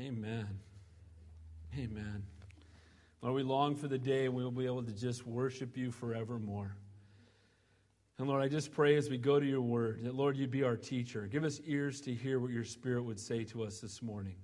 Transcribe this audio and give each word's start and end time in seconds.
Amen. 0.00 0.48
Amen. 1.78 2.22
Lord, 3.20 3.34
we 3.34 3.42
long 3.42 3.76
for 3.76 3.86
the 3.86 3.98
day 3.98 4.30
when 4.30 4.42
we'll 4.42 4.50
be 4.50 4.64
able 4.64 4.82
to 4.82 4.92
just 4.92 5.26
worship 5.26 5.76
you 5.76 5.90
forevermore. 5.90 6.74
And 8.16 8.26
Lord, 8.26 8.42
I 8.42 8.48
just 8.48 8.72
pray 8.72 8.96
as 8.96 9.10
we 9.10 9.18
go 9.18 9.38
to 9.38 9.44
your 9.44 9.60
word 9.60 10.04
that, 10.04 10.14
Lord, 10.14 10.38
you 10.38 10.46
be 10.46 10.62
our 10.62 10.76
teacher. 10.76 11.26
Give 11.26 11.44
us 11.44 11.60
ears 11.66 12.00
to 12.02 12.14
hear 12.14 12.40
what 12.40 12.50
your 12.50 12.64
spirit 12.64 13.02
would 13.02 13.20
say 13.20 13.44
to 13.44 13.62
us 13.62 13.80
this 13.80 14.00
morning. 14.00 14.36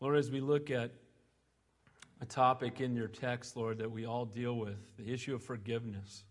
Lord, 0.00 0.16
as 0.16 0.30
we 0.30 0.40
look 0.40 0.70
at 0.70 0.92
a 2.22 2.24
topic 2.24 2.80
in 2.80 2.94
your 2.94 3.08
text, 3.08 3.58
Lord, 3.58 3.76
that 3.76 3.90
we 3.90 4.06
all 4.06 4.24
deal 4.24 4.56
with 4.56 4.78
the 4.96 5.12
issue 5.12 5.34
of 5.34 5.42
forgiveness. 5.42 6.24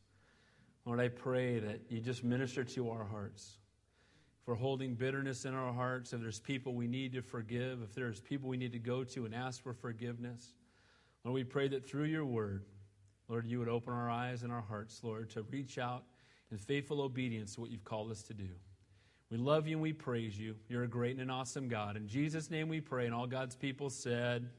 Lord, 0.86 1.00
I 1.00 1.10
pray 1.10 1.60
that 1.60 1.82
you 1.90 2.00
just 2.00 2.24
minister 2.24 2.64
to 2.64 2.90
our 2.90 3.04
hearts. 3.04 3.60
If 4.42 4.48
we're 4.48 4.56
holding 4.56 4.96
bitterness 4.96 5.46
in 5.46 5.54
our 5.54 5.72
hearts, 5.72 6.14
if 6.14 6.20
there's 6.20 6.40
people 6.40 6.74
we 6.74 6.88
need 6.88 7.14
to 7.14 7.22
forgive, 7.22 7.84
if 7.84 7.94
there's 7.94 8.20
people 8.20 8.50
we 8.50 8.58
need 8.58 8.72
to 8.72 8.80
go 8.80 9.04
to 9.04 9.26
and 9.26 9.36
ask 9.36 9.62
for 9.62 9.72
forgiveness, 9.72 10.54
Lord, 11.24 11.36
we 11.36 11.44
pray 11.44 11.68
that 11.68 11.88
through 11.88 12.06
your 12.06 12.26
word, 12.26 12.66
Lord, 13.28 13.46
you 13.46 13.60
would 13.60 13.70
open 13.70 13.94
our 13.94 14.10
eyes 14.10 14.42
and 14.42 14.52
our 14.52 14.62
hearts, 14.62 15.02
Lord, 15.04 15.30
to 15.32 15.44
reach 15.44 15.78
out 15.78 16.06
in 16.52 16.58
faithful 16.58 17.02
obedience 17.02 17.54
to 17.54 17.62
what 17.62 17.70
you've 17.70 17.84
called 17.84 18.10
us 18.10 18.24
to 18.24 18.34
do. 18.34 18.48
We 19.30 19.38
love 19.38 19.68
you 19.68 19.76
and 19.76 19.82
we 19.84 19.94
praise 19.94 20.40
you. 20.40 20.56
You're 20.68 20.84
a 20.84 20.88
great 20.88 21.12
and 21.12 21.22
an 21.22 21.30
awesome 21.30 21.68
God. 21.68 21.96
In 21.96 22.08
Jesus' 22.08 22.50
name 22.50 22.68
we 22.68 22.82
pray, 22.82 23.06
and 23.06 23.14
all 23.14 23.28
God's 23.28 23.56
people 23.56 23.92
said, 23.92 24.50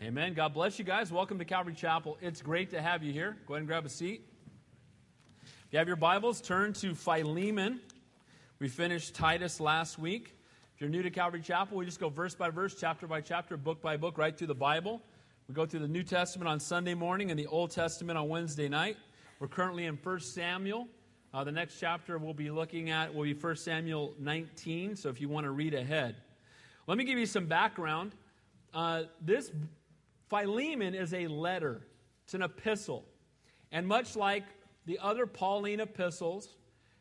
Amen. 0.00 0.08
Amen. 0.08 0.34
God 0.34 0.54
bless 0.54 0.78
you 0.78 0.84
guys. 0.84 1.10
Welcome 1.10 1.40
to 1.40 1.44
Calvary 1.44 1.74
Chapel. 1.74 2.16
It's 2.22 2.40
great 2.40 2.70
to 2.70 2.80
have 2.80 3.02
you 3.02 3.12
here. 3.12 3.36
Go 3.48 3.54
ahead 3.54 3.62
and 3.62 3.66
grab 3.66 3.84
a 3.84 3.88
seat. 3.88 4.22
If 5.42 5.72
you 5.72 5.78
have 5.80 5.88
your 5.88 5.96
Bibles, 5.96 6.40
turn 6.40 6.72
to 6.74 6.94
Philemon. 6.94 7.80
We 8.60 8.66
finished 8.66 9.14
Titus 9.14 9.60
last 9.60 10.00
week. 10.00 10.34
If 10.74 10.80
you're 10.80 10.90
new 10.90 11.04
to 11.04 11.10
Calvary 11.10 11.40
Chapel, 11.40 11.76
we 11.76 11.84
just 11.84 12.00
go 12.00 12.08
verse 12.08 12.34
by 12.34 12.50
verse, 12.50 12.74
chapter 12.74 13.06
by 13.06 13.20
chapter, 13.20 13.56
book 13.56 13.80
by 13.80 13.96
book, 13.96 14.18
right 14.18 14.36
through 14.36 14.48
the 14.48 14.54
Bible. 14.56 15.00
We 15.46 15.54
go 15.54 15.64
through 15.64 15.78
the 15.78 15.88
New 15.88 16.02
Testament 16.02 16.48
on 16.48 16.58
Sunday 16.58 16.94
morning 16.94 17.30
and 17.30 17.38
the 17.38 17.46
Old 17.46 17.70
Testament 17.70 18.18
on 18.18 18.28
Wednesday 18.28 18.68
night. 18.68 18.96
We're 19.38 19.46
currently 19.46 19.84
in 19.84 19.94
1 19.94 20.18
Samuel. 20.18 20.88
Uh, 21.32 21.44
the 21.44 21.52
next 21.52 21.78
chapter 21.78 22.18
we'll 22.18 22.34
be 22.34 22.50
looking 22.50 22.90
at 22.90 23.14
will 23.14 23.22
be 23.22 23.32
1 23.32 23.54
Samuel 23.54 24.14
19, 24.18 24.96
so 24.96 25.08
if 25.08 25.20
you 25.20 25.28
want 25.28 25.44
to 25.44 25.52
read 25.52 25.72
ahead. 25.72 26.16
Let 26.88 26.98
me 26.98 27.04
give 27.04 27.16
you 27.16 27.26
some 27.26 27.46
background. 27.46 28.16
Uh, 28.74 29.04
this 29.20 29.52
Philemon 30.30 30.96
is 30.96 31.14
a 31.14 31.28
letter, 31.28 31.86
it's 32.24 32.34
an 32.34 32.42
epistle. 32.42 33.04
And 33.70 33.86
much 33.86 34.16
like 34.16 34.46
the 34.84 34.98
other 35.00 35.26
Pauline 35.26 35.78
epistles, 35.78 36.56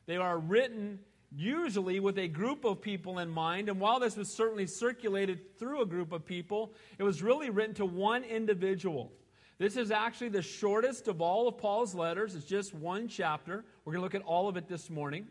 they 0.06 0.18
are 0.18 0.38
written 0.38 1.00
usually 1.36 2.00
with 2.00 2.18
a 2.18 2.28
group 2.28 2.66
of 2.66 2.82
people 2.82 3.20
in 3.20 3.30
mind. 3.30 3.70
And 3.70 3.80
while 3.80 4.00
this 4.00 4.16
was 4.16 4.32
certainly 4.32 4.68
circulated 4.68 5.58
through 5.60 5.82
a 5.82 5.86
group 5.86 6.12
of 6.12 6.26
people, 6.26 6.74
it 6.98 7.04
was 7.04 7.22
really 7.22 7.50
written 7.50 7.76
to 7.76 7.86
one 7.86 8.24
individual. 8.24 9.12
This 9.58 9.76
is 9.76 9.92
actually 9.92 10.30
the 10.30 10.42
shortest 10.42 11.08
of 11.08 11.20
all 11.20 11.48
of 11.48 11.58
Paul's 11.58 11.96
letters. 11.96 12.36
It's 12.36 12.46
just 12.46 12.74
one 12.74 13.08
chapter. 13.08 13.66
We're 13.84 13.94
going 13.94 14.02
to 14.02 14.04
look 14.04 14.16
at 14.16 14.28
all 14.28 14.48
of 14.48 14.56
it 14.56 14.68
this 14.68 14.90
morning. 14.90 15.28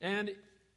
And 0.00 0.30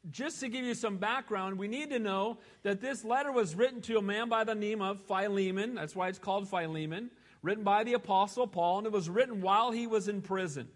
just 0.10 0.40
to 0.40 0.50
give 0.50 0.66
you 0.66 0.74
some 0.74 0.98
background, 0.98 1.58
we 1.58 1.68
need 1.68 1.90
to 1.92 2.00
know 2.00 2.40
that 2.64 2.82
this 2.82 3.04
letter 3.04 3.32
was 3.32 3.54
written 3.54 3.82
to 3.82 3.98
a 3.98 4.02
man 4.02 4.30
by 4.30 4.44
the 4.44 4.56
name 4.56 4.82
of 4.82 5.02
Philemon. 5.02 5.76
That's 5.76 5.96
why 5.96 6.08
it's 6.08 6.20
called 6.20 6.50
Philemon. 6.50 7.12
Written 7.42 7.64
by 7.64 7.84
the 7.84 7.94
Apostle 7.94 8.48
Paul, 8.48 8.80
and 8.80 8.88
it 8.88 8.94
was 8.94 9.10
written 9.10 9.42
while 9.42 9.72
he 9.72 9.88
was 9.88 10.08
in 10.08 10.22
prison. 10.22 10.68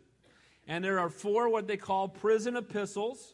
And 0.68 0.84
there 0.84 1.00
are 1.00 1.10
four 1.10 1.50
what 1.50 1.68
they 1.68 1.76
call 1.78 2.08
prison 2.08 2.56
epistles. 2.56 3.34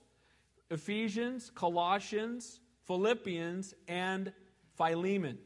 Ephesians, 0.70 1.52
Colossians, 1.56 2.60
Philippians, 2.86 3.74
and 3.88 4.32
Philemon. 4.78 5.38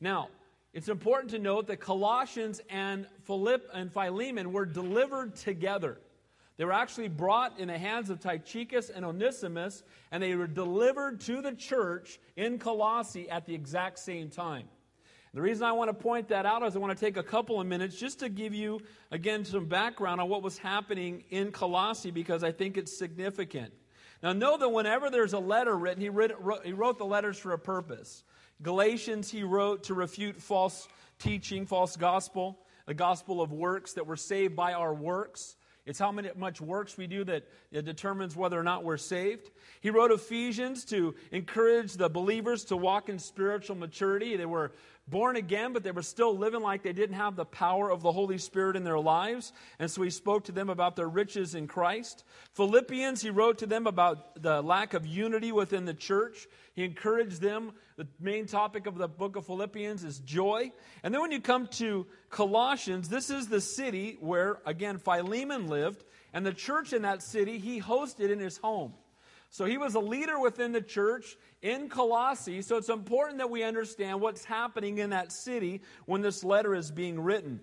Now, 0.00 0.28
it's 0.72 0.88
important 0.88 1.30
to 1.30 1.38
note 1.38 1.68
that 1.68 1.76
Colossians 1.78 2.60
and, 2.68 3.06
Philip 3.22 3.68
and 3.72 3.92
Philemon 3.92 4.52
were 4.52 4.66
delivered 4.66 5.36
together. 5.36 6.00
They 6.56 6.64
were 6.64 6.72
actually 6.72 7.08
brought 7.08 7.58
in 7.58 7.68
the 7.68 7.78
hands 7.78 8.10
of 8.10 8.20
Tychicus 8.20 8.90
and 8.90 9.04
Onesimus, 9.04 9.82
and 10.10 10.22
they 10.22 10.34
were 10.34 10.46
delivered 10.46 11.20
to 11.22 11.40
the 11.42 11.52
church 11.52 12.20
in 12.36 12.58
Colossae 12.58 13.28
at 13.28 13.46
the 13.46 13.54
exact 13.54 13.98
same 13.98 14.30
time. 14.30 14.68
The 15.32 15.42
reason 15.42 15.64
I 15.64 15.72
want 15.72 15.88
to 15.88 15.94
point 15.94 16.28
that 16.28 16.46
out 16.46 16.62
is 16.62 16.76
I 16.76 16.78
want 16.78 16.96
to 16.96 17.04
take 17.04 17.16
a 17.16 17.22
couple 17.22 17.60
of 17.60 17.66
minutes 17.66 17.98
just 17.98 18.20
to 18.20 18.28
give 18.28 18.54
you, 18.54 18.80
again, 19.10 19.44
some 19.44 19.66
background 19.66 20.20
on 20.20 20.28
what 20.28 20.42
was 20.42 20.58
happening 20.58 21.24
in 21.30 21.50
Colossae 21.50 22.12
because 22.12 22.44
I 22.44 22.52
think 22.52 22.76
it's 22.76 22.96
significant. 22.96 23.72
Now, 24.24 24.32
know 24.32 24.56
that 24.56 24.70
whenever 24.70 25.10
there's 25.10 25.34
a 25.34 25.38
letter 25.38 25.76
written, 25.76 26.00
he, 26.00 26.08
wrote, 26.08 26.64
he 26.64 26.72
wrote 26.72 26.96
the 26.96 27.04
letters 27.04 27.36
for 27.36 27.52
a 27.52 27.58
purpose. 27.58 28.24
Galatians, 28.62 29.30
he 29.30 29.42
wrote 29.42 29.84
to 29.84 29.92
refute 29.92 30.40
false 30.40 30.88
teaching, 31.18 31.66
false 31.66 31.94
gospel, 31.94 32.58
the 32.86 32.94
gospel 32.94 33.42
of 33.42 33.52
works 33.52 33.92
that 33.92 34.06
we're 34.06 34.16
saved 34.16 34.56
by 34.56 34.72
our 34.72 34.94
works. 34.94 35.56
It's 35.84 35.98
how 35.98 36.10
many, 36.10 36.30
much 36.36 36.62
works 36.62 36.96
we 36.96 37.06
do 37.06 37.24
that 37.24 37.44
determines 37.70 38.34
whether 38.34 38.58
or 38.58 38.62
not 38.62 38.82
we're 38.82 38.96
saved. 38.96 39.50
He 39.82 39.90
wrote 39.90 40.10
Ephesians 40.10 40.86
to 40.86 41.14
encourage 41.30 41.92
the 41.92 42.08
believers 42.08 42.64
to 42.64 42.78
walk 42.78 43.10
in 43.10 43.18
spiritual 43.18 43.76
maturity. 43.76 44.38
They 44.38 44.46
were 44.46 44.72
born 45.06 45.36
again, 45.36 45.72
but 45.72 45.82
they 45.82 45.90
were 45.90 46.02
still 46.02 46.36
living 46.36 46.62
like 46.62 46.82
they 46.82 46.92
didn't 46.92 47.16
have 47.16 47.36
the 47.36 47.44
power 47.44 47.90
of 47.90 48.02
the 48.02 48.12
Holy 48.12 48.38
Spirit 48.38 48.76
in 48.76 48.84
their 48.84 48.98
lives. 48.98 49.52
And 49.78 49.90
so 49.90 50.02
he 50.02 50.10
spoke 50.10 50.44
to 50.44 50.52
them 50.52 50.70
about 50.70 50.96
their 50.96 51.08
riches 51.08 51.54
in 51.54 51.66
Christ. 51.66 52.24
Philippians, 52.54 53.20
he 53.20 53.30
wrote 53.30 53.58
to 53.58 53.66
them 53.66 53.86
about 53.86 54.42
the 54.42 54.62
lack 54.62 54.94
of 54.94 55.06
unity 55.06 55.52
within 55.52 55.84
the 55.84 55.94
church. 55.94 56.46
He 56.74 56.84
encouraged 56.84 57.40
them. 57.40 57.72
The 57.96 58.08
main 58.18 58.46
topic 58.46 58.86
of 58.86 58.96
the 58.96 59.08
book 59.08 59.36
of 59.36 59.46
Philippians 59.46 60.04
is 60.04 60.18
joy. 60.20 60.72
And 61.02 61.12
then 61.12 61.20
when 61.20 61.32
you 61.32 61.40
come 61.40 61.66
to 61.72 62.06
Colossians, 62.30 63.08
this 63.08 63.30
is 63.30 63.48
the 63.48 63.60
city 63.60 64.16
where, 64.20 64.58
again, 64.64 64.98
Philemon 64.98 65.68
lived. 65.68 66.02
And 66.32 66.44
the 66.44 66.54
church 66.54 66.92
in 66.92 67.02
that 67.02 67.22
city, 67.22 67.58
he 67.58 67.80
hosted 67.80 68.30
in 68.30 68.40
his 68.40 68.56
home. 68.56 68.94
So 69.54 69.66
he 69.66 69.78
was 69.78 69.94
a 69.94 70.00
leader 70.00 70.40
within 70.40 70.72
the 70.72 70.80
church 70.80 71.36
in 71.62 71.88
Colossae. 71.88 72.60
So 72.60 72.76
it's 72.76 72.88
important 72.88 73.38
that 73.38 73.50
we 73.50 73.62
understand 73.62 74.20
what's 74.20 74.44
happening 74.44 74.98
in 74.98 75.10
that 75.10 75.30
city 75.30 75.80
when 76.06 76.22
this 76.22 76.42
letter 76.42 76.74
is 76.74 76.90
being 76.90 77.20
written. 77.20 77.60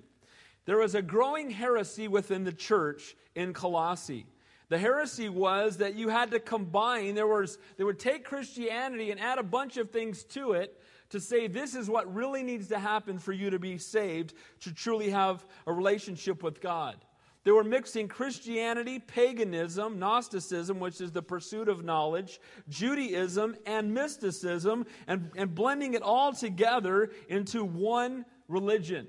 There 0.63 0.77
was 0.77 0.95
a 0.95 1.01
growing 1.01 1.49
heresy 1.49 2.07
within 2.07 2.45
the 2.45 2.53
church 2.53 3.13
in 3.35 3.51
Colossae. 3.51 4.25
The 4.69 4.77
heresy 4.77 5.27
was 5.27 5.79
that 5.79 5.95
you 5.95 6.07
had 6.07 6.31
to 6.31 6.39
combine, 6.39 7.13
there 7.13 7.27
was, 7.27 7.57
they 7.75 7.83
would 7.83 7.99
take 7.99 8.23
Christianity 8.23 9.11
and 9.11 9.19
add 9.19 9.37
a 9.37 9.43
bunch 9.43 9.75
of 9.75 9.91
things 9.91 10.23
to 10.29 10.53
it 10.53 10.81
to 11.09 11.19
say 11.19 11.47
this 11.47 11.75
is 11.75 11.89
what 11.89 12.15
really 12.15 12.41
needs 12.41 12.69
to 12.69 12.79
happen 12.79 13.19
for 13.19 13.33
you 13.33 13.49
to 13.49 13.59
be 13.59 13.77
saved, 13.77 14.33
to 14.61 14.73
truly 14.73 15.09
have 15.09 15.45
a 15.67 15.73
relationship 15.73 16.41
with 16.41 16.61
God. 16.61 16.95
They 17.43 17.51
were 17.51 17.63
mixing 17.63 18.07
Christianity, 18.07 18.99
paganism, 18.99 19.97
Gnosticism, 19.97 20.79
which 20.79 21.01
is 21.01 21.11
the 21.11 21.23
pursuit 21.23 21.69
of 21.69 21.83
knowledge, 21.83 22.39
Judaism, 22.69 23.55
and 23.65 23.93
mysticism, 23.93 24.85
and, 25.07 25.31
and 25.35 25.55
blending 25.55 25.95
it 25.95 26.03
all 26.03 26.33
together 26.33 27.09
into 27.29 27.63
one 27.63 28.25
religion. 28.47 29.07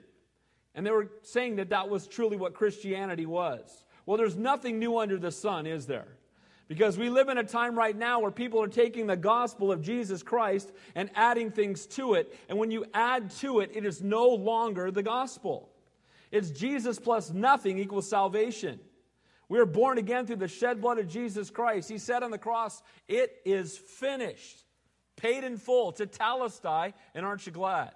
And 0.75 0.87
they 0.87 0.91
were 0.91 1.11
saying 1.23 1.57
that 1.57 1.71
that 1.71 1.91
was 1.91 2.07
truly 2.07 2.39
what 2.39 2.55
Christianity 2.55 3.27
was. 3.27 3.85
Well, 4.07 4.17
there's 4.17 4.37
nothing 4.37 4.79
new 4.79 4.97
under 4.99 5.19
the 5.19 5.31
sun, 5.31 5.67
is 5.67 5.87
there? 5.87 6.09
Because 6.69 6.97
we 6.97 7.11
live 7.11 7.29
in 7.29 7.37
a 7.37 7.45
time 7.45 7.77
right 7.77 7.97
now 7.97 8.21
where 8.21 8.31
people 8.31 8.63
are 8.63 8.69
taking 8.69 9.07
the 9.07 9.17
gospel 9.17 9.71
of 9.71 9.83
Jesus 9.83 10.23
Christ 10.23 10.73
and 10.95 11.11
adding 11.15 11.51
things 11.51 11.87
to 11.89 12.15
it. 12.15 12.35
And 12.49 12.57
when 12.57 12.71
you 12.71 12.87
add 12.95 13.31
to 13.41 13.61
it, 13.61 13.73
it 13.75 13.85
is 13.85 14.01
no 14.01 14.29
longer 14.29 14.91
the 14.91 15.03
gospel. 15.03 15.69
It's 16.33 16.51
Jesus 16.51 16.99
plus 16.99 17.31
nothing 17.31 17.79
equals 17.79 18.09
salvation. 18.09 18.81
We 19.49 19.59
are 19.59 19.67
born 19.67 19.99
again 19.99 20.27
through 20.27 20.37
the 20.37 20.49
shed 20.49 20.81
blood 20.81 20.99
of 20.99 21.07
Jesus 21.07 21.51
Christ. 21.51 21.91
He 21.91 21.99
said 21.99 22.23
on 22.23 22.31
the 22.31 22.39
cross, 22.39 22.83
It 23.07 23.37
is 23.45 23.77
finished, 23.77 24.65
paid 25.15 25.45
in 25.45 25.59
full, 25.59 25.93
tetelestai, 25.93 26.95
and 27.15 27.27
aren't 27.27 27.45
you 27.47 27.53
glad? 27.53 27.93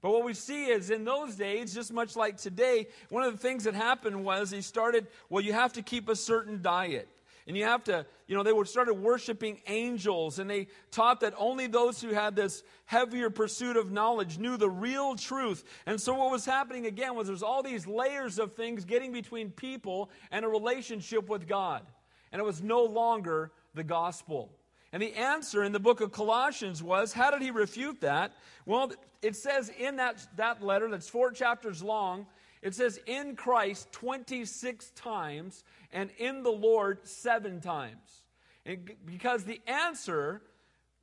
But 0.00 0.10
what 0.10 0.24
we 0.24 0.34
see 0.34 0.66
is 0.66 0.90
in 0.90 1.04
those 1.04 1.36
days, 1.36 1.72
just 1.72 1.92
much 1.92 2.16
like 2.16 2.36
today, 2.36 2.88
one 3.10 3.22
of 3.22 3.30
the 3.30 3.38
things 3.38 3.62
that 3.64 3.74
happened 3.74 4.24
was 4.24 4.50
he 4.50 4.60
started, 4.60 5.06
well, 5.30 5.44
you 5.44 5.52
have 5.52 5.72
to 5.74 5.82
keep 5.82 6.08
a 6.08 6.16
certain 6.16 6.60
diet. 6.60 7.08
And 7.46 7.56
you 7.56 7.64
have 7.64 7.84
to, 7.84 8.06
you 8.28 8.36
know, 8.36 8.42
they 8.42 8.52
were 8.52 8.64
started 8.64 8.94
worshiping 8.94 9.60
angels, 9.66 10.38
and 10.38 10.48
they 10.48 10.68
taught 10.90 11.20
that 11.20 11.34
only 11.36 11.66
those 11.66 12.00
who 12.00 12.10
had 12.10 12.36
this 12.36 12.62
heavier 12.84 13.30
pursuit 13.30 13.76
of 13.76 13.90
knowledge 13.90 14.38
knew 14.38 14.56
the 14.56 14.70
real 14.70 15.16
truth. 15.16 15.64
And 15.86 16.00
so 16.00 16.14
what 16.14 16.30
was 16.30 16.44
happening 16.44 16.86
again 16.86 17.16
was 17.16 17.26
there's 17.26 17.42
all 17.42 17.62
these 17.62 17.86
layers 17.86 18.38
of 18.38 18.54
things 18.54 18.84
getting 18.84 19.12
between 19.12 19.50
people 19.50 20.10
and 20.30 20.44
a 20.44 20.48
relationship 20.48 21.28
with 21.28 21.48
God. 21.48 21.82
And 22.30 22.40
it 22.40 22.44
was 22.44 22.62
no 22.62 22.84
longer 22.84 23.50
the 23.74 23.84
gospel. 23.84 24.52
And 24.92 25.02
the 25.02 25.14
answer 25.14 25.64
in 25.64 25.72
the 25.72 25.80
book 25.80 26.00
of 26.00 26.12
Colossians 26.12 26.82
was 26.82 27.12
how 27.12 27.30
did 27.30 27.42
he 27.42 27.50
refute 27.50 28.02
that? 28.02 28.34
Well, 28.66 28.92
it 29.22 29.36
says 29.36 29.70
in 29.78 29.96
that, 29.96 30.26
that 30.36 30.62
letter 30.62 30.88
that's 30.90 31.08
four 31.08 31.30
chapters 31.30 31.82
long, 31.82 32.26
it 32.60 32.74
says 32.74 33.00
in 33.06 33.34
Christ 33.34 33.90
26 33.92 34.90
times 34.90 35.64
and 35.92 36.10
in 36.18 36.42
the 36.42 36.50
Lord 36.50 37.06
seven 37.06 37.60
times. 37.60 38.24
And 38.64 38.90
because 39.04 39.44
the 39.44 39.60
answer, 39.66 40.42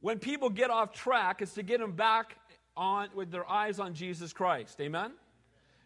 when 0.02 0.20
people 0.20 0.50
get 0.50 0.70
off 0.70 0.94
track, 0.94 1.42
is 1.42 1.54
to 1.54 1.64
get 1.64 1.80
them 1.80 1.94
back 1.94 2.38
on 2.76 3.10
with 3.14 3.32
their 3.32 3.50
eyes 3.50 3.80
on 3.80 3.94
Jesus 3.94 4.34
Christ. 4.34 4.80
Amen. 4.80 5.12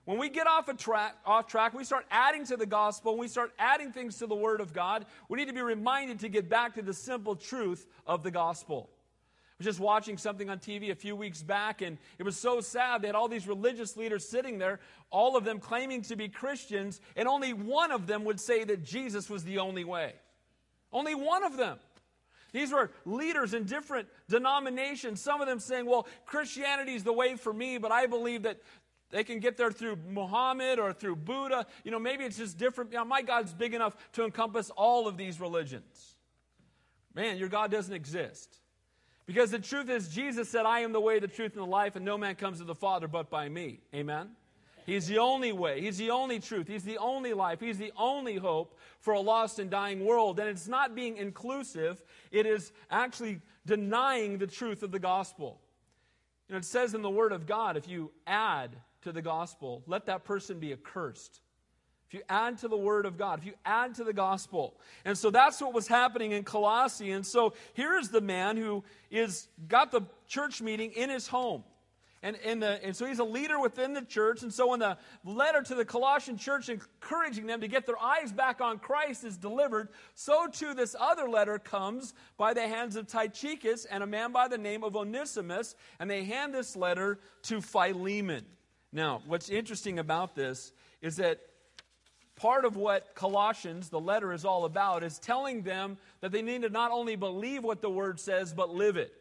When 0.05 0.17
we 0.17 0.29
get 0.29 0.47
off 0.47 0.67
a 0.67 0.73
track, 0.73 1.15
off 1.25 1.47
track, 1.47 1.73
we 1.73 1.85
start 1.85 2.05
adding 2.11 2.45
to 2.47 2.57
the 2.57 2.65
gospel, 2.65 3.13
and 3.13 3.19
we 3.19 3.29
start 3.29 3.51
adding 3.57 3.91
things 3.91 4.17
to 4.17 4.27
the 4.27 4.35
word 4.35 4.59
of 4.59 4.73
God. 4.73 5.05
We 5.29 5.37
need 5.37 5.47
to 5.47 5.53
be 5.53 5.61
reminded 5.61 6.19
to 6.19 6.29
get 6.29 6.49
back 6.49 6.75
to 6.75 6.81
the 6.81 6.93
simple 6.93 7.35
truth 7.35 7.87
of 8.05 8.21
the 8.21 8.31
gospel. 8.31 8.89
I 9.53 9.55
was 9.59 9.65
just 9.65 9.79
watching 9.79 10.17
something 10.17 10.49
on 10.49 10.57
TV 10.57 10.89
a 10.89 10.95
few 10.95 11.15
weeks 11.15 11.43
back, 11.43 11.83
and 11.83 11.99
it 12.17 12.23
was 12.23 12.35
so 12.35 12.59
sad. 12.59 13.01
They 13.03 13.07
had 13.07 13.15
all 13.15 13.27
these 13.27 13.47
religious 13.47 13.95
leaders 13.95 14.27
sitting 14.27 14.57
there, 14.57 14.79
all 15.11 15.37
of 15.37 15.43
them 15.43 15.59
claiming 15.59 16.01
to 16.03 16.15
be 16.15 16.27
Christians, 16.27 16.99
and 17.15 17.27
only 17.27 17.53
one 17.53 17.91
of 17.91 18.07
them 18.07 18.25
would 18.25 18.39
say 18.39 18.63
that 18.63 18.83
Jesus 18.83 19.29
was 19.29 19.43
the 19.43 19.59
only 19.59 19.83
way. 19.83 20.13
Only 20.91 21.13
one 21.13 21.43
of 21.43 21.55
them. 21.55 21.77
These 22.51 22.71
were 22.71 22.91
leaders 23.05 23.53
in 23.53 23.65
different 23.65 24.07
denominations. 24.27 25.21
Some 25.21 25.39
of 25.39 25.47
them 25.47 25.59
saying, 25.59 25.85
well, 25.85 26.07
Christianity 26.25 26.95
is 26.95 27.03
the 27.03 27.13
way 27.13 27.35
for 27.35 27.53
me, 27.53 27.77
but 27.77 27.91
I 27.91 28.07
believe 28.07 28.43
that 28.43 28.59
they 29.11 29.23
can 29.23 29.39
get 29.39 29.57
there 29.57 29.71
through 29.71 29.97
Muhammad 30.09 30.79
or 30.79 30.93
through 30.93 31.17
Buddha. 31.17 31.67
You 31.83 31.91
know, 31.91 31.99
maybe 31.99 32.23
it's 32.23 32.37
just 32.37 32.57
different. 32.57 32.91
You 32.91 32.97
know, 32.97 33.05
my 33.05 33.21
God's 33.21 33.53
big 33.53 33.75
enough 33.75 33.95
to 34.13 34.25
encompass 34.25 34.71
all 34.71 35.07
of 35.07 35.17
these 35.17 35.39
religions. 35.39 36.15
Man, 37.13 37.37
your 37.37 37.49
God 37.49 37.69
doesn't 37.69 37.93
exist. 37.93 38.62
Because 39.25 39.51
the 39.51 39.59
truth 39.59 39.89
is, 39.89 40.09
Jesus 40.09 40.49
said, 40.49 40.65
I 40.65 40.81
am 40.81 40.91
the 40.91 40.99
way, 40.99 41.19
the 41.19 41.27
truth, 41.27 41.53
and 41.53 41.61
the 41.61 41.69
life, 41.69 41.95
and 41.95 42.03
no 42.03 42.17
man 42.17 42.35
comes 42.35 42.59
to 42.59 42.65
the 42.65 42.75
Father 42.75 43.07
but 43.07 43.29
by 43.29 43.47
me. 43.47 43.79
Amen? 43.95 44.31
He's 44.85 45.07
the 45.07 45.19
only 45.19 45.53
way. 45.53 45.79
He's 45.79 45.97
the 45.97 46.09
only 46.09 46.39
truth. 46.39 46.67
He's 46.67 46.83
the 46.83 46.97
only 46.97 47.33
life. 47.33 47.61
He's 47.61 47.77
the 47.77 47.93
only 47.97 48.35
hope 48.35 48.77
for 48.99 49.13
a 49.13 49.19
lost 49.19 49.59
and 49.59 49.69
dying 49.69 50.03
world. 50.03 50.39
And 50.39 50.49
it's 50.49 50.67
not 50.67 50.93
being 50.93 51.17
inclusive, 51.17 52.03
it 52.31 52.45
is 52.45 52.73
actually 52.91 53.39
denying 53.65 54.37
the 54.37 54.47
truth 54.47 54.83
of 54.83 54.91
the 54.91 54.99
gospel. 54.99 55.61
You 56.49 56.53
know, 56.53 56.59
it 56.59 56.65
says 56.65 56.93
in 56.93 57.01
the 57.01 57.09
Word 57.09 57.31
of 57.31 57.45
God, 57.45 57.77
if 57.77 57.87
you 57.87 58.11
add 58.27 58.75
to 59.03 59.13
the 59.13 59.21
gospel, 59.21 59.83
let 59.87 60.05
that 60.07 60.25
person 60.25 60.59
be 60.59 60.73
accursed. 60.73 61.39
If 62.13 62.19
you 62.19 62.25
add 62.29 62.59
to 62.59 62.67
the 62.67 62.77
Word 62.77 63.07
of 63.07 63.17
God, 63.17 63.39
if 63.39 63.45
you 63.47 63.53
add 63.65 63.95
to 63.95 64.03
the 64.03 64.13
gospel. 64.13 64.75
And 65.03 65.17
so 65.17 65.31
that's 65.31 65.59
what 65.59 65.73
was 65.73 65.87
happening 65.87 66.31
in 66.31 66.43
Colossae. 66.43 67.09
And 67.09 67.25
so 67.25 67.55
here 67.73 67.97
is 67.97 68.09
the 68.09 68.21
man 68.21 68.55
who 68.55 68.83
is 69.09 69.47
got 69.67 69.89
the 69.89 70.01
church 70.27 70.61
meeting 70.61 70.91
in 70.91 71.09
his 71.09 71.27
home. 71.27 71.63
And, 72.21 72.37
and, 72.45 72.61
the, 72.61 72.79
and 72.85 72.95
so 72.95 73.07
he's 73.07 73.17
a 73.17 73.23
leader 73.23 73.59
within 73.59 73.93
the 73.93 74.03
church. 74.03 74.43
And 74.43 74.53
so 74.53 74.67
when 74.67 74.79
the 74.79 74.95
letter 75.25 75.63
to 75.63 75.73
the 75.73 75.85
Colossian 75.85 76.37
church 76.37 76.69
encouraging 76.69 77.47
them 77.47 77.61
to 77.61 77.67
get 77.67 77.87
their 77.87 77.99
eyes 77.99 78.31
back 78.31 78.61
on 78.61 78.77
Christ 78.77 79.23
is 79.23 79.35
delivered, 79.35 79.89
so 80.13 80.45
too 80.45 80.75
this 80.75 80.95
other 80.99 81.27
letter 81.27 81.57
comes 81.57 82.13
by 82.37 82.53
the 82.53 82.67
hands 82.67 82.95
of 82.95 83.07
Tychicus 83.07 83.85
and 83.85 84.03
a 84.03 84.07
man 84.07 84.31
by 84.31 84.47
the 84.47 84.59
name 84.59 84.83
of 84.83 84.95
Onesimus. 84.95 85.73
And 85.99 86.07
they 86.11 86.25
hand 86.25 86.53
this 86.53 86.75
letter 86.75 87.17
to 87.45 87.59
Philemon. 87.59 88.45
Now, 88.91 89.23
what's 89.25 89.49
interesting 89.49 89.97
about 89.97 90.35
this 90.35 90.73
is 91.01 91.15
that 91.15 91.39
part 92.43 92.65
of 92.65 92.75
what 92.75 93.15
Colossians, 93.15 93.87
the 93.87 94.01
letter, 94.01 94.33
is 94.33 94.43
all 94.43 94.65
about 94.65 95.01
is 95.01 95.17
telling 95.17 95.61
them 95.61 95.97
that 96.19 96.33
they 96.33 96.41
need 96.41 96.63
to 96.63 96.69
not 96.69 96.91
only 96.91 97.15
believe 97.15 97.63
what 97.63 97.81
the 97.81 97.89
word 97.89 98.19
says, 98.19 98.53
but 98.53 98.69
live 98.69 98.97
it. 98.97 99.13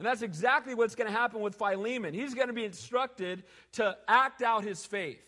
And 0.00 0.06
that's 0.06 0.22
exactly 0.22 0.74
what's 0.74 0.96
going 0.96 1.06
to 1.06 1.16
happen 1.16 1.40
with 1.40 1.54
Philemon. 1.54 2.12
He's 2.12 2.34
going 2.34 2.48
to 2.48 2.52
be 2.52 2.64
instructed 2.64 3.44
to 3.74 3.96
act 4.08 4.42
out 4.42 4.64
his 4.64 4.84
faith, 4.84 5.22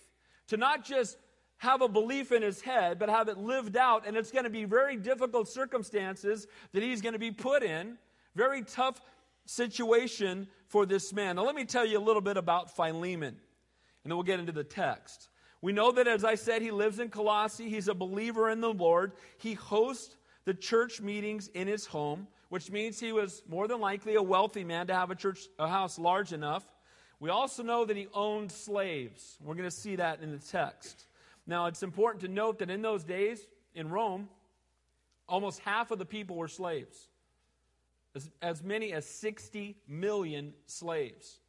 to 0.48 0.56
not 0.56 0.84
just 0.84 1.16
have 1.58 1.80
a 1.80 1.86
belief 1.86 2.32
in 2.32 2.42
his 2.42 2.60
head, 2.60 2.98
but 2.98 3.08
have 3.08 3.28
it 3.28 3.38
lived 3.38 3.76
out. 3.76 4.04
And 4.04 4.16
it's 4.16 4.32
going 4.32 4.42
to 4.42 4.50
be 4.50 4.64
very 4.64 4.96
difficult 4.96 5.48
circumstances 5.48 6.48
that 6.72 6.82
he's 6.82 7.00
going 7.00 7.12
to 7.12 7.20
be 7.20 7.30
put 7.30 7.62
in. 7.62 7.98
Very 8.34 8.64
tough 8.64 9.00
situation 9.46 10.48
for 10.66 10.86
this 10.86 11.12
man. 11.12 11.36
Now, 11.36 11.44
let 11.44 11.54
me 11.54 11.64
tell 11.64 11.86
you 11.86 11.98
a 11.98 12.02
little 12.02 12.20
bit 12.20 12.36
about 12.36 12.74
Philemon, 12.74 13.36
and 14.02 14.10
then 14.10 14.16
we'll 14.16 14.24
get 14.24 14.40
into 14.40 14.50
the 14.50 14.64
text. 14.64 15.28
We 15.60 15.72
know 15.72 15.90
that, 15.92 16.06
as 16.06 16.24
I 16.24 16.36
said, 16.36 16.62
he 16.62 16.70
lives 16.70 17.00
in 17.00 17.08
Colossae. 17.08 17.68
He's 17.68 17.88
a 17.88 17.94
believer 17.94 18.48
in 18.50 18.60
the 18.60 18.72
Lord. 18.72 19.12
He 19.38 19.54
hosts 19.54 20.16
the 20.44 20.54
church 20.54 21.00
meetings 21.00 21.48
in 21.48 21.66
his 21.66 21.86
home 21.86 22.28
which 22.48 22.70
means 22.70 22.98
he 22.98 23.12
was 23.12 23.42
more 23.48 23.68
than 23.68 23.80
likely 23.80 24.14
a 24.14 24.22
wealthy 24.22 24.64
man 24.64 24.86
to 24.86 24.94
have 24.94 25.10
a 25.10 25.14
church 25.14 25.40
a 25.58 25.68
house 25.68 25.98
large 25.98 26.32
enough. 26.32 26.64
We 27.20 27.30
also 27.30 27.62
know 27.62 27.84
that 27.84 27.96
he 27.96 28.06
owned 28.14 28.50
slaves. 28.50 29.38
We're 29.42 29.54
going 29.54 29.68
to 29.68 29.74
see 29.74 29.96
that 29.96 30.22
in 30.22 30.30
the 30.30 30.38
text. 30.38 31.06
Now, 31.46 31.66
it's 31.66 31.82
important 31.82 32.22
to 32.22 32.28
note 32.28 32.58
that 32.60 32.70
in 32.70 32.80
those 32.80 33.04
days 33.04 33.46
in 33.74 33.88
Rome, 33.88 34.28
almost 35.28 35.60
half 35.60 35.90
of 35.90 35.98
the 35.98 36.04
people 36.04 36.36
were 36.36 36.48
slaves. 36.48 37.08
As, 38.14 38.30
as 38.40 38.62
many 38.62 38.92
as 38.92 39.04
60 39.04 39.76
million 39.86 40.54
slaves. 40.66 41.40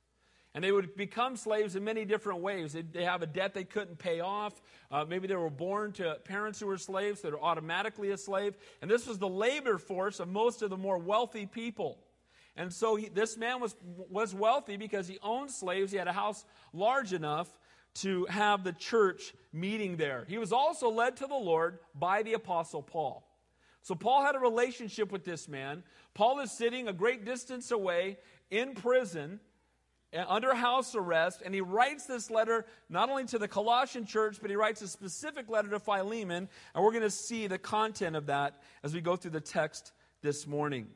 And 0.56 0.63
they 0.63 0.72
would 0.72 0.96
become 0.96 1.36
slaves 1.36 1.75
in 1.75 1.84
many 1.84 2.06
different 2.06 2.42
ways. 2.42 2.74
They, 2.74 2.81
they 2.81 3.04
have 3.04 3.22
a 3.22 3.28
debt 3.28 3.54
they 3.54 3.63
couldn't 3.63 4.00
pay 4.00 4.19
off. 4.19 4.62
Uh, 4.92 5.06
maybe 5.07 5.28
they 5.28 5.36
were 5.36 5.50
born 5.50 5.92
to 5.94 6.18
parents 6.25 6.60
who 6.60 6.66
were 6.66 6.78
slaves, 6.78 7.22
that 7.22 7.34
are 7.34 7.42
automatically 7.42 8.10
a 8.12 8.18
slave. 8.18 8.56
And 8.81 8.90
this 8.90 9.06
was 9.06 9.19
the 9.19 9.28
labor 9.28 9.78
force 9.78 10.19
of 10.19 10.28
most 10.28 10.62
of 10.63 10.72
the 10.72 10.78
more 10.78 10.98
wealthy 10.98 11.46
people. 11.46 12.00
And 12.56 12.74
so 12.74 12.96
he, 12.96 13.10
this 13.10 13.38
man 13.38 13.62
was, 13.62 13.75
was 14.10 14.34
wealthy 14.34 14.75
because 14.75 15.07
he 15.07 15.19
owned 15.22 15.51
slaves. 15.51 15.92
He 15.92 15.98
had 15.98 16.07
a 16.07 16.13
house 16.13 16.44
large 16.74 17.13
enough 17.13 17.48
to 17.96 18.25
have 18.25 18.63
the 18.63 18.74
church 18.74 19.34
meeting 19.54 19.98
there. 19.98 20.25
He 20.28 20.38
was 20.38 20.51
also 20.51 20.90
led 20.90 21.18
to 21.18 21.28
the 21.28 21.36
Lord 21.36 21.80
by 21.96 22.24
the 22.24 22.34
Apostle 22.34 22.81
Paul. 22.81 23.25
So 23.81 23.96
Paul 23.96 24.25
had 24.25 24.36
a 24.36 24.40
relationship 24.40 25.12
with 25.12 25.24
this 25.24 25.48
man. 25.48 25.84
Paul 26.13 26.40
is 26.40 26.51
sitting 26.51 26.88
a 26.88 26.94
great 26.94 27.24
distance 27.24 27.72
away 27.72 28.18
in 28.51 28.74
prison 28.74 29.40
Uh, 30.12 30.26
under 30.28 30.56
house 30.56 30.96
arrest, 30.96 31.44
and 31.46 31.54
he 31.54 31.62
writes 31.62 32.06
this 32.06 32.32
letter 32.32 32.66
not 32.90 33.10
only 33.10 33.26
to 33.26 33.38
the 33.38 33.48
Colossian 33.48 34.06
church, 34.06 34.38
but 34.42 34.50
he 34.50 34.56
writes 34.56 34.82
a 34.82 34.88
specific 34.88 35.50
letter 35.50 35.70
to 35.70 35.80
Philemon, 35.80 36.50
and 36.74 36.84
we're 36.84 36.92
going 36.92 37.04
to 37.04 37.12
see 37.12 37.46
the 37.46 37.60
content 37.60 38.16
of 38.16 38.26
that 38.26 38.62
as 38.84 38.94
we 38.94 39.02
go 39.02 39.16
through 39.16 39.32
the 39.32 39.40
text 39.40 39.92
this 40.22 40.48
morning. 40.48 40.88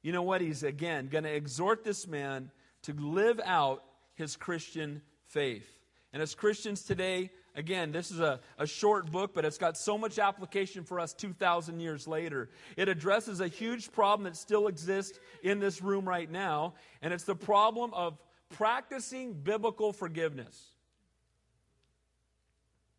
You 0.00 0.12
know 0.12 0.22
what? 0.22 0.40
He's 0.40 0.62
again 0.62 1.08
going 1.08 1.24
to 1.24 1.34
exhort 1.34 1.84
this 1.84 2.06
man 2.06 2.50
to 2.82 2.94
live 2.94 3.40
out 3.44 3.82
his 4.14 4.36
Christian 4.36 5.02
faith. 5.26 5.68
And 6.12 6.22
as 6.22 6.34
Christians 6.34 6.82
today, 6.82 7.30
again, 7.54 7.92
this 7.92 8.10
is 8.10 8.20
a, 8.20 8.40
a 8.58 8.66
short 8.66 9.10
book, 9.10 9.34
but 9.34 9.44
it's 9.44 9.58
got 9.58 9.76
so 9.76 9.98
much 9.98 10.18
application 10.18 10.84
for 10.84 10.98
us 10.98 11.12
2,000 11.12 11.80
years 11.80 12.08
later. 12.08 12.48
It 12.76 12.88
addresses 12.88 13.40
a 13.40 13.48
huge 13.48 13.92
problem 13.92 14.24
that 14.24 14.36
still 14.36 14.66
exists 14.68 15.18
in 15.42 15.58
this 15.58 15.82
room 15.82 16.08
right 16.08 16.30
now, 16.30 16.74
and 17.02 17.12
it's 17.12 17.24
the 17.24 17.36
problem 17.36 17.92
of 17.92 18.18
practicing 18.50 19.32
biblical 19.34 19.92
forgiveness. 19.92 20.70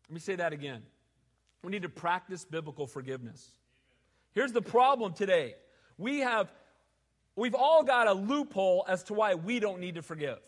Let 0.08 0.14
me 0.14 0.20
say 0.20 0.36
that 0.36 0.52
again. 0.52 0.82
We 1.62 1.70
need 1.70 1.82
to 1.82 1.88
practice 1.88 2.44
biblical 2.44 2.86
forgiveness. 2.86 3.50
Here's 4.32 4.52
the 4.52 4.62
problem 4.62 5.12
today. 5.12 5.54
We 5.96 6.20
have 6.20 6.50
we've 7.36 7.54
all 7.54 7.82
got 7.82 8.06
a 8.06 8.12
loophole 8.12 8.84
as 8.88 9.02
to 9.04 9.14
why 9.14 9.34
we 9.34 9.60
don't 9.60 9.80
need 9.80 9.96
to 9.96 10.02
forgive. 10.02 10.38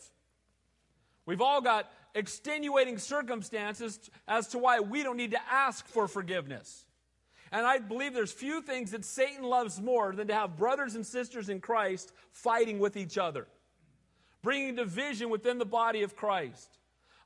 We've 1.26 1.40
all 1.40 1.60
got 1.60 1.90
extenuating 2.14 2.98
circumstances 2.98 4.10
as 4.26 4.48
to 4.48 4.58
why 4.58 4.80
we 4.80 5.02
don't 5.02 5.16
need 5.16 5.32
to 5.32 5.40
ask 5.50 5.86
for 5.86 6.08
forgiveness. 6.08 6.84
And 7.52 7.66
I 7.66 7.78
believe 7.78 8.14
there's 8.14 8.32
few 8.32 8.62
things 8.62 8.92
that 8.92 9.04
Satan 9.04 9.42
loves 9.42 9.80
more 9.80 10.12
than 10.12 10.28
to 10.28 10.34
have 10.34 10.56
brothers 10.56 10.94
and 10.94 11.04
sisters 11.04 11.48
in 11.48 11.60
Christ 11.60 12.12
fighting 12.30 12.78
with 12.78 12.96
each 12.96 13.18
other 13.18 13.48
bringing 14.42 14.74
division 14.74 15.30
within 15.30 15.58
the 15.58 15.64
body 15.64 16.02
of 16.02 16.16
Christ. 16.16 16.78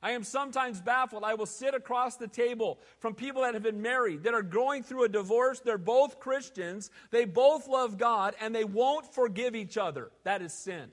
I 0.05 0.11
am 0.11 0.23
sometimes 0.23 0.81
baffled. 0.81 1.23
I 1.23 1.33
will 1.33 1.47
sit 1.47 1.73
across 1.73 2.17
the 2.17 2.27
table 2.27 2.79
from 2.99 3.15
people 3.15 3.41
that 3.41 3.55
have 3.55 3.63
been 3.63 3.81
married, 3.81 4.23
that 4.23 4.35
are 4.35 4.43
going 4.43 4.83
through 4.83 5.05
a 5.05 5.09
divorce. 5.09 5.61
They're 5.61 5.79
both 5.79 6.19
Christians. 6.19 6.91
They 7.09 7.25
both 7.25 7.67
love 7.67 7.97
God, 7.97 8.35
and 8.39 8.53
they 8.53 8.65
won't 8.65 9.11
forgive 9.13 9.55
each 9.55 9.77
other. 9.77 10.11
That 10.23 10.43
is 10.43 10.53
sin. 10.53 10.91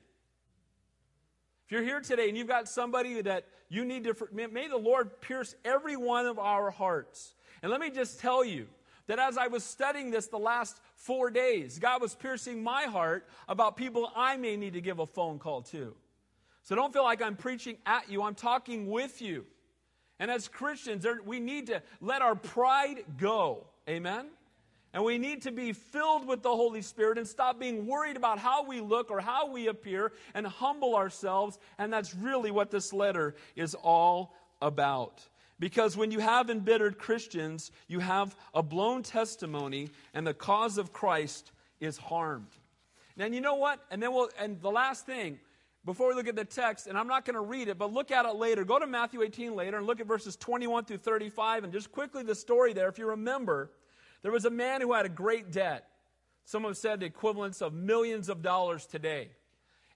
If 1.67 1.73
you're 1.73 1.83
here 1.83 2.01
today 2.01 2.29
and 2.29 2.39
you've 2.39 2.49
got 2.49 2.69
somebody 2.69 3.21
that 3.21 3.47
you 3.69 3.85
need 3.85 4.05
to, 4.05 4.15
may 4.33 4.69
the 4.69 4.79
Lord 4.79 5.21
pierce 5.21 5.55
every 5.65 5.97
one 5.97 6.27
of 6.27 6.39
our 6.39 6.71
hearts. 6.71 7.35
And 7.63 7.71
let 7.71 7.81
me 7.81 7.91
just 7.91 8.19
tell 8.19 8.43
you 8.43 8.67
that 9.09 9.19
as 9.19 9.37
I 9.37 9.49
was 9.49 9.63
studying 9.63 10.11
this 10.11 10.29
the 10.29 10.39
last 10.39 10.81
four 10.97 11.31
days, 11.31 11.79
God 11.79 12.01
was 12.01 12.15
piercing 12.15 12.63
my 12.63 12.85
heart 12.85 13.29
about 13.49 13.77
people 13.77 14.11
I 14.17 14.37
may 14.39 14.57
need 14.57 14.73
to 14.73 14.81
give 14.81 15.01
a 15.01 15.07
phone 15.07 15.39
call 15.39 15.63
to. 15.63 15.95
So 16.63 16.75
don't 16.75 16.93
feel 16.93 17.03
like 17.03 17.21
I'm 17.23 17.37
preaching 17.37 17.77
at 17.87 18.11
you, 18.11 18.23
I'm 18.23 18.35
talking 18.35 18.89
with 18.89 19.21
you. 19.21 19.45
And 20.19 20.31
as 20.31 20.47
Christians, 20.47 21.05
we 21.25 21.41
need 21.41 21.67
to 21.67 21.83
let 22.01 22.23
our 22.23 22.37
pride 22.37 23.05
go. 23.19 23.67
Amen? 23.89 24.27
And 24.95 25.05
we 25.05 25.19
need 25.19 25.43
to 25.43 25.53
be 25.53 25.73
filled 25.73 26.27
with 26.27 26.43
the 26.43 26.55
Holy 26.55 26.83
Spirit 26.83 27.19
and 27.19 27.27
stop 27.27 27.59
being 27.59 27.87
worried 27.87 28.17
about 28.17 28.39
how 28.39 28.65
we 28.65 28.81
look 28.81 29.11
or 29.11 29.21
how 29.21 29.51
we 29.51 29.67
appear 29.69 30.13
and 30.35 30.47
humble 30.47 30.95
ourselves. 30.95 31.59
And 31.79 31.93
that's 31.93 32.15
really 32.15 32.51
what 32.51 32.71
this 32.71 32.93
letter 32.93 33.35
is 33.57 33.75
all 33.75 34.35
about. 34.61 35.27
Because 35.59 35.97
when 35.97 36.11
you 36.11 36.19
have 36.19 36.51
embittered 36.51 36.99
Christians, 36.99 37.71
you 37.89 38.01
have 38.01 38.37
a 38.53 38.63
blown 38.63 39.03
testimony, 39.03 39.91
and 40.13 40.27
the 40.27 40.35
cause 40.35 40.77
of 40.77 40.93
Christ 40.93 41.53
is 41.81 41.97
harmed. 41.97 42.51
Now, 43.17 43.27
you 43.27 43.41
know 43.41 43.55
what? 43.55 43.81
And 43.91 44.03
then 44.03 44.13
we'll, 44.13 44.29
and 44.39 44.61
the 44.61 44.71
last 44.71 45.07
thing, 45.07 45.39
before 45.85 46.09
we 46.09 46.15
look 46.15 46.29
at 46.29 46.37
the 46.37 46.45
text, 46.45 46.87
and 46.87 46.97
I'm 46.97 47.09
not 47.09 47.25
going 47.25 47.35
to 47.35 47.41
read 47.41 47.69
it, 47.69 47.77
but 47.77 47.93
look 47.93 48.11
at 48.11 48.25
it 48.25 48.37
later. 48.37 48.65
Go 48.65 48.79
to 48.79 48.87
Matthew 48.87 49.23
18 49.23 49.57
later 49.57 49.79
and 49.79 49.87
look 49.87 50.01
at 50.01 50.07
verses 50.07 50.37
21 50.37 50.85
through 50.85 50.99
35, 50.99 51.65
and 51.65 51.73
just 51.73 51.91
quickly 51.91 52.23
the 52.23 52.35
story 52.35 52.73
there. 52.73 52.89
If 52.89 52.99
you 52.99 53.07
remember, 53.07 53.71
there 54.23 54.31
was 54.31 54.45
a 54.45 54.51
man 54.51 54.81
who 54.81 54.93
had 54.93 55.07
a 55.07 55.09
great 55.09 55.51
debt. 55.51 55.89
Some 56.45 56.65
have 56.65 56.77
said 56.77 57.01
the 57.01 57.07
equivalence 57.07 57.63
of 57.63 57.73
millions 57.73 58.29
of 58.29 58.43
dollars 58.43 58.87
today. 58.87 59.31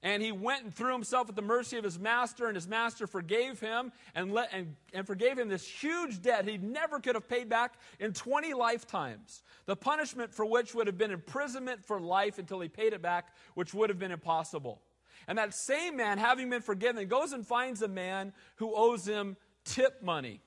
And 0.02 0.22
he 0.22 0.30
went 0.30 0.64
and 0.64 0.74
threw 0.74 0.92
himself 0.92 1.28
at 1.28 1.36
the 1.36 1.42
mercy 1.42 1.78
of 1.78 1.84
his 1.84 1.98
master, 1.98 2.46
and 2.46 2.54
his 2.54 2.68
master 2.68 3.06
forgave 3.06 3.60
him 3.60 3.92
and, 4.14 4.32
let, 4.32 4.52
and, 4.52 4.76
and 4.92 5.06
forgave 5.06 5.38
him 5.38 5.48
this 5.48 5.66
huge 5.66 6.20
debt 6.20 6.46
he 6.46 6.58
never 6.58 7.00
could 7.00 7.14
have 7.14 7.28
paid 7.28 7.48
back 7.48 7.74
in 7.98 8.12
20 8.12 8.54
lifetimes. 8.54 9.42
The 9.64 9.74
punishment 9.74 10.34
for 10.34 10.44
which 10.44 10.74
would 10.74 10.86
have 10.86 10.98
been 10.98 11.10
imprisonment 11.10 11.84
for 11.84 12.00
life 12.00 12.38
until 12.38 12.60
he 12.60 12.68
paid 12.68 12.92
it 12.92 13.02
back, 13.02 13.34
which 13.54 13.72
would 13.72 13.88
have 13.88 13.98
been 13.98 14.12
impossible. 14.12 14.80
And 15.28 15.38
that 15.38 15.54
same 15.54 15.96
man, 15.96 16.18
having 16.18 16.50
been 16.50 16.62
forgiven, 16.62 17.06
goes 17.08 17.32
and 17.32 17.46
finds 17.46 17.82
a 17.82 17.88
man 17.88 18.32
who 18.56 18.74
owes 18.74 19.06
him 19.06 19.36
tip 19.64 20.02
money, 20.02 20.40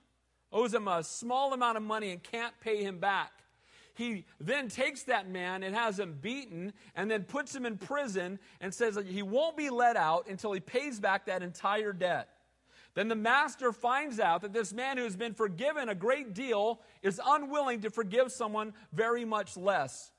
owes 0.52 0.74
him 0.74 0.88
a 0.88 1.04
small 1.04 1.54
amount 1.54 1.78
of 1.78 1.84
money 1.84 2.12
and 2.12 2.24
can't 2.24 2.54
pay 2.62 2.84
him 2.84 3.00
back. 3.00 3.32
He 3.94 4.24
then 4.40 4.70
takes 4.70 5.04
that 5.04 5.30
man 5.30 5.62
and 5.62 5.76
has 5.76 6.00
him 6.00 6.18
beaten 6.22 6.72
and 6.96 7.12
then 7.12 7.24
puts 7.24 7.54
him 7.54 7.66
in 7.66 7.78
prison 7.78 8.40
and 8.62 8.74
says 8.74 8.96
that 8.96 9.06
he 9.06 9.22
won't 9.22 9.58
be 9.58 9.70
let 9.70 9.98
out 9.98 10.28
until 10.30 10.54
he 10.54 10.62
pays 10.62 11.02
back 11.02 11.26
that 11.26 11.44
entire 11.44 11.92
debt. 11.92 12.30
Then 12.94 13.10
the 13.10 13.16
master 13.16 13.74
finds 13.74 14.20
out 14.20 14.42
that 14.42 14.54
this 14.54 14.72
man 14.72 14.98
who 14.98 15.04
has 15.04 15.18
been 15.18 15.34
forgiven 15.34 15.90
a 15.90 15.96
great 15.96 16.34
deal 16.34 16.80
is 17.04 17.20
unwilling 17.24 17.82
to 17.82 17.90
forgive 17.90 18.32
someone 18.32 18.74
very 18.94 19.26
much 19.26 19.58
less. 19.58 20.12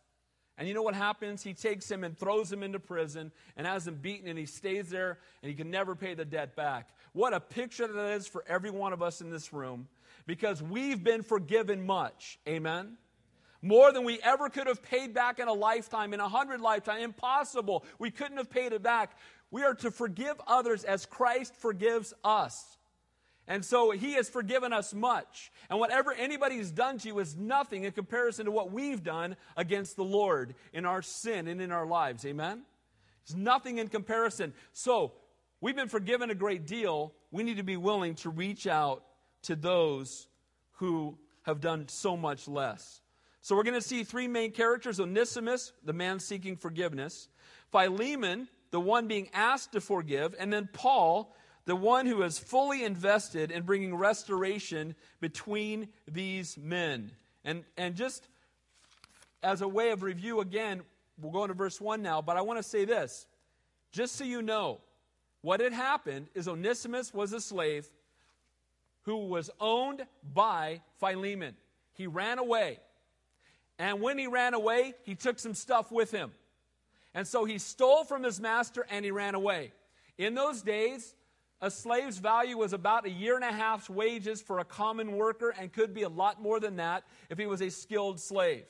And 0.61 0.69
you 0.69 0.75
know 0.75 0.83
what 0.83 0.95
happens? 0.95 1.43
He 1.43 1.55
takes 1.55 1.91
him 1.91 2.05
and 2.05 2.17
throws 2.17 2.53
him 2.53 2.63
into 2.63 2.79
prison 2.79 3.33
and 3.57 3.67
has 3.67 3.89
him 3.89 3.95
beaten, 3.95 4.29
and 4.29 4.39
he 4.39 4.45
stays 4.45 4.91
there 4.91 5.19
and 5.43 5.49
he 5.49 5.57
can 5.57 5.71
never 5.71 5.97
pay 5.97 6.13
the 6.13 6.27
debt 6.27 6.55
back. 6.55 6.91
What 7.15 7.33
a 7.33 7.41
picture 7.41 7.87
that 7.87 8.11
is 8.11 8.27
for 8.27 8.45
every 8.47 8.71
one 8.71 8.93
of 8.93 9.01
us 9.01 9.23
in 9.23 9.31
this 9.31 9.55
room 9.55 9.89
because 10.27 10.63
we've 10.63 11.03
been 11.03 11.23
forgiven 11.23 11.87
much. 11.87 12.39
Amen? 12.47 12.99
More 13.63 13.91
than 13.91 14.05
we 14.05 14.21
ever 14.23 14.51
could 14.51 14.67
have 14.67 14.83
paid 14.83 15.15
back 15.15 15.39
in 15.39 15.49
a 15.49 15.53
lifetime, 15.55 16.13
in 16.13 16.21
a 16.21 16.29
hundred 16.29 16.61
lifetimes. 16.61 17.03
Impossible. 17.03 17.87
We 17.99 18.11
couldn't 18.11 18.37
have 18.37 18.51
paid 18.51 18.75
it 18.75 18.83
back. 18.83 19.17
We 19.51 19.63
are 19.63 19.75
to 19.77 19.91
forgive 19.91 20.39
others 20.47 20.85
as 20.85 21.07
Christ 21.07 21.57
forgives 21.57 22.13
us. 22.23 22.77
And 23.51 23.65
so 23.65 23.91
he 23.91 24.13
has 24.13 24.29
forgiven 24.29 24.73
us 24.73 24.95
much. 24.95 25.51
And 25.69 25.81
whatever 25.81 26.13
anybody's 26.13 26.71
done 26.71 26.99
to 26.99 27.09
you 27.09 27.19
is 27.19 27.37
nothing 27.37 27.83
in 27.83 27.91
comparison 27.91 28.47
to 28.47 28.53
what 28.53 28.71
we've 28.71 29.03
done 29.03 29.35
against 29.57 29.97
the 29.97 30.05
Lord 30.05 30.55
in 30.73 30.87
our 30.87 31.03
sin 31.03 31.49
and 31.49 31.61
in 31.61 31.73
our 31.73 31.85
lives. 31.85 32.25
Amen? 32.25 32.63
It's 33.25 33.35
nothing 33.35 33.79
in 33.79 33.89
comparison. 33.89 34.55
So 34.73 35.15
we've 35.61 35.75
been 35.75 35.89
forgiven 35.89 36.31
a 36.31 36.35
great 36.37 36.65
deal. 36.65 37.13
We 37.33 37.43
need 37.43 37.57
to 37.57 37.65
be 37.65 37.77
willing 37.77 38.15
to 38.17 38.31
reach 38.31 38.69
out 38.69 39.03
to 39.43 39.57
those 39.57 40.29
who 40.75 41.19
have 41.43 41.61
done 41.61 41.89
so 41.89 42.17
much 42.17 42.47
less. 42.47 43.01
So 43.41 43.57
we're 43.57 43.65
going 43.65 43.75
to 43.75 43.83
see 43.83 44.05
three 44.05 44.29
main 44.29 44.53
characters 44.53 45.01
Onesimus, 45.01 45.73
the 45.85 45.93
man 45.93 46.21
seeking 46.21 46.57
forgiveness, 46.57 47.27
Philemon, 47.73 48.47
the 48.71 48.81
one 48.81 49.09
being 49.09 49.29
asked 49.33 49.73
to 49.73 49.81
forgive, 49.81 50.37
and 50.39 50.53
then 50.53 50.69
Paul, 50.73 51.35
the 51.71 51.77
one 51.77 52.05
who 52.05 52.25
is 52.25 52.37
fully 52.37 52.83
invested 52.83 53.53
in 53.53 53.63
bringing 53.63 53.95
restoration 53.95 54.97
between 55.21 55.87
these 56.11 56.59
men. 56.59 57.13
And, 57.45 57.63
and 57.77 57.95
just 57.95 58.27
as 59.41 59.63
a 59.63 59.69
way 59.69 59.93
of 59.93 60.03
review, 60.03 60.41
again, 60.41 60.83
we'll 61.21 61.31
go 61.31 61.45
into 61.45 61.55
verse 61.55 61.81
1 61.81 62.03
now, 62.03 62.23
but 62.23 62.37
I 62.37 62.41
want 62.41 62.59
to 62.59 62.65
say 62.65 62.87
this. 62.87 63.25
Just 63.93 64.17
so 64.17 64.25
you 64.25 64.43
know, 64.43 64.81
what 65.43 65.61
had 65.61 65.73
happened 65.73 66.27
is 66.35 66.49
Onesimus 66.49 67.15
was 67.15 67.33
a 67.33 67.41
slave 67.41 67.87
who 69.03 69.29
was 69.29 69.49
owned 69.61 70.05
by 70.35 70.81
Philemon. 70.99 71.55
He 71.93 72.09
ran 72.09 72.41
away. 72.41 72.81
And 73.79 74.01
when 74.01 74.19
he 74.19 74.27
ran 74.27 74.55
away, 74.55 74.95
he 75.05 75.15
took 75.15 75.39
some 75.39 75.55
stuff 75.55 75.93
with 75.93 76.11
him. 76.11 76.33
And 77.15 77.29
so 77.29 77.45
he 77.45 77.59
stole 77.59 78.03
from 78.03 78.25
his 78.25 78.41
master 78.41 78.85
and 78.91 79.05
he 79.05 79.13
ran 79.13 79.37
away. 79.37 79.71
In 80.19 80.35
those 80.35 80.63
days, 80.63 81.15
a 81.63 81.71
slave's 81.71 82.19
value 82.19 82.57
was 82.57 82.73
about 82.73 83.07
a 83.07 83.11
year 83.11 83.37
and 83.37 83.45
a 83.45 83.53
half's 83.53 83.91
wages 83.91 84.41
for 84.41 84.61
a 84.61 84.65
common 84.65 85.13
worker 85.13 85.55
and 85.59 85.73
could 85.73 85.93
be 85.93 86.03
a 86.03 86.09
lot 86.09 86.41
more 86.41 86.59
than 86.59 86.77
that 86.77 87.05
if 87.29 87.39
he 87.39 87.47
was 87.47 87.61
a 87.61 87.71
skilled 87.71 88.19
slave. 88.19 88.65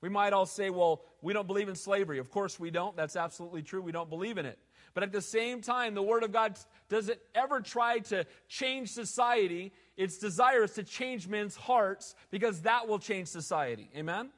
We 0.00 0.08
might 0.08 0.32
all 0.32 0.46
say, 0.46 0.70
well, 0.70 1.02
we 1.22 1.32
don't 1.32 1.46
believe 1.46 1.68
in 1.68 1.74
slavery. 1.74 2.18
Of 2.18 2.30
course 2.30 2.58
we 2.58 2.70
don't. 2.70 2.96
That's 2.96 3.16
absolutely 3.16 3.62
true. 3.62 3.82
We 3.82 3.92
don't 3.92 4.08
believe 4.08 4.38
in 4.38 4.46
it. 4.46 4.58
But 4.94 5.02
at 5.02 5.12
the 5.12 5.20
same 5.20 5.60
time, 5.60 5.94
the 5.94 6.02
Word 6.02 6.22
of 6.22 6.32
God 6.32 6.58
doesn't 6.88 7.18
ever 7.34 7.60
try 7.60 7.98
to 7.98 8.24
change 8.48 8.90
society. 8.90 9.72
Its 9.96 10.18
desire 10.18 10.64
is 10.64 10.72
to 10.72 10.82
change 10.82 11.28
men's 11.28 11.54
hearts 11.54 12.14
because 12.30 12.62
that 12.62 12.88
will 12.88 12.98
change 12.98 13.28
society. 13.28 13.90
Amen? 13.96 14.30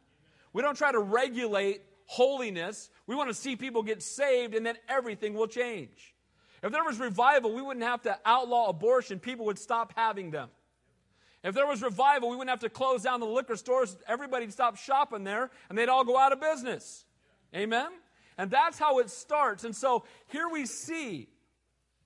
We 0.53 0.63
don't 0.63 0.77
try 0.77 0.93
to 0.93 0.99
regulate 0.99 1.83
holiness. 2.07 2.91
We 3.07 3.15
want 3.15 3.31
to 3.31 3.35
see 3.35 3.57
people 3.57 3.83
get 3.83 4.03
saved 4.03 4.55
and 4.55 4.67
then 4.67 4.77
everything 4.89 5.35
will 5.35 5.47
change. 5.47 6.12
If 6.63 6.71
there 6.71 6.85
was 6.85 7.01
revival, 7.01 7.53
we 7.53 7.63
wouldn't 7.63 7.85
have 7.85 8.03
to 8.03 8.19
outlaw 8.25 8.69
abortion. 8.69 9.19
People 9.19 9.47
would 9.47 9.59
stop 9.59 9.93
having 9.97 10.31
them. 10.31 10.49
If 11.43 11.55
there 11.57 11.67
was 11.67 11.83
revival, 11.83 12.31
we 12.31 12.37
wouldn't 12.37 12.51
have 12.51 12.61
to 12.61 12.71
close 12.71 13.03
down 13.03 13.19
the 13.19 13.27
liquor 13.27 13.57
stores. 13.57 13.97
Everybody'd 14.07 14.53
stop 14.53 14.77
shopping 14.77 15.25
there 15.25 15.51
and 15.69 15.77
they'd 15.77 15.89
all 15.89 16.05
go 16.05 16.17
out 16.17 16.33
of 16.33 16.41
business. 16.41 17.05
Amen? 17.55 17.91
And 18.39 18.51
that's 18.51 18.79
how 18.79 19.01
it 19.01 19.11
starts. 19.11 19.65
And 19.65 19.75
so 19.75 20.05
here 20.29 20.49
we 20.49 20.67
see 20.67 21.29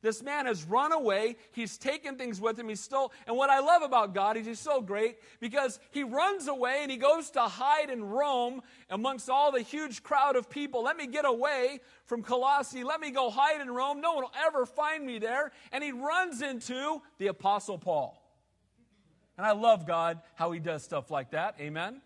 this 0.06 0.22
man 0.22 0.46
has 0.46 0.62
run 0.64 0.92
away. 0.92 1.36
He's 1.50 1.76
taken 1.76 2.16
things 2.16 2.40
with 2.40 2.56
him. 2.56 2.68
He's 2.68 2.78
stole. 2.78 3.12
And 3.26 3.36
what 3.36 3.50
I 3.50 3.58
love 3.58 3.82
about 3.82 4.14
God 4.14 4.36
is 4.36 4.46
he's 4.46 4.60
so 4.60 4.80
great 4.80 5.16
because 5.40 5.80
he 5.90 6.04
runs 6.04 6.46
away 6.46 6.78
and 6.82 6.90
he 6.90 6.96
goes 6.96 7.30
to 7.32 7.40
hide 7.42 7.90
in 7.90 8.04
Rome 8.04 8.62
amongst 8.88 9.28
all 9.28 9.50
the 9.50 9.62
huge 9.62 10.04
crowd 10.04 10.36
of 10.36 10.48
people. 10.48 10.84
Let 10.84 10.96
me 10.96 11.08
get 11.08 11.24
away 11.24 11.80
from 12.04 12.22
Colossae. 12.22 12.84
Let 12.84 13.00
me 13.00 13.10
go 13.10 13.30
hide 13.30 13.60
in 13.60 13.68
Rome. 13.68 14.00
No 14.00 14.12
one 14.12 14.22
will 14.22 14.32
ever 14.46 14.64
find 14.64 15.04
me 15.04 15.18
there. 15.18 15.50
And 15.72 15.82
he 15.82 15.90
runs 15.90 16.40
into 16.40 17.02
the 17.18 17.26
Apostle 17.26 17.78
Paul. 17.78 18.22
And 19.36 19.44
I 19.44 19.52
love 19.52 19.86
God 19.86 20.20
how 20.36 20.52
he 20.52 20.60
does 20.60 20.84
stuff 20.84 21.10
like 21.10 21.32
that. 21.32 21.56
Amen. 21.60 22.00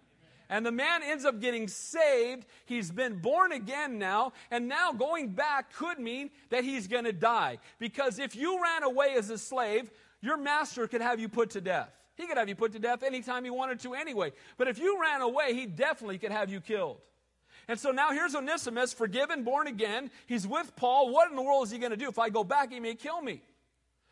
And 0.50 0.66
the 0.66 0.72
man 0.72 1.02
ends 1.04 1.24
up 1.24 1.40
getting 1.40 1.68
saved. 1.68 2.44
He's 2.66 2.90
been 2.90 3.18
born 3.18 3.52
again 3.52 3.98
now. 3.98 4.32
And 4.50 4.68
now 4.68 4.92
going 4.92 5.28
back 5.28 5.72
could 5.72 6.00
mean 6.00 6.30
that 6.50 6.64
he's 6.64 6.88
going 6.88 7.04
to 7.04 7.12
die. 7.12 7.58
Because 7.78 8.18
if 8.18 8.34
you 8.34 8.60
ran 8.60 8.82
away 8.82 9.14
as 9.16 9.30
a 9.30 9.38
slave, 9.38 9.92
your 10.20 10.36
master 10.36 10.88
could 10.88 11.00
have 11.00 11.20
you 11.20 11.28
put 11.28 11.50
to 11.50 11.60
death. 11.60 11.90
He 12.16 12.26
could 12.26 12.36
have 12.36 12.48
you 12.48 12.56
put 12.56 12.72
to 12.72 12.80
death 12.80 13.04
anytime 13.04 13.44
he 13.44 13.50
wanted 13.50 13.78
to 13.80 13.94
anyway. 13.94 14.32
But 14.58 14.66
if 14.66 14.78
you 14.78 15.00
ran 15.00 15.22
away, 15.22 15.54
he 15.54 15.66
definitely 15.66 16.18
could 16.18 16.32
have 16.32 16.50
you 16.50 16.60
killed. 16.60 16.98
And 17.68 17.78
so 17.78 17.92
now 17.92 18.10
here's 18.10 18.34
Onesimus, 18.34 18.92
forgiven, 18.92 19.44
born 19.44 19.68
again. 19.68 20.10
He's 20.26 20.48
with 20.48 20.74
Paul. 20.74 21.10
What 21.10 21.30
in 21.30 21.36
the 21.36 21.42
world 21.42 21.64
is 21.64 21.70
he 21.70 21.78
going 21.78 21.92
to 21.92 21.96
do? 21.96 22.08
If 22.08 22.18
I 22.18 22.28
go 22.28 22.42
back, 22.42 22.72
he 22.72 22.80
may 22.80 22.96
kill 22.96 23.22
me. 23.22 23.40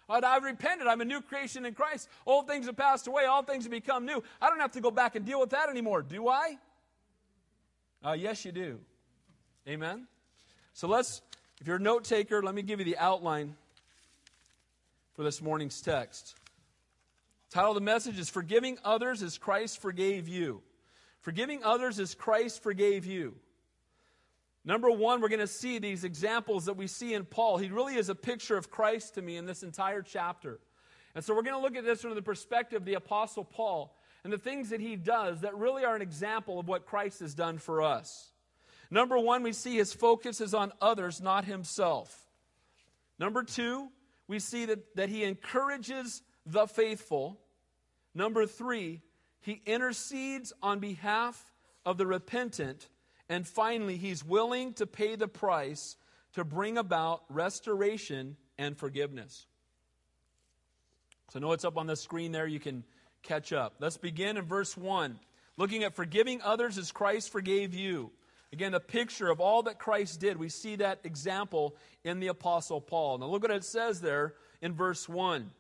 But 0.09 0.25
I've 0.25 0.43
repented. 0.43 0.87
I'm 0.87 1.03
a 1.03 1.05
new 1.05 1.21
creation 1.21 1.67
in 1.67 1.75
Christ. 1.75 2.09
Old 2.27 2.49
things 2.49 2.67
have 2.67 2.77
passed 2.77 3.07
away. 3.07 3.27
All 3.27 3.43
things 3.43 3.65
have 3.65 3.71
become 3.71 4.07
new. 4.07 4.23
I 4.41 4.49
don't 4.49 4.59
have 4.59 4.73
to 4.73 4.81
go 4.81 4.91
back 4.91 5.15
and 5.15 5.25
deal 5.25 5.39
with 5.39 5.51
that 5.51 5.69
anymore, 5.69 6.03
do 6.03 6.29
I? 6.29 6.59
Uh, 8.05 8.17
yes, 8.19 8.45
you 8.45 8.51
do. 8.51 8.81
Amen? 9.69 10.07
So 10.73 10.89
let's, 10.89 11.21
if 11.61 11.67
you're 11.67 11.77
a 11.77 11.81
note 11.81 12.05
taker, 12.05 12.43
let 12.43 12.55
me 12.55 12.63
give 12.63 12.79
you 12.79 12.87
the 12.87 12.97
outline 12.97 13.55
for 15.15 15.23
this 15.23 15.43
morning's 15.43 15.83
text. 15.83 16.35
Title 17.51 17.73
of 17.73 17.75
the 17.75 17.81
message 17.83 18.19
is 18.19 18.31
Forgiving 18.31 18.79
Others 18.85 19.23
as 19.23 19.37
Christ 19.37 19.79
Forgave 19.79 20.27
You. 20.27 20.63
Forgiving 21.21 21.65
others 21.65 21.99
as 21.99 22.15
Christ 22.15 22.63
forgave 22.63 23.05
you. 23.05 23.35
Number 24.69 24.91
one, 24.91 25.23
we're 25.23 25.31
going 25.31 25.41
to 25.41 25.47
see 25.47 25.79
these 25.79 26.05
examples 26.05 26.67
that 26.67 26.77
we 26.77 26.89
see 26.89 27.15
in 27.15 27.25
Paul. 27.25 27.57
He 27.57 27.71
really 27.71 27.95
is 27.95 28.11
a 28.11 28.15
picture 28.15 28.59
of 28.59 28.71
Christ 28.71 29.15
to 29.15 29.23
me 29.23 29.39
in 29.39 29.47
this 29.47 29.63
entire 29.63 30.03
chapter. 30.03 30.61
And 31.15 31.25
so 31.25 31.35
we're 31.35 31.41
going 31.41 31.57
to 31.57 31.63
look 31.63 31.75
at 31.75 31.87
this 31.87 32.03
from 32.03 32.15
the 32.15 32.21
perspective 32.21 32.83
of 32.83 32.85
the 32.85 32.93
Apostle 32.93 33.45
Paul 33.45 33.97
and 34.25 34.31
the 34.31 34.37
things 34.37 34.69
that 34.69 34.83
he 34.83 34.95
does 34.95 35.41
that 35.41 35.57
really 35.57 35.87
are 35.87 35.97
an 35.97 36.03
example 36.03 36.61
of 36.61 36.69
what 36.69 36.85
Christ 36.85 37.21
has 37.21 37.35
done 37.35 37.57
for 37.57 37.81
us. 37.81 38.31
Number 38.91 39.19
one, 39.19 39.43
we 39.43 39.55
see 39.55 39.77
his 39.77 39.95
focus 39.95 40.39
is 40.43 40.53
on 40.53 40.71
others, 40.83 41.23
not 41.23 41.47
himself. 41.47 42.29
Number 43.19 43.45
two, 43.45 43.89
we 44.27 44.39
see 44.39 44.67
that, 44.67 44.97
that 44.97 45.09
he 45.09 45.25
encourages 45.25 46.21
the 46.45 46.67
faithful. 46.67 47.41
Number 48.15 48.45
three, 48.45 49.01
he 49.41 49.63
intercedes 49.65 50.53
on 50.63 50.79
behalf 50.79 51.55
of 51.87 51.97
the 51.97 52.07
repentant. 52.07 52.87
And 53.29 53.47
finally, 53.47 53.97
he's 53.97 54.25
willing 54.25 54.73
to 54.75 54.87
pay 54.87 55.17
the 55.17 55.29
price 55.29 55.97
to 56.35 56.45
bring 56.45 56.79
about 56.79 57.23
restoration 57.29 58.37
and 58.57 58.77
forgiveness. 58.77 59.47
So, 61.31 61.39
know 61.39 61.53
it's 61.53 61.65
up 61.65 61.77
on 61.77 61.87
the 61.87 61.97
screen 61.97 62.33
there. 62.33 62.47
You 62.47 62.61
can 62.61 62.85
catch 63.23 63.53
up. 63.53 63.75
Let's 63.81 63.99
begin 63.99 64.37
in 64.37 64.45
verse 64.45 64.77
1, 64.77 65.19
looking 65.57 65.85
at 65.85 65.95
forgiving 65.95 66.41
others 66.43 66.79
as 66.79 66.91
Christ 66.91 67.31
forgave 67.31 67.75
you. 67.75 68.11
Again, 68.53 68.73
the 68.73 68.81
picture 68.81 69.29
of 69.29 69.41
all 69.41 69.65
that 69.65 69.79
Christ 69.79 70.21
did, 70.21 70.39
we 70.39 70.49
see 70.49 70.77
that 70.77 71.01
example 71.05 71.77
in 72.03 72.19
the 72.19 72.29
Apostle 72.29 72.81
Paul. 72.81 73.19
Now, 73.19 73.27
look 73.27 73.43
what 73.43 73.51
it 73.51 73.65
says 73.65 74.01
there 74.01 74.35
in 74.63 74.73
verse 74.73 75.07
1. 75.07 75.51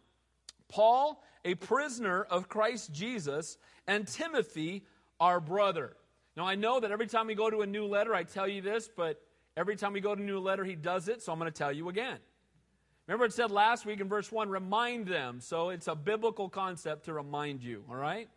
Paul, 0.68 1.22
a 1.44 1.54
prisoner 1.54 2.22
of 2.22 2.48
Christ 2.48 2.92
Jesus, 2.92 3.58
and 3.86 4.06
Timothy, 4.08 4.84
our 5.20 5.40
brother. 5.40 5.96
Now, 6.38 6.46
I 6.46 6.54
know 6.54 6.78
that 6.78 6.92
every 6.92 7.08
time 7.08 7.26
we 7.26 7.34
go 7.34 7.50
to 7.50 7.62
a 7.62 7.66
new 7.66 7.86
letter, 7.86 8.14
I 8.14 8.22
tell 8.22 8.46
you 8.46 8.62
this, 8.62 8.88
but 8.96 9.20
every 9.56 9.74
time 9.74 9.92
we 9.92 10.00
go 10.00 10.14
to 10.14 10.22
a 10.22 10.24
new 10.24 10.38
letter, 10.38 10.64
he 10.64 10.76
does 10.76 11.08
it, 11.08 11.20
so 11.20 11.32
I'm 11.32 11.38
going 11.40 11.50
to 11.50 11.58
tell 11.58 11.72
you 11.72 11.88
again. 11.88 12.18
Remember, 13.08 13.24
it 13.24 13.32
said 13.32 13.50
last 13.50 13.84
week 13.84 13.98
in 13.98 14.08
verse 14.08 14.30
1 14.30 14.48
remind 14.48 15.08
them. 15.08 15.40
So 15.40 15.70
it's 15.70 15.88
a 15.88 15.96
biblical 15.96 16.48
concept 16.48 17.06
to 17.06 17.12
remind 17.12 17.64
you, 17.64 17.82
all 17.90 17.96
right? 17.96 18.28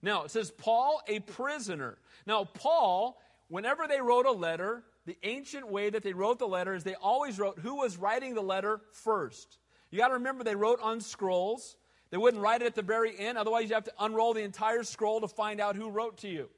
Now, 0.00 0.22
it 0.22 0.30
says, 0.30 0.50
Paul, 0.50 1.02
a 1.06 1.20
prisoner. 1.20 1.98
Now, 2.24 2.44
Paul, 2.44 3.20
whenever 3.48 3.86
they 3.86 4.00
wrote 4.00 4.24
a 4.24 4.32
letter, 4.32 4.82
the 5.04 5.18
ancient 5.22 5.68
way 5.70 5.90
that 5.90 6.02
they 6.02 6.14
wrote 6.14 6.38
the 6.38 6.48
letter 6.48 6.74
is 6.74 6.84
they 6.84 6.94
always 6.94 7.38
wrote 7.38 7.58
who 7.58 7.74
was 7.76 7.98
writing 7.98 8.34
the 8.34 8.40
letter 8.40 8.80
first. 8.92 9.58
You 9.90 9.98
got 9.98 10.08
to 10.08 10.14
remember 10.14 10.42
they 10.42 10.56
wrote 10.56 10.80
on 10.80 11.02
scrolls. 11.02 11.76
They 12.08 12.16
wouldn't 12.16 12.42
write 12.42 12.62
it 12.62 12.66
at 12.66 12.74
the 12.74 12.80
very 12.80 13.18
end, 13.18 13.36
otherwise, 13.36 13.68
you 13.68 13.74
have 13.74 13.84
to 13.84 13.92
unroll 14.00 14.32
the 14.32 14.40
entire 14.40 14.84
scroll 14.84 15.20
to 15.20 15.28
find 15.28 15.60
out 15.60 15.76
who 15.76 15.90
wrote 15.90 16.16
to 16.20 16.30
you. 16.30 16.48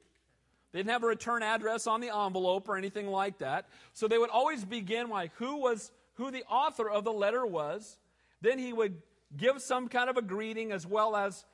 They 0.75 0.79
didn't 0.79 0.91
have 0.91 1.03
a 1.05 1.07
return 1.07 1.41
address 1.41 1.87
on 1.87 2.01
the 2.01 2.13
envelope 2.13 2.67
or 2.67 2.75
anything 2.75 3.07
like 3.07 3.37
that. 3.37 3.69
So 3.93 4.09
they 4.09 4.17
would 4.17 4.29
always 4.29 4.65
begin 4.65 5.09
like 5.09 5.31
who 5.35 5.55
was 5.55 5.89
who 6.15 6.31
the 6.31 6.43
author 6.49 6.89
of 6.89 7.05
the 7.05 7.13
letter 7.13 7.45
was. 7.45 7.97
Then 8.41 8.59
he 8.59 8.73
would 8.73 9.01
give 9.37 9.61
some 9.61 9.87
kind 9.87 10.09
of 10.09 10.17
a 10.17 10.21
greeting 10.21 10.73
as 10.73 10.85
well 10.85 11.15
as 11.15 11.45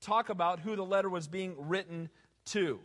talk 0.00 0.28
about 0.28 0.60
who 0.60 0.76
the 0.76 0.84
letter 0.84 1.10
was 1.10 1.26
being 1.26 1.56
written 1.66 2.10
to. 2.52 2.78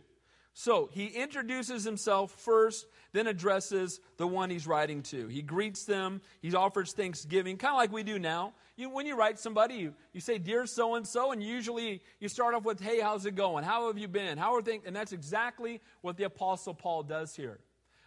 So 0.52 0.90
he 0.92 1.06
introduces 1.06 1.84
himself 1.84 2.32
first, 2.32 2.86
then 3.12 3.26
addresses 3.26 4.00
the 4.16 4.26
one 4.26 4.50
he's 4.50 4.66
writing 4.66 5.02
to. 5.04 5.28
He 5.28 5.42
greets 5.42 5.84
them, 5.84 6.20
he 6.42 6.54
offers 6.54 6.92
thanksgiving, 6.92 7.56
kind 7.56 7.72
of 7.72 7.78
like 7.78 7.92
we 7.92 8.02
do 8.02 8.18
now. 8.18 8.52
You, 8.76 8.90
when 8.90 9.06
you 9.06 9.16
write 9.16 9.38
somebody, 9.38 9.74
you, 9.74 9.94
you 10.12 10.20
say, 10.20 10.38
Dear 10.38 10.66
so 10.66 10.94
and 10.94 11.06
so, 11.06 11.32
and 11.32 11.42
usually 11.42 12.02
you 12.18 12.28
start 12.28 12.54
off 12.54 12.64
with, 12.64 12.80
Hey, 12.80 13.00
how's 13.00 13.26
it 13.26 13.36
going? 13.36 13.64
How 13.64 13.86
have 13.86 13.98
you 13.98 14.08
been? 14.08 14.38
How 14.38 14.54
are 14.54 14.62
things? 14.62 14.84
And 14.86 14.94
that's 14.94 15.12
exactly 15.12 15.80
what 16.00 16.16
the 16.16 16.24
Apostle 16.24 16.74
Paul 16.74 17.04
does 17.04 17.36
here. 17.36 17.60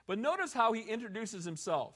But 0.05 0.19
notice 0.19 0.51
how 0.51 0.73
he 0.73 0.81
introduces 0.81 1.45
himself. 1.45 1.93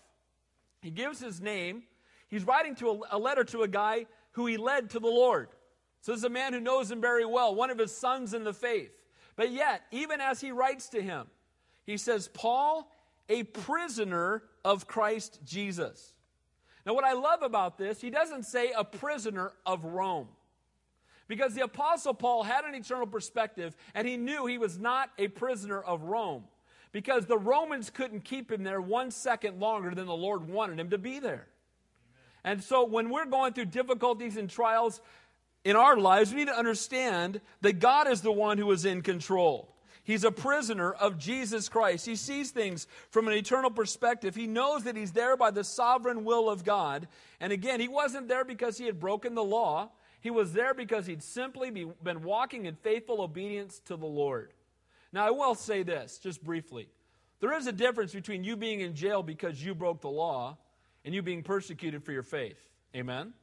He 0.81 0.91
gives 0.91 1.19
his 1.19 1.41
name. 1.41 1.83
He's 2.29 2.45
writing 2.45 2.75
to 2.75 2.89
a, 2.89 3.17
a 3.17 3.19
letter 3.19 3.43
to 3.45 3.63
a 3.63 3.67
guy 3.67 4.05
who 4.31 4.45
he 4.45 4.57
led 4.57 4.91
to 4.91 4.99
the 4.99 5.07
Lord. 5.07 5.49
So 6.01 6.11
this 6.11 6.19
is 6.19 6.25
a 6.25 6.29
man 6.29 6.53
who 6.53 6.59
knows 6.59 6.89
him 6.89 7.01
very 7.01 7.25
well, 7.25 7.53
one 7.53 7.69
of 7.69 7.77
his 7.77 7.95
sons 7.95 8.33
in 8.33 8.43
the 8.43 8.53
faith. 8.53 8.96
But 9.37 9.51
yet, 9.51 9.83
even 9.91 10.19
as 10.19 10.41
he 10.41 10.51
writes 10.51 10.89
to 10.89 11.01
him, 11.01 11.27
he 11.85 11.95
says, 11.95 12.27
Paul, 12.27 12.91
a 13.29 13.43
prisoner 13.43 14.43
of 14.65 14.87
Christ 14.87 15.39
Jesus. 15.45 16.13
Now, 16.85 16.93
what 16.93 17.05
I 17.05 17.13
love 17.13 17.43
about 17.43 17.77
this, 17.77 18.01
he 18.01 18.09
doesn't 18.09 18.43
say 18.43 18.73
a 18.75 18.83
prisoner 18.83 19.53
of 19.65 19.85
Rome. 19.85 20.27
Because 21.27 21.53
the 21.53 21.63
Apostle 21.63 22.13
Paul 22.13 22.43
had 22.43 22.65
an 22.65 22.73
eternal 22.73 23.05
perspective, 23.05 23.75
and 23.93 24.07
he 24.07 24.17
knew 24.17 24.45
he 24.45 24.57
was 24.57 24.79
not 24.79 25.11
a 25.17 25.27
prisoner 25.27 25.81
of 25.81 26.03
Rome. 26.03 26.45
Because 26.91 27.25
the 27.25 27.37
Romans 27.37 27.89
couldn't 27.89 28.23
keep 28.23 28.51
him 28.51 28.63
there 28.63 28.81
one 28.81 29.11
second 29.11 29.59
longer 29.59 29.93
than 29.93 30.07
the 30.07 30.15
Lord 30.15 30.47
wanted 30.47 30.79
him 30.79 30.89
to 30.89 30.97
be 30.97 31.19
there. 31.19 31.47
And 32.43 32.63
so, 32.63 32.85
when 32.85 33.09
we're 33.09 33.25
going 33.25 33.51
through 33.51 33.65
difficulties 33.65 34.37
and 34.37 34.49
trials, 34.49 35.01
in 35.67 35.75
our 35.75 35.97
lives, 35.97 36.31
we 36.31 36.37
need 36.37 36.47
to 36.47 36.57
understand 36.57 37.41
that 37.59 37.79
God 37.79 38.07
is 38.07 38.21
the 38.21 38.31
one 38.31 38.57
who 38.57 38.71
is 38.71 38.85
in 38.85 39.01
control. 39.01 39.75
He's 40.05 40.23
a 40.23 40.31
prisoner 40.31 40.93
of 40.93 41.17
Jesus 41.17 41.67
Christ. 41.67 42.05
He 42.05 42.15
sees 42.15 42.51
things 42.51 42.87
from 43.09 43.27
an 43.27 43.33
eternal 43.33 43.69
perspective. 43.69 44.33
He 44.33 44.47
knows 44.47 44.85
that 44.85 44.95
he's 44.95 45.11
there 45.11 45.35
by 45.35 45.51
the 45.51 45.65
sovereign 45.65 46.23
will 46.23 46.49
of 46.49 46.63
God. 46.63 47.09
And 47.41 47.51
again, 47.51 47.81
he 47.81 47.89
wasn't 47.89 48.29
there 48.29 48.45
because 48.45 48.77
he 48.77 48.85
had 48.85 48.97
broken 48.97 49.35
the 49.35 49.43
law. 49.43 49.89
He 50.21 50.29
was 50.29 50.53
there 50.53 50.73
because 50.73 51.05
he'd 51.05 51.21
simply 51.21 51.69
be, 51.69 51.85
been 52.01 52.23
walking 52.23 52.65
in 52.65 52.75
faithful 52.75 53.21
obedience 53.21 53.81
to 53.87 53.97
the 53.97 54.05
Lord. 54.05 54.53
Now, 55.11 55.27
I 55.27 55.31
will 55.31 55.53
say 55.53 55.83
this 55.83 56.17
just 56.17 56.41
briefly. 56.41 56.87
There 57.41 57.53
is 57.53 57.67
a 57.67 57.73
difference 57.73 58.13
between 58.13 58.45
you 58.45 58.55
being 58.55 58.79
in 58.79 58.95
jail 58.95 59.21
because 59.21 59.61
you 59.61 59.75
broke 59.75 59.99
the 59.99 60.09
law 60.09 60.57
and 61.03 61.13
you 61.13 61.21
being 61.21 61.43
persecuted 61.43 62.05
for 62.05 62.13
your 62.13 62.23
faith. 62.23 62.57
Amen? 62.95 63.33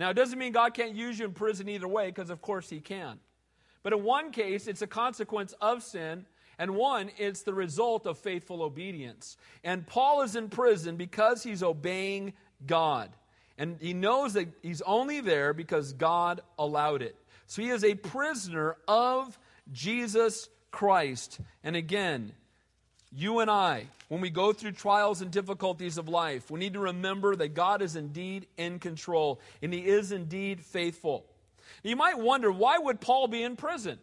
Now, 0.00 0.08
it 0.08 0.14
doesn't 0.14 0.38
mean 0.38 0.52
God 0.52 0.72
can't 0.72 0.94
use 0.94 1.18
you 1.18 1.26
in 1.26 1.34
prison 1.34 1.68
either 1.68 1.86
way, 1.86 2.06
because 2.06 2.30
of 2.30 2.40
course 2.40 2.70
He 2.70 2.80
can. 2.80 3.18
But 3.82 3.92
in 3.92 4.02
one 4.02 4.32
case, 4.32 4.66
it's 4.66 4.80
a 4.80 4.86
consequence 4.86 5.54
of 5.60 5.82
sin, 5.82 6.24
and 6.58 6.74
one, 6.74 7.10
it's 7.18 7.42
the 7.42 7.52
result 7.52 8.06
of 8.06 8.16
faithful 8.16 8.62
obedience. 8.62 9.36
And 9.62 9.86
Paul 9.86 10.22
is 10.22 10.36
in 10.36 10.48
prison 10.48 10.96
because 10.96 11.42
he's 11.42 11.62
obeying 11.62 12.32
God. 12.66 13.10
And 13.58 13.76
he 13.78 13.92
knows 13.92 14.32
that 14.34 14.48
he's 14.62 14.80
only 14.82 15.20
there 15.20 15.52
because 15.52 15.92
God 15.92 16.40
allowed 16.58 17.02
it. 17.02 17.14
So 17.46 17.60
he 17.60 17.68
is 17.68 17.84
a 17.84 17.94
prisoner 17.94 18.76
of 18.88 19.38
Jesus 19.70 20.48
Christ. 20.70 21.40
And 21.62 21.76
again, 21.76 22.32
you 23.12 23.40
and 23.40 23.50
I, 23.50 23.86
when 24.08 24.20
we 24.20 24.30
go 24.30 24.52
through 24.52 24.72
trials 24.72 25.20
and 25.20 25.30
difficulties 25.30 25.98
of 25.98 26.08
life, 26.08 26.50
we 26.50 26.60
need 26.60 26.74
to 26.74 26.80
remember 26.80 27.34
that 27.36 27.54
God 27.54 27.82
is 27.82 27.96
indeed 27.96 28.46
in 28.56 28.78
control 28.78 29.40
and 29.62 29.72
He 29.72 29.80
is 29.80 30.12
indeed 30.12 30.60
faithful. 30.60 31.24
You 31.82 31.96
might 31.96 32.18
wonder 32.18 32.52
why 32.52 32.78
would 32.78 33.00
Paul 33.00 33.28
be 33.28 33.42
in 33.42 33.56
prison? 33.56 33.98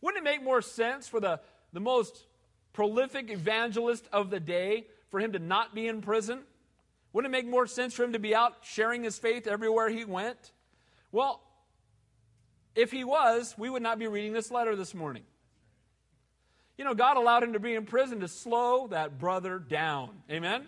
Wouldn't 0.00 0.24
it 0.24 0.28
make 0.28 0.42
more 0.42 0.62
sense 0.62 1.08
for 1.08 1.20
the, 1.20 1.40
the 1.72 1.80
most 1.80 2.26
prolific 2.72 3.30
evangelist 3.30 4.08
of 4.12 4.30
the 4.30 4.40
day 4.40 4.86
for 5.10 5.20
him 5.20 5.32
to 5.32 5.38
not 5.38 5.74
be 5.74 5.86
in 5.86 6.02
prison? 6.02 6.40
Wouldn't 7.12 7.32
it 7.32 7.36
make 7.36 7.48
more 7.48 7.66
sense 7.66 7.94
for 7.94 8.04
him 8.04 8.12
to 8.12 8.18
be 8.18 8.34
out 8.34 8.56
sharing 8.62 9.04
his 9.04 9.18
faith 9.18 9.46
everywhere 9.46 9.88
he 9.88 10.04
went? 10.04 10.52
Well, 11.12 11.40
if 12.74 12.90
he 12.90 13.04
was, 13.04 13.54
we 13.56 13.70
would 13.70 13.82
not 13.82 13.98
be 13.98 14.08
reading 14.08 14.32
this 14.32 14.50
letter 14.50 14.74
this 14.74 14.94
morning. 14.94 15.22
You 16.76 16.84
know, 16.84 16.94
God 16.94 17.16
allowed 17.16 17.42
him 17.42 17.52
to 17.52 17.60
be 17.60 17.74
in 17.74 17.86
prison 17.86 18.20
to 18.20 18.28
slow 18.28 18.88
that 18.88 19.18
brother 19.18 19.58
down. 19.58 20.10
Amen? 20.30 20.66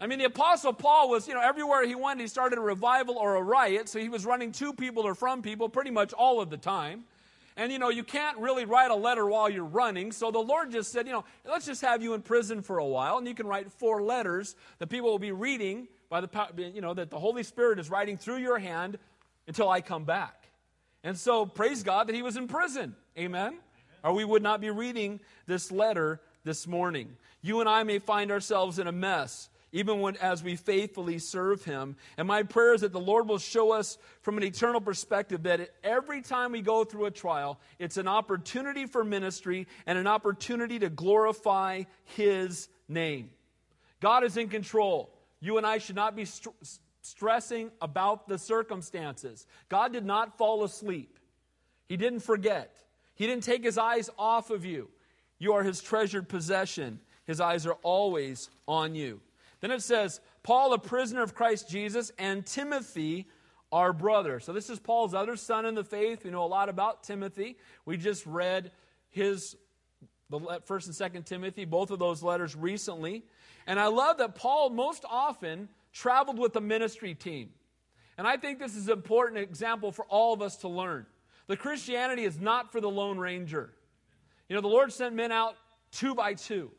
I 0.00 0.06
mean, 0.06 0.18
the 0.18 0.24
Apostle 0.26 0.72
Paul 0.72 1.10
was, 1.10 1.28
you 1.28 1.34
know, 1.34 1.40
everywhere 1.40 1.86
he 1.86 1.94
went, 1.94 2.20
he 2.20 2.26
started 2.26 2.58
a 2.58 2.62
revival 2.62 3.16
or 3.16 3.36
a 3.36 3.42
riot, 3.42 3.88
so 3.88 3.98
he 3.98 4.08
was 4.08 4.26
running 4.26 4.52
to 4.52 4.72
people 4.72 5.04
or 5.04 5.14
from 5.14 5.42
people 5.42 5.68
pretty 5.68 5.90
much 5.90 6.12
all 6.12 6.40
of 6.40 6.50
the 6.50 6.56
time. 6.56 7.04
And, 7.56 7.70
you 7.70 7.78
know, 7.78 7.88
you 7.88 8.02
can't 8.02 8.38
really 8.38 8.64
write 8.64 8.90
a 8.90 8.94
letter 8.94 9.26
while 9.26 9.50
you're 9.50 9.64
running, 9.64 10.10
so 10.10 10.30
the 10.30 10.38
Lord 10.38 10.72
just 10.72 10.90
said, 10.90 11.06
you 11.06 11.12
know, 11.12 11.24
let's 11.44 11.66
just 11.66 11.82
have 11.82 12.02
you 12.02 12.14
in 12.14 12.22
prison 12.22 12.62
for 12.62 12.78
a 12.78 12.84
while, 12.84 13.18
and 13.18 13.28
you 13.28 13.34
can 13.34 13.46
write 13.46 13.70
four 13.70 14.02
letters 14.02 14.56
that 14.78 14.88
people 14.88 15.10
will 15.10 15.18
be 15.18 15.32
reading 15.32 15.86
by 16.08 16.20
the, 16.20 16.72
you 16.74 16.80
know, 16.80 16.94
that 16.94 17.10
the 17.10 17.18
Holy 17.18 17.42
Spirit 17.42 17.78
is 17.78 17.90
writing 17.90 18.16
through 18.16 18.38
your 18.38 18.58
hand 18.58 18.98
until 19.46 19.68
I 19.68 19.82
come 19.82 20.04
back. 20.04 20.48
And 21.04 21.16
so, 21.16 21.46
praise 21.46 21.82
God 21.82 22.08
that 22.08 22.14
he 22.14 22.22
was 22.22 22.36
in 22.36 22.48
prison. 22.48 22.96
Amen? 23.18 23.58
Or 24.02 24.12
we 24.12 24.24
would 24.24 24.42
not 24.42 24.60
be 24.60 24.70
reading 24.70 25.20
this 25.46 25.70
letter 25.70 26.20
this 26.44 26.66
morning. 26.66 27.16
You 27.40 27.60
and 27.60 27.68
I 27.68 27.82
may 27.82 27.98
find 27.98 28.30
ourselves 28.30 28.78
in 28.78 28.86
a 28.86 28.92
mess, 28.92 29.48
even 29.72 30.00
when, 30.00 30.16
as 30.16 30.42
we 30.42 30.56
faithfully 30.56 31.18
serve 31.18 31.64
Him. 31.64 31.96
And 32.16 32.28
my 32.28 32.42
prayer 32.42 32.74
is 32.74 32.82
that 32.82 32.92
the 32.92 33.00
Lord 33.00 33.28
will 33.28 33.38
show 33.38 33.72
us 33.72 33.98
from 34.20 34.36
an 34.36 34.44
eternal 34.44 34.80
perspective 34.80 35.44
that 35.44 35.70
every 35.82 36.20
time 36.20 36.52
we 36.52 36.62
go 36.62 36.84
through 36.84 37.06
a 37.06 37.10
trial, 37.10 37.58
it's 37.78 37.96
an 37.96 38.08
opportunity 38.08 38.86
for 38.86 39.02
ministry 39.02 39.66
and 39.86 39.98
an 39.98 40.06
opportunity 40.06 40.78
to 40.80 40.90
glorify 40.90 41.84
His 42.04 42.68
name. 42.88 43.30
God 44.00 44.24
is 44.24 44.36
in 44.36 44.48
control. 44.48 45.12
You 45.40 45.58
and 45.58 45.66
I 45.66 45.78
should 45.78 45.96
not 45.96 46.14
be 46.14 46.24
st- 46.24 46.54
stressing 47.02 47.70
about 47.80 48.28
the 48.28 48.38
circumstances. 48.38 49.46
God 49.68 49.92
did 49.92 50.04
not 50.04 50.38
fall 50.38 50.64
asleep, 50.64 51.18
He 51.88 51.96
didn't 51.96 52.20
forget. 52.20 52.76
He 53.22 53.28
didn't 53.28 53.44
take 53.44 53.62
his 53.62 53.78
eyes 53.78 54.10
off 54.18 54.50
of 54.50 54.64
you. 54.64 54.88
You 55.38 55.52
are 55.52 55.62
his 55.62 55.80
treasured 55.80 56.28
possession. 56.28 56.98
His 57.24 57.40
eyes 57.40 57.68
are 57.68 57.76
always 57.84 58.50
on 58.66 58.96
you. 58.96 59.20
Then 59.60 59.70
it 59.70 59.80
says, 59.80 60.20
Paul, 60.42 60.72
a 60.72 60.78
prisoner 60.80 61.22
of 61.22 61.32
Christ 61.32 61.70
Jesus, 61.70 62.10
and 62.18 62.44
Timothy, 62.44 63.28
our 63.70 63.92
brother. 63.92 64.40
So 64.40 64.52
this 64.52 64.68
is 64.68 64.80
Paul's 64.80 65.14
other 65.14 65.36
son 65.36 65.66
in 65.66 65.76
the 65.76 65.84
faith. 65.84 66.24
We 66.24 66.32
know 66.32 66.42
a 66.42 66.46
lot 66.46 66.68
about 66.68 67.04
Timothy. 67.04 67.58
We 67.84 67.96
just 67.96 68.26
read 68.26 68.72
his 69.10 69.54
the 70.28 70.60
first 70.64 70.88
and 70.88 70.96
second 70.96 71.24
Timothy, 71.24 71.64
both 71.64 71.92
of 71.92 72.00
those 72.00 72.24
letters 72.24 72.56
recently. 72.56 73.22
And 73.68 73.78
I 73.78 73.86
love 73.86 74.18
that 74.18 74.34
Paul 74.34 74.70
most 74.70 75.04
often 75.08 75.68
traveled 75.92 76.40
with 76.40 76.54
the 76.54 76.60
ministry 76.60 77.14
team. 77.14 77.50
And 78.18 78.26
I 78.26 78.36
think 78.36 78.58
this 78.58 78.74
is 78.74 78.88
an 78.88 78.94
important 78.94 79.38
example 79.38 79.92
for 79.92 80.06
all 80.06 80.34
of 80.34 80.42
us 80.42 80.56
to 80.56 80.68
learn. 80.68 81.06
The 81.46 81.56
Christianity 81.56 82.24
is 82.24 82.40
not 82.40 82.72
for 82.72 82.80
the 82.80 82.90
Lone 82.90 83.18
Ranger. 83.18 83.72
You 84.48 84.56
know, 84.56 84.62
the 84.62 84.68
Lord 84.68 84.92
sent 84.92 85.14
men 85.14 85.32
out 85.32 85.56
two 85.90 86.14
by 86.14 86.34
two. 86.34 86.70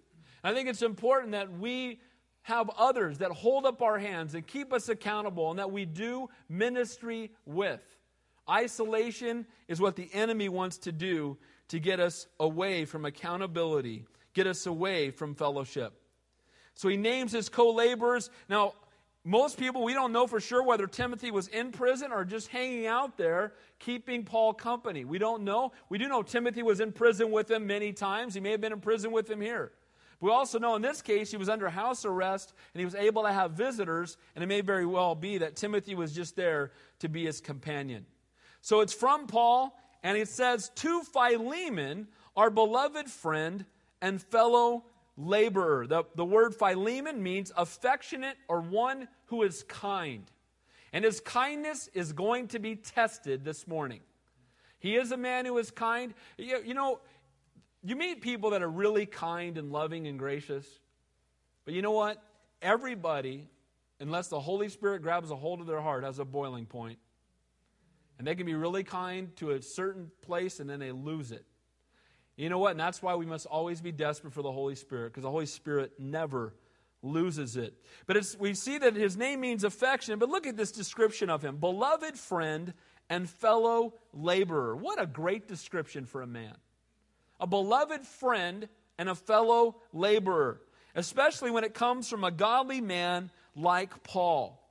I 0.43 0.53
think 0.53 0.67
it's 0.67 0.81
important 0.81 1.31
that 1.31 1.51
we 1.51 1.99
have 2.43 2.69
others 2.77 3.19
that 3.19 3.31
hold 3.31 3.65
up 3.65 3.81
our 3.81 3.97
hands 3.97 4.35
and 4.35 4.45
keep 4.45 4.73
us 4.73 4.89
accountable 4.89 5.49
and 5.49 5.59
that 5.59 5.71
we 5.71 5.85
do 5.85 6.29
ministry 6.49 7.31
with. 7.45 7.81
Isolation 8.49 9.45
is 9.69 9.79
what 9.79 9.95
the 9.95 10.09
enemy 10.13 10.49
wants 10.49 10.77
to 10.79 10.91
do 10.91 11.37
to 11.69 11.79
get 11.79 11.99
us 11.99 12.27
away 12.39 12.85
from 12.85 13.05
accountability. 13.05 14.05
get 14.33 14.47
us 14.47 14.65
away 14.65 15.11
from 15.11 15.35
fellowship. 15.35 15.93
So 16.73 16.89
he 16.89 16.97
names 16.97 17.31
his 17.31 17.49
co 17.49 17.71
laborers. 17.71 18.29
Now, 18.49 18.73
most 19.25 19.57
people, 19.57 19.83
we 19.83 19.93
don't 19.93 20.11
know 20.11 20.27
for 20.27 20.41
sure 20.41 20.63
whether 20.63 20.85
Timothy 20.85 21.31
was 21.31 21.47
in 21.47 21.71
prison 21.71 22.11
or 22.11 22.25
just 22.25 22.49
hanging 22.49 22.87
out 22.87 23.17
there, 23.17 23.53
keeping 23.79 24.25
Paul 24.25 24.53
company. 24.53 25.05
We 25.05 25.17
don't 25.17 25.43
know. 25.43 25.71
We 25.87 25.97
do 25.97 26.09
know 26.09 26.23
Timothy 26.23 26.61
was 26.61 26.81
in 26.81 26.91
prison 26.91 27.31
with 27.31 27.49
him 27.49 27.65
many 27.65 27.93
times. 27.93 28.33
He 28.33 28.41
may 28.41 28.51
have 28.51 28.59
been 28.59 28.73
in 28.73 28.81
prison 28.81 29.11
with 29.11 29.29
him 29.29 29.39
here. 29.39 29.71
We 30.19 30.29
also 30.29 30.59
know 30.59 30.75
in 30.75 30.81
this 30.81 31.01
case 31.01 31.31
he 31.31 31.37
was 31.37 31.47
under 31.47 31.69
house 31.69 32.03
arrest 32.03 32.53
and 32.73 32.79
he 32.79 32.85
was 32.85 32.95
able 32.95 33.23
to 33.23 33.31
have 33.31 33.51
visitors, 33.51 34.17
and 34.35 34.43
it 34.43 34.47
may 34.47 34.61
very 34.61 34.85
well 34.85 35.15
be 35.15 35.37
that 35.37 35.55
Timothy 35.55 35.95
was 35.95 36.13
just 36.13 36.35
there 36.35 36.71
to 36.99 37.07
be 37.07 37.25
his 37.25 37.39
companion. 37.39 38.05
So 38.61 38.81
it's 38.81 38.93
from 38.93 39.27
Paul, 39.27 39.77
and 40.03 40.17
it 40.17 40.27
says, 40.27 40.69
To 40.75 41.01
Philemon, 41.01 42.07
our 42.35 42.49
beloved 42.49 43.09
friend 43.09 43.65
and 44.01 44.21
fellow 44.21 44.85
laborer. 45.17 45.87
The, 45.87 46.03
the 46.15 46.25
word 46.25 46.55
Philemon 46.55 47.21
means 47.21 47.51
affectionate 47.55 48.37
or 48.47 48.61
one 48.61 49.07
who 49.25 49.43
is 49.43 49.63
kind. 49.63 50.29
And 50.91 51.03
his 51.03 51.19
kindness 51.19 51.89
is 51.93 52.13
going 52.13 52.49
to 52.49 52.59
be 52.59 52.75
tested 52.75 53.43
this 53.43 53.67
morning. 53.67 54.01
He 54.79 54.95
is 54.95 55.11
a 55.11 55.17
man 55.17 55.45
who 55.45 55.57
is 55.57 55.71
kind. 55.71 56.13
You, 56.37 56.61
you 56.63 56.73
know, 56.73 56.99
you 57.83 57.95
meet 57.95 58.21
people 58.21 58.51
that 58.51 58.61
are 58.61 58.69
really 58.69 59.05
kind 59.05 59.57
and 59.57 59.71
loving 59.71 60.07
and 60.07 60.19
gracious. 60.19 60.67
But 61.65 61.73
you 61.73 61.81
know 61.81 61.91
what? 61.91 62.21
Everybody, 62.61 63.47
unless 63.99 64.27
the 64.27 64.39
Holy 64.39 64.69
Spirit 64.69 65.01
grabs 65.01 65.31
a 65.31 65.35
hold 65.35 65.61
of 65.61 65.67
their 65.67 65.81
heart, 65.81 66.03
has 66.03 66.19
a 66.19 66.25
boiling 66.25 66.65
point. 66.65 66.99
And 68.17 68.27
they 68.27 68.35
can 68.35 68.45
be 68.45 68.53
really 68.53 68.83
kind 68.83 69.35
to 69.37 69.51
a 69.51 69.61
certain 69.61 70.11
place 70.21 70.59
and 70.59 70.69
then 70.69 70.79
they 70.79 70.91
lose 70.91 71.31
it. 71.31 71.45
You 72.35 72.49
know 72.49 72.57
what? 72.57 72.71
And 72.71 72.79
that's 72.79 73.01
why 73.01 73.15
we 73.15 73.25
must 73.25 73.45
always 73.45 73.81
be 73.81 73.91
desperate 73.91 74.33
for 74.33 74.41
the 74.41 74.51
Holy 74.51 74.75
Spirit, 74.75 75.09
because 75.09 75.23
the 75.23 75.31
Holy 75.31 75.45
Spirit 75.45 75.93
never 75.99 76.53
loses 77.03 77.57
it. 77.57 77.73
But 78.07 78.35
we 78.39 78.53
see 78.53 78.77
that 78.77 78.95
his 78.95 79.17
name 79.17 79.41
means 79.41 79.63
affection, 79.63 80.19
but 80.19 80.29
look 80.29 80.47
at 80.47 80.57
this 80.57 80.71
description 80.71 81.29
of 81.29 81.43
him 81.43 81.57
beloved 81.57 82.17
friend 82.17 82.73
and 83.09 83.29
fellow 83.29 83.93
laborer. 84.13 84.75
What 84.75 85.01
a 85.01 85.05
great 85.05 85.47
description 85.47 86.05
for 86.05 86.21
a 86.21 86.27
man. 86.27 86.55
A 87.39 87.45
beloved 87.45 88.05
friend 88.05 88.69
and 88.97 89.09
a 89.09 89.15
fellow 89.15 89.75
laborer, 89.91 90.61
especially 90.95 91.51
when 91.51 91.63
it 91.63 91.73
comes 91.73 92.07
from 92.07 92.23
a 92.23 92.31
godly 92.31 92.79
man 92.79 93.29
like 93.55 94.03
Paul. 94.03 94.62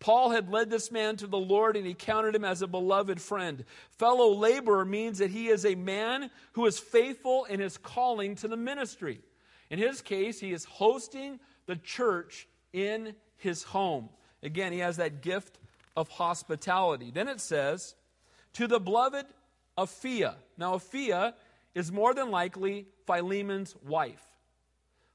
Paul 0.00 0.30
had 0.30 0.50
led 0.50 0.70
this 0.70 0.90
man 0.90 1.16
to 1.16 1.26
the 1.26 1.38
Lord 1.38 1.76
and 1.76 1.86
he 1.86 1.92
counted 1.92 2.34
him 2.34 2.44
as 2.44 2.62
a 2.62 2.66
beloved 2.66 3.20
friend. 3.20 3.64
Fellow 3.98 4.32
laborer 4.32 4.86
means 4.86 5.18
that 5.18 5.30
he 5.30 5.48
is 5.48 5.66
a 5.66 5.74
man 5.74 6.30
who 6.52 6.64
is 6.64 6.78
faithful 6.78 7.44
in 7.44 7.60
his 7.60 7.76
calling 7.76 8.34
to 8.36 8.48
the 8.48 8.56
ministry. 8.56 9.20
In 9.68 9.78
his 9.78 10.00
case, 10.00 10.40
he 10.40 10.52
is 10.52 10.64
hosting 10.64 11.38
the 11.66 11.76
church 11.76 12.48
in 12.72 13.14
his 13.36 13.62
home. 13.62 14.08
Again, 14.42 14.72
he 14.72 14.78
has 14.78 14.96
that 14.96 15.20
gift 15.20 15.58
of 15.94 16.08
hospitality. 16.08 17.10
Then 17.10 17.28
it 17.28 17.40
says, 17.40 17.94
to 18.54 18.66
the 18.66 18.80
beloved 18.80 19.26
Apphia. 19.76 20.34
Now, 20.56 20.76
Apphia 20.76 21.34
is 21.74 21.92
more 21.92 22.14
than 22.14 22.30
likely 22.30 22.86
Philemon's 23.06 23.76
wife. 23.86 24.24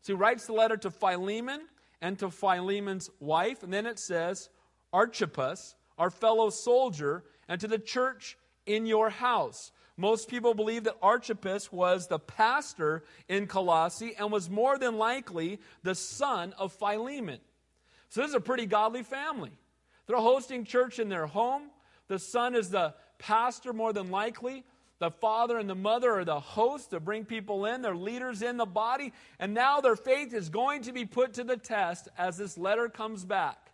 So 0.02 0.14
he 0.14 0.18
writes 0.18 0.46
the 0.46 0.54
letter 0.54 0.78
to 0.78 0.92
Philemon 0.92 1.62
and 2.02 2.20
to 2.20 2.30
Philemon's 2.30 3.10
wife, 3.20 3.64
and 3.64 3.74
then 3.74 3.86
it 3.86 3.98
says, 3.98 4.50
Archippus, 4.94 5.76
our 5.98 6.10
fellow 6.10 6.50
soldier, 6.50 7.24
and 7.48 7.60
to 7.62 7.68
the 7.68 7.80
church 7.80 8.38
in 8.66 8.86
your 8.86 9.10
house. 9.10 9.72
Most 9.98 10.28
people 10.28 10.54
believe 10.54 10.84
that 10.86 10.98
Archippus 11.02 11.72
was 11.72 12.08
the 12.08 12.20
pastor 12.20 13.04
in 13.30 13.48
Colossae 13.48 14.16
and 14.18 14.32
was 14.32 14.50
more 14.50 14.78
than 14.78 14.98
likely 14.98 15.60
the 15.84 15.96
son 15.96 16.54
of 16.58 16.74
Philemon. 16.74 17.40
So 18.10 18.22
this 18.22 18.30
is 18.30 18.36
a 18.36 18.42
pretty 18.42 18.66
godly 18.66 19.04
family. 19.04 19.52
They're 20.08 20.18
hosting 20.18 20.66
church 20.66 21.00
in 21.00 21.10
their 21.10 21.28
home. 21.28 21.64
The 22.08 22.20
son 22.20 22.56
is 22.56 22.70
the 22.70 22.94
pastor, 23.20 23.74
more 23.74 23.94
than 23.94 24.12
likely. 24.12 24.66
The 25.00 25.12
father 25.12 25.58
and 25.58 25.70
the 25.70 25.76
mother 25.76 26.12
are 26.14 26.26
the 26.26 26.40
hosts 26.40 26.88
to 26.88 27.00
bring 27.00 27.26
people 27.26 27.66
in. 27.66 27.82
They're 27.82 27.96
leaders 27.96 28.42
in 28.42 28.58
the 28.58 28.66
body. 28.66 29.14
And 29.40 29.54
now 29.54 29.82
their 29.82 29.96
faith 29.96 30.34
is 30.34 30.50
going 30.50 30.84
to 30.84 30.94
be 30.94 31.06
put 31.06 31.34
to 31.34 31.44
the 31.44 31.58
test 31.58 32.10
as 32.18 32.38
this 32.38 32.58
letter 32.58 32.90
comes 32.90 33.26
back 33.26 33.72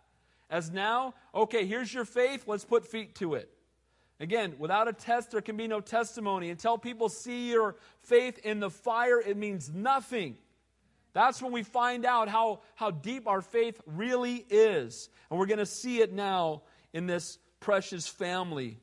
as 0.52 0.70
now, 0.70 1.14
okay, 1.34 1.64
here's 1.66 1.92
your 1.92 2.04
faith, 2.04 2.44
let's 2.46 2.64
put 2.64 2.86
feet 2.86 3.14
to 3.16 3.34
it. 3.34 3.48
Again, 4.20 4.54
without 4.58 4.86
a 4.86 4.92
test, 4.92 5.32
there 5.32 5.40
can 5.40 5.56
be 5.56 5.66
no 5.66 5.80
testimony. 5.80 6.50
Until 6.50 6.78
people 6.78 7.08
see 7.08 7.50
your 7.50 7.74
faith 8.02 8.38
in 8.44 8.60
the 8.60 8.70
fire, 8.70 9.18
it 9.18 9.36
means 9.36 9.70
nothing. 9.74 10.36
That's 11.14 11.42
when 11.42 11.52
we 11.52 11.62
find 11.62 12.04
out 12.04 12.28
how, 12.28 12.60
how 12.74 12.90
deep 12.90 13.26
our 13.26 13.40
faith 13.40 13.80
really 13.86 14.44
is. 14.48 15.08
And 15.30 15.40
we're 15.40 15.46
going 15.46 15.58
to 15.58 15.66
see 15.66 16.00
it 16.00 16.12
now 16.12 16.62
in 16.92 17.06
this 17.06 17.38
precious 17.58 18.06
family. 18.06 18.78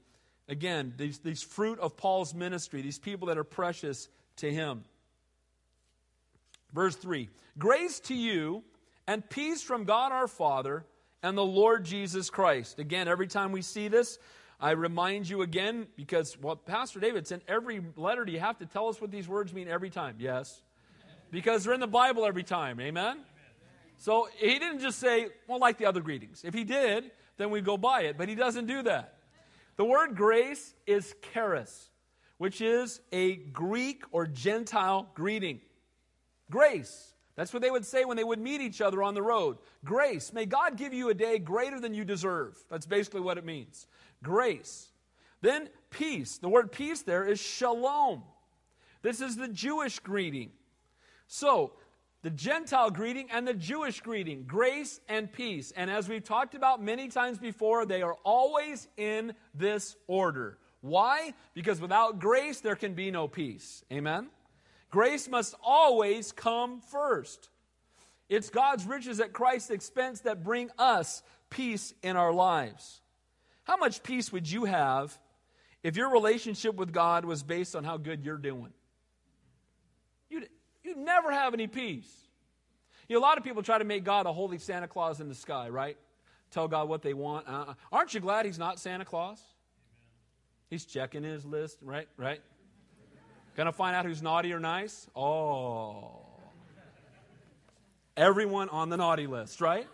Again, 0.49 0.93
these, 0.97 1.19
these 1.19 1.43
fruit 1.43 1.79
of 1.79 1.95
Paul's 1.95 2.33
ministry, 2.33 2.81
these 2.81 2.99
people 2.99 3.27
that 3.27 3.37
are 3.37 3.43
precious 3.43 4.09
to 4.37 4.51
him. 4.51 4.83
Verse 6.73 6.95
3 6.95 7.29
Grace 7.57 7.99
to 8.01 8.15
you 8.15 8.63
and 9.07 9.27
peace 9.29 9.61
from 9.61 9.85
God 9.85 10.11
our 10.11 10.27
Father 10.27 10.85
and 11.21 11.37
the 11.37 11.45
Lord 11.45 11.85
Jesus 11.85 12.29
Christ. 12.29 12.79
Again, 12.79 13.07
every 13.07 13.27
time 13.27 13.51
we 13.51 13.61
see 13.61 13.87
this, 13.87 14.19
I 14.59 14.71
remind 14.71 15.29
you 15.29 15.41
again, 15.41 15.87
because, 15.95 16.37
well, 16.39 16.55
Pastor 16.55 16.99
David 16.99 17.27
sent 17.27 17.43
every 17.47 17.81
letter, 17.95 18.25
do 18.25 18.31
you 18.31 18.39
have 18.39 18.57
to 18.59 18.65
tell 18.65 18.89
us 18.89 18.99
what 18.99 19.11
these 19.11 19.27
words 19.27 19.53
mean 19.53 19.67
every 19.67 19.89
time? 19.89 20.15
Yes. 20.19 20.61
Because 21.31 21.63
they're 21.63 21.73
in 21.73 21.79
the 21.79 21.87
Bible 21.87 22.25
every 22.25 22.43
time. 22.43 22.79
Amen? 22.81 23.19
So 23.97 24.27
he 24.37 24.59
didn't 24.59 24.79
just 24.79 24.99
say, 24.99 25.27
well, 25.47 25.59
like 25.59 25.77
the 25.77 25.85
other 25.85 26.01
greetings. 26.01 26.43
If 26.43 26.53
he 26.53 26.63
did, 26.63 27.11
then 27.37 27.51
we 27.51 27.61
go 27.61 27.77
by 27.77 28.01
it, 28.01 28.17
but 28.17 28.27
he 28.27 28.35
doesn't 28.35 28.65
do 28.65 28.83
that. 28.83 29.15
The 29.77 29.85
word 29.85 30.15
grace 30.15 30.73
is 30.85 31.15
charis, 31.33 31.89
which 32.37 32.59
is 32.59 32.99
a 33.13 33.35
Greek 33.35 34.03
or 34.11 34.27
Gentile 34.27 35.09
greeting. 35.13 35.61
Grace. 36.51 37.13
That's 37.39 37.53
what 37.53 37.61
they 37.61 37.71
would 37.71 37.85
say 37.85 38.03
when 38.03 38.17
they 38.17 38.25
would 38.25 38.41
meet 38.41 38.59
each 38.59 38.81
other 38.81 39.01
on 39.01 39.13
the 39.13 39.21
road. 39.21 39.59
Grace. 39.85 40.33
May 40.33 40.45
God 40.45 40.75
give 40.75 40.93
you 40.93 41.07
a 41.07 41.13
day 41.13 41.39
greater 41.39 41.79
than 41.79 41.93
you 41.93 42.03
deserve. 42.03 42.57
That's 42.69 42.85
basically 42.85 43.21
what 43.21 43.37
it 43.37 43.45
means. 43.45 43.87
Grace. 44.21 44.89
Then 45.39 45.69
peace. 45.89 46.37
The 46.37 46.49
word 46.49 46.69
peace 46.69 47.01
there 47.01 47.23
is 47.23 47.39
shalom. 47.39 48.23
This 49.03 49.21
is 49.21 49.37
the 49.37 49.47
Jewish 49.47 49.99
greeting. 49.99 50.51
So, 51.27 51.71
the 52.23 52.29
Gentile 52.29 52.89
greeting 52.89 53.29
and 53.31 53.47
the 53.47 53.53
Jewish 53.53 54.01
greeting, 54.01 54.43
grace 54.45 54.99
and 55.07 55.31
peace. 55.31 55.71
And 55.77 55.89
as 55.89 56.09
we've 56.09 56.21
talked 56.21 56.55
about 56.55 56.83
many 56.83 57.07
times 57.07 57.37
before, 57.37 57.85
they 57.85 58.01
are 58.01 58.17
always 58.25 58.89
in 58.97 59.33
this 59.55 59.95
order. 60.07 60.57
Why? 60.81 61.33
Because 61.53 61.79
without 61.79 62.19
grace, 62.19 62.59
there 62.59 62.75
can 62.75 62.95
be 62.95 63.11
no 63.11 63.29
peace. 63.29 63.85
Amen? 63.93 64.27
Grace 64.89 65.27
must 65.27 65.55
always 65.63 66.31
come 66.31 66.81
first. 66.81 67.49
It's 68.27 68.49
God's 68.49 68.85
riches 68.85 69.19
at 69.19 69.33
Christ's 69.33 69.71
expense 69.71 70.21
that 70.21 70.43
bring 70.43 70.69
us 70.77 71.23
peace 71.49 71.93
in 72.03 72.15
our 72.15 72.33
lives. 72.33 73.01
How 73.63 73.77
much 73.77 74.03
peace 74.03 74.31
would 74.31 74.49
you 74.49 74.65
have 74.65 75.17
if 75.83 75.95
your 75.95 76.11
relationship 76.11 76.75
with 76.75 76.91
God 76.91 77.25
was 77.25 77.43
based 77.43 77.75
on 77.75 77.83
how 77.83 77.97
good 77.97 78.23
you're 78.23 78.37
doing? 78.37 78.73
You'd, 80.29 80.49
you'd 80.83 80.97
never 80.97 81.31
have 81.31 81.53
any 81.53 81.67
peace. 81.67 82.11
You 83.07 83.15
know, 83.15 83.21
a 83.21 83.25
lot 83.25 83.37
of 83.37 83.43
people 83.43 83.63
try 83.63 83.77
to 83.79 83.85
make 83.85 84.03
God 84.03 84.25
a 84.27 84.33
holy 84.33 84.59
Santa 84.59 84.87
Claus 84.87 85.19
in 85.19 85.27
the 85.27 85.35
sky, 85.35 85.69
right? 85.69 85.97
Tell 86.51 86.67
God 86.67 86.89
what 86.89 87.01
they 87.01 87.13
want. 87.13 87.47
Uh-uh. 87.47 87.73
Aren't 87.91 88.13
you 88.13 88.19
glad 88.19 88.45
He's 88.45 88.59
not 88.59 88.79
Santa 88.79 89.05
Claus? 89.05 89.41
He's 90.69 90.85
checking 90.85 91.23
his 91.23 91.45
list, 91.45 91.79
right? 91.81 92.07
Right? 92.15 92.41
Gonna 93.59 93.73
find 93.73 93.93
out 93.93 94.05
who's 94.05 94.21
naughty 94.21 94.53
or 94.53 94.59
nice? 94.61 95.05
Oh. 95.17 96.21
Everyone 98.15 98.69
on 98.69 98.87
the 98.87 98.95
naughty 98.95 99.27
list, 99.27 99.59
right? 99.59 99.85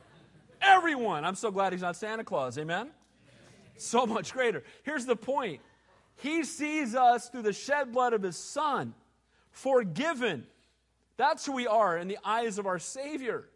Everyone. 0.62 1.26
I'm 1.26 1.34
so 1.34 1.50
glad 1.50 1.74
he's 1.74 1.82
not 1.82 1.96
Santa 1.96 2.24
Claus. 2.24 2.60
Amen? 2.60 2.92
So 3.78 4.06
much 4.06 4.34
greater. 4.34 4.62
Here's 4.84 5.08
the 5.08 5.16
point 5.16 5.62
He 6.18 6.44
sees 6.44 6.94
us 6.94 7.28
through 7.30 7.42
the 7.42 7.54
shed 7.54 7.92
blood 7.92 8.14
of 8.14 8.22
His 8.22 8.38
Son, 8.38 8.94
forgiven. 9.50 10.46
That's 11.18 11.44
who 11.44 11.54
we 11.54 11.66
are 11.66 11.98
in 11.98 12.08
the 12.08 12.20
eyes 12.24 12.60
of 12.60 12.68
our 12.68 12.78
Savior. 12.78 13.50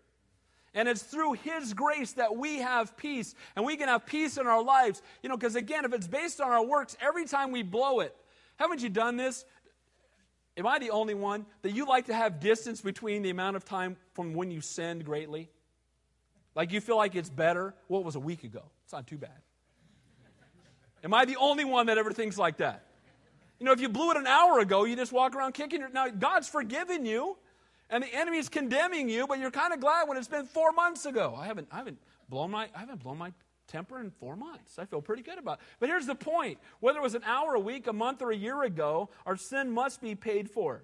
And 0.74 0.90
it's 0.90 1.04
through 1.04 1.34
His 1.34 1.76
grace 1.76 2.14
that 2.14 2.36
we 2.36 2.58
have 2.62 2.98
peace. 2.98 3.36
And 3.56 3.64
we 3.64 3.78
can 3.78 3.90
have 3.90 4.08
peace 4.08 4.40
in 4.40 4.48
our 4.48 4.64
lives. 4.64 5.04
You 5.22 5.30
know, 5.30 5.38
because 5.38 5.56
again, 5.56 5.86
if 5.86 5.94
it's 5.94 6.08
based 6.08 6.42
on 6.42 6.50
our 6.50 6.66
works, 6.66 6.98
every 7.00 7.26
time 7.26 7.52
we 7.52 7.62
blow 7.62 8.00
it, 8.00 8.16
haven't 8.60 8.82
you 8.82 8.90
done 8.90 9.16
this? 9.16 9.46
Am 10.60 10.68
I 10.68 10.78
the 10.78 10.92
only 10.92 11.14
one 11.14 11.46
that 11.62 11.72
you 11.72 11.88
like 11.88 12.08
to 12.08 12.14
have 12.14 12.42
distance 12.42 12.82
between 12.82 13.22
the 13.22 13.30
amount 13.30 13.56
of 13.56 13.64
time 13.64 13.96
from 14.14 14.34
when 14.34 14.52
you 14.52 14.60
sinned 14.60 15.06
greatly? 15.06 15.50
Like 16.54 16.74
you 16.74 16.82
feel 16.82 16.98
like 16.98 17.16
it's 17.16 17.30
better? 17.30 17.74
Well, 17.88 18.02
it 18.02 18.06
was 18.06 18.16
a 18.16 18.20
week 18.20 18.44
ago. 18.44 18.64
It's 18.84 18.92
not 18.92 19.08
too 19.08 19.18
bad. 19.18 19.32
Am 21.02 21.14
I 21.14 21.24
the 21.24 21.38
only 21.38 21.64
one 21.64 21.86
that 21.88 21.98
ever 21.98 22.12
thinks 22.12 22.38
like 22.38 22.58
that? 22.58 22.84
You 23.58 23.66
know, 23.66 23.72
if 23.72 23.80
you 23.80 23.88
blew 23.88 24.12
it 24.12 24.18
an 24.18 24.28
hour 24.28 24.60
ago, 24.60 24.84
you 24.84 24.98
just 24.98 25.14
walk 25.14 25.34
around 25.34 25.54
kicking 25.54 25.80
your. 25.80 25.90
Now, 25.90 26.10
God's 26.10 26.50
forgiven 26.50 27.06
you. 27.06 27.38
And 27.90 28.04
the 28.04 28.14
enemy's 28.14 28.50
condemning 28.50 29.10
you, 29.10 29.26
but 29.26 29.40
you're 29.40 29.50
kind 29.50 29.74
of 29.74 29.80
glad 29.80 30.08
when 30.08 30.18
it's 30.18 30.28
been 30.28 30.46
four 30.46 30.72
months 30.74 31.08
ago. 31.08 31.36
I 31.36 31.48
haven't, 31.48 31.70
I 31.72 31.78
haven't 31.78 31.98
blown 32.30 32.52
my, 32.52 32.70
I 32.76 32.80
haven't 32.80 33.02
blown 33.02 33.18
my 33.18 33.32
temper 33.70 34.00
in 34.00 34.12
four 34.12 34.36
months. 34.36 34.78
I 34.78 34.86
feel 34.86 35.02
pretty 35.02 35.24
good 35.24 35.38
about 35.38 35.60
it. 35.60 35.66
But 35.80 35.90
here's 35.90 36.08
the 36.08 36.16
point 36.16 36.58
whether 36.80 37.00
it 37.00 37.04
was 37.04 37.16
an 37.16 37.24
hour, 37.24 37.54
a 37.56 37.60
week, 37.60 37.88
a 37.88 37.94
month, 37.94 38.22
or 38.22 38.32
a 38.32 38.36
year 38.36 38.64
ago, 38.64 39.10
our 39.26 39.38
sin 39.38 39.72
must 39.72 40.02
be 40.02 40.16
paid 40.16 40.50
for. 40.50 40.84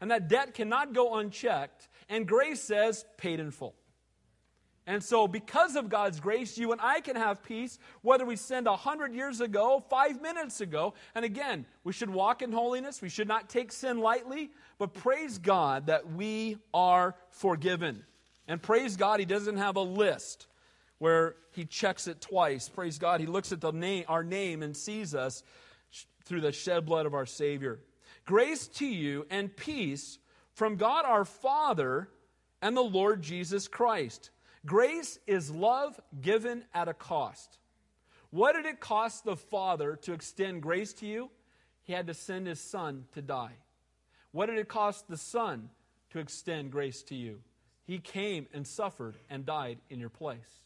And 0.00 0.10
that 0.10 0.28
debt 0.28 0.54
cannot 0.54 0.94
go 0.94 1.16
unchecked. 1.16 1.88
And 2.08 2.26
grace 2.26 2.62
says, 2.62 3.04
paid 3.18 3.38
in 3.38 3.50
full. 3.50 3.74
And 4.86 5.04
so, 5.04 5.28
because 5.28 5.76
of 5.76 5.88
God's 5.88 6.18
grace, 6.18 6.56
you 6.56 6.72
and 6.72 6.80
I 6.80 7.00
can 7.00 7.14
have 7.14 7.42
peace, 7.42 7.78
whether 8.02 8.24
we 8.24 8.34
sinned 8.34 8.66
a 8.66 8.76
hundred 8.76 9.14
years 9.14 9.40
ago, 9.40 9.84
five 9.90 10.20
minutes 10.22 10.60
ago. 10.60 10.94
And 11.14 11.24
again, 11.24 11.66
we 11.84 11.92
should 11.92 12.10
walk 12.10 12.42
in 12.42 12.50
holiness. 12.50 13.02
We 13.02 13.10
should 13.10 13.28
not 13.28 13.48
take 13.48 13.70
sin 13.70 14.00
lightly, 14.00 14.50
but 14.78 14.94
praise 14.94 15.38
God 15.38 15.86
that 15.86 16.10
we 16.12 16.56
are 16.72 17.14
forgiven. 17.30 18.04
And 18.48 18.60
praise 18.60 18.96
God, 18.96 19.20
He 19.20 19.26
doesn't 19.26 19.58
have 19.58 19.76
a 19.76 19.82
list 19.82 20.46
where 21.00 21.34
He 21.50 21.64
checks 21.64 22.06
it 22.06 22.20
twice. 22.20 22.68
Praise 22.68 22.98
God, 22.98 23.18
He 23.18 23.26
looks 23.26 23.50
at 23.50 23.60
the 23.60 23.72
name, 23.72 24.04
our 24.06 24.22
name 24.22 24.62
and 24.62 24.76
sees 24.76 25.14
us 25.14 25.42
through 26.24 26.42
the 26.42 26.52
shed 26.52 26.86
blood 26.86 27.06
of 27.06 27.14
our 27.14 27.26
Savior. 27.26 27.80
Grace 28.24 28.68
to 28.68 28.86
you 28.86 29.26
and 29.30 29.56
peace 29.56 30.18
from 30.54 30.76
God 30.76 31.04
our 31.04 31.24
Father 31.24 32.08
and 32.62 32.76
the 32.76 32.82
Lord 32.82 33.22
Jesus 33.22 33.66
Christ. 33.66 34.30
Grace 34.66 35.18
is 35.26 35.50
love 35.50 35.98
given 36.20 36.64
at 36.74 36.86
a 36.86 36.94
cost. 36.94 37.58
What 38.30 38.54
did 38.54 38.66
it 38.66 38.78
cost 38.78 39.24
the 39.24 39.36
Father 39.36 39.96
to 40.02 40.12
extend 40.12 40.62
grace 40.62 40.92
to 40.94 41.06
you? 41.06 41.30
He 41.82 41.94
had 41.94 42.06
to 42.06 42.14
send 42.14 42.46
his 42.46 42.60
Son 42.60 43.06
to 43.14 43.22
die. 43.22 43.56
What 44.32 44.46
did 44.46 44.58
it 44.58 44.68
cost 44.68 45.08
the 45.08 45.16
Son 45.16 45.70
to 46.10 46.18
extend 46.18 46.70
grace 46.70 47.02
to 47.04 47.16
you? 47.16 47.40
He 47.84 47.98
came 47.98 48.46
and 48.52 48.66
suffered 48.66 49.16
and 49.28 49.44
died 49.44 49.78
in 49.88 49.98
your 49.98 50.10
place. 50.10 50.60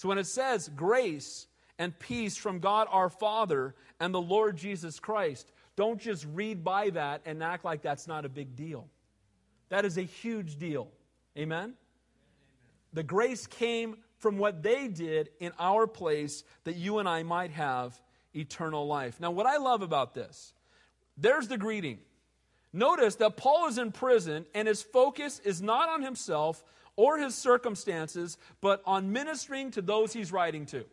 So 0.00 0.08
when 0.08 0.16
it 0.16 0.26
says 0.26 0.70
grace 0.74 1.46
and 1.78 1.96
peace 1.98 2.34
from 2.34 2.58
God 2.58 2.88
our 2.90 3.10
Father 3.10 3.74
and 4.00 4.14
the 4.14 4.20
Lord 4.20 4.56
Jesus 4.56 4.98
Christ, 4.98 5.52
don't 5.76 6.00
just 6.00 6.26
read 6.32 6.64
by 6.64 6.88
that 6.88 7.20
and 7.26 7.42
act 7.42 7.66
like 7.66 7.82
that's 7.82 8.08
not 8.08 8.24
a 8.24 8.30
big 8.30 8.56
deal. 8.56 8.88
That 9.68 9.84
is 9.84 9.98
a 9.98 10.02
huge 10.02 10.56
deal. 10.56 10.88
Amen? 11.36 11.74
The 12.94 13.02
grace 13.02 13.46
came 13.46 13.98
from 14.16 14.38
what 14.38 14.62
they 14.62 14.88
did 14.88 15.28
in 15.38 15.52
our 15.58 15.86
place 15.86 16.44
that 16.64 16.76
you 16.76 16.98
and 16.98 17.06
I 17.06 17.22
might 17.22 17.50
have 17.50 18.00
eternal 18.34 18.86
life. 18.86 19.20
Now, 19.20 19.32
what 19.32 19.44
I 19.44 19.58
love 19.58 19.82
about 19.82 20.14
this, 20.14 20.54
there's 21.18 21.46
the 21.46 21.58
greeting. 21.58 21.98
Notice 22.72 23.16
that 23.16 23.36
Paul 23.36 23.68
is 23.68 23.76
in 23.76 23.92
prison 23.92 24.46
and 24.54 24.66
his 24.66 24.80
focus 24.80 25.40
is 25.40 25.60
not 25.60 25.90
on 25.90 26.00
himself 26.00 26.64
or 26.96 27.18
his 27.18 27.34
circumstances, 27.34 28.38
but 28.60 28.82
on 28.84 29.12
ministering 29.12 29.70
to 29.72 29.82
those 29.82 30.12
he's 30.12 30.32
writing 30.32 30.66
to. 30.66 30.84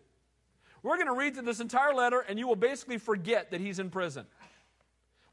We're 0.84 0.96
going 0.96 1.08
to 1.08 1.14
read 1.14 1.34
through 1.34 1.46
this 1.46 1.60
entire 1.60 1.94
letter 1.94 2.20
and 2.20 2.40
you 2.40 2.48
will 2.48 2.56
basically 2.56 2.98
forget 2.98 3.52
that 3.52 3.62
he's 3.62 3.80
in 3.80 3.90
prison. 3.90 4.26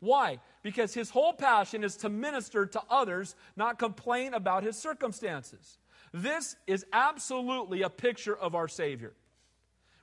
Why? 0.01 0.41
Because 0.63 0.93
his 0.93 1.11
whole 1.11 1.33
passion 1.33 1.85
is 1.85 1.97
to 1.99 2.09
minister 2.09 2.67
to 2.67 2.83
others, 2.91 3.37
not 3.57 3.79
complain 3.79 4.35
about 4.35 4.63
his 4.63 4.77
circumstances. 4.77 5.79
This 6.13 6.57
is 6.67 6.85
absolutely 6.93 7.83
a 7.83 7.91
picture 7.91 8.37
of 8.37 8.55
our 8.55 8.69
Savior. 8.69 9.15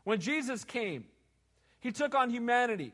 When 0.04 0.20
Jesus 0.20 0.64
came, 0.64 1.06
he 1.80 1.92
took 1.92 2.16
on 2.16 2.30
humanity. 2.30 2.94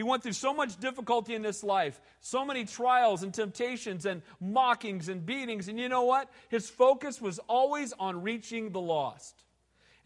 He 0.00 0.04
went 0.04 0.22
through 0.22 0.32
so 0.32 0.54
much 0.54 0.80
difficulty 0.80 1.34
in 1.34 1.42
this 1.42 1.62
life, 1.62 2.00
so 2.20 2.42
many 2.42 2.64
trials 2.64 3.22
and 3.22 3.34
temptations 3.34 4.06
and 4.06 4.22
mockings 4.40 5.10
and 5.10 5.26
beatings. 5.26 5.68
And 5.68 5.78
you 5.78 5.90
know 5.90 6.04
what? 6.04 6.30
His 6.48 6.70
focus 6.70 7.20
was 7.20 7.38
always 7.40 7.92
on 7.98 8.22
reaching 8.22 8.72
the 8.72 8.80
lost. 8.80 9.44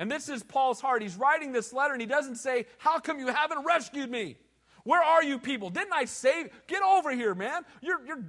And 0.01 0.11
this 0.11 0.29
is 0.29 0.43
Paul's 0.43 0.81
heart. 0.81 1.01
He's 1.01 1.15
writing 1.15 1.53
this 1.53 1.73
letter 1.73 1.93
and 1.93 2.01
he 2.01 2.09
doesn't 2.09 2.39
say, 2.39 2.67
How 2.79 2.99
come 2.99 3.21
you 3.21 3.29
haven't 3.29 3.65
rescued 3.65 4.11
me? 4.11 4.37
Where 4.83 5.01
are 5.01 5.23
you 5.23 5.39
people? 5.39 5.71
Didn't 5.71 5.93
I 5.93 6.07
save? 6.07 6.49
Get 6.67 6.83
over 6.83 7.13
here, 7.13 7.37
man. 7.37 7.63
You're, 7.81 8.05
you're 8.05 8.25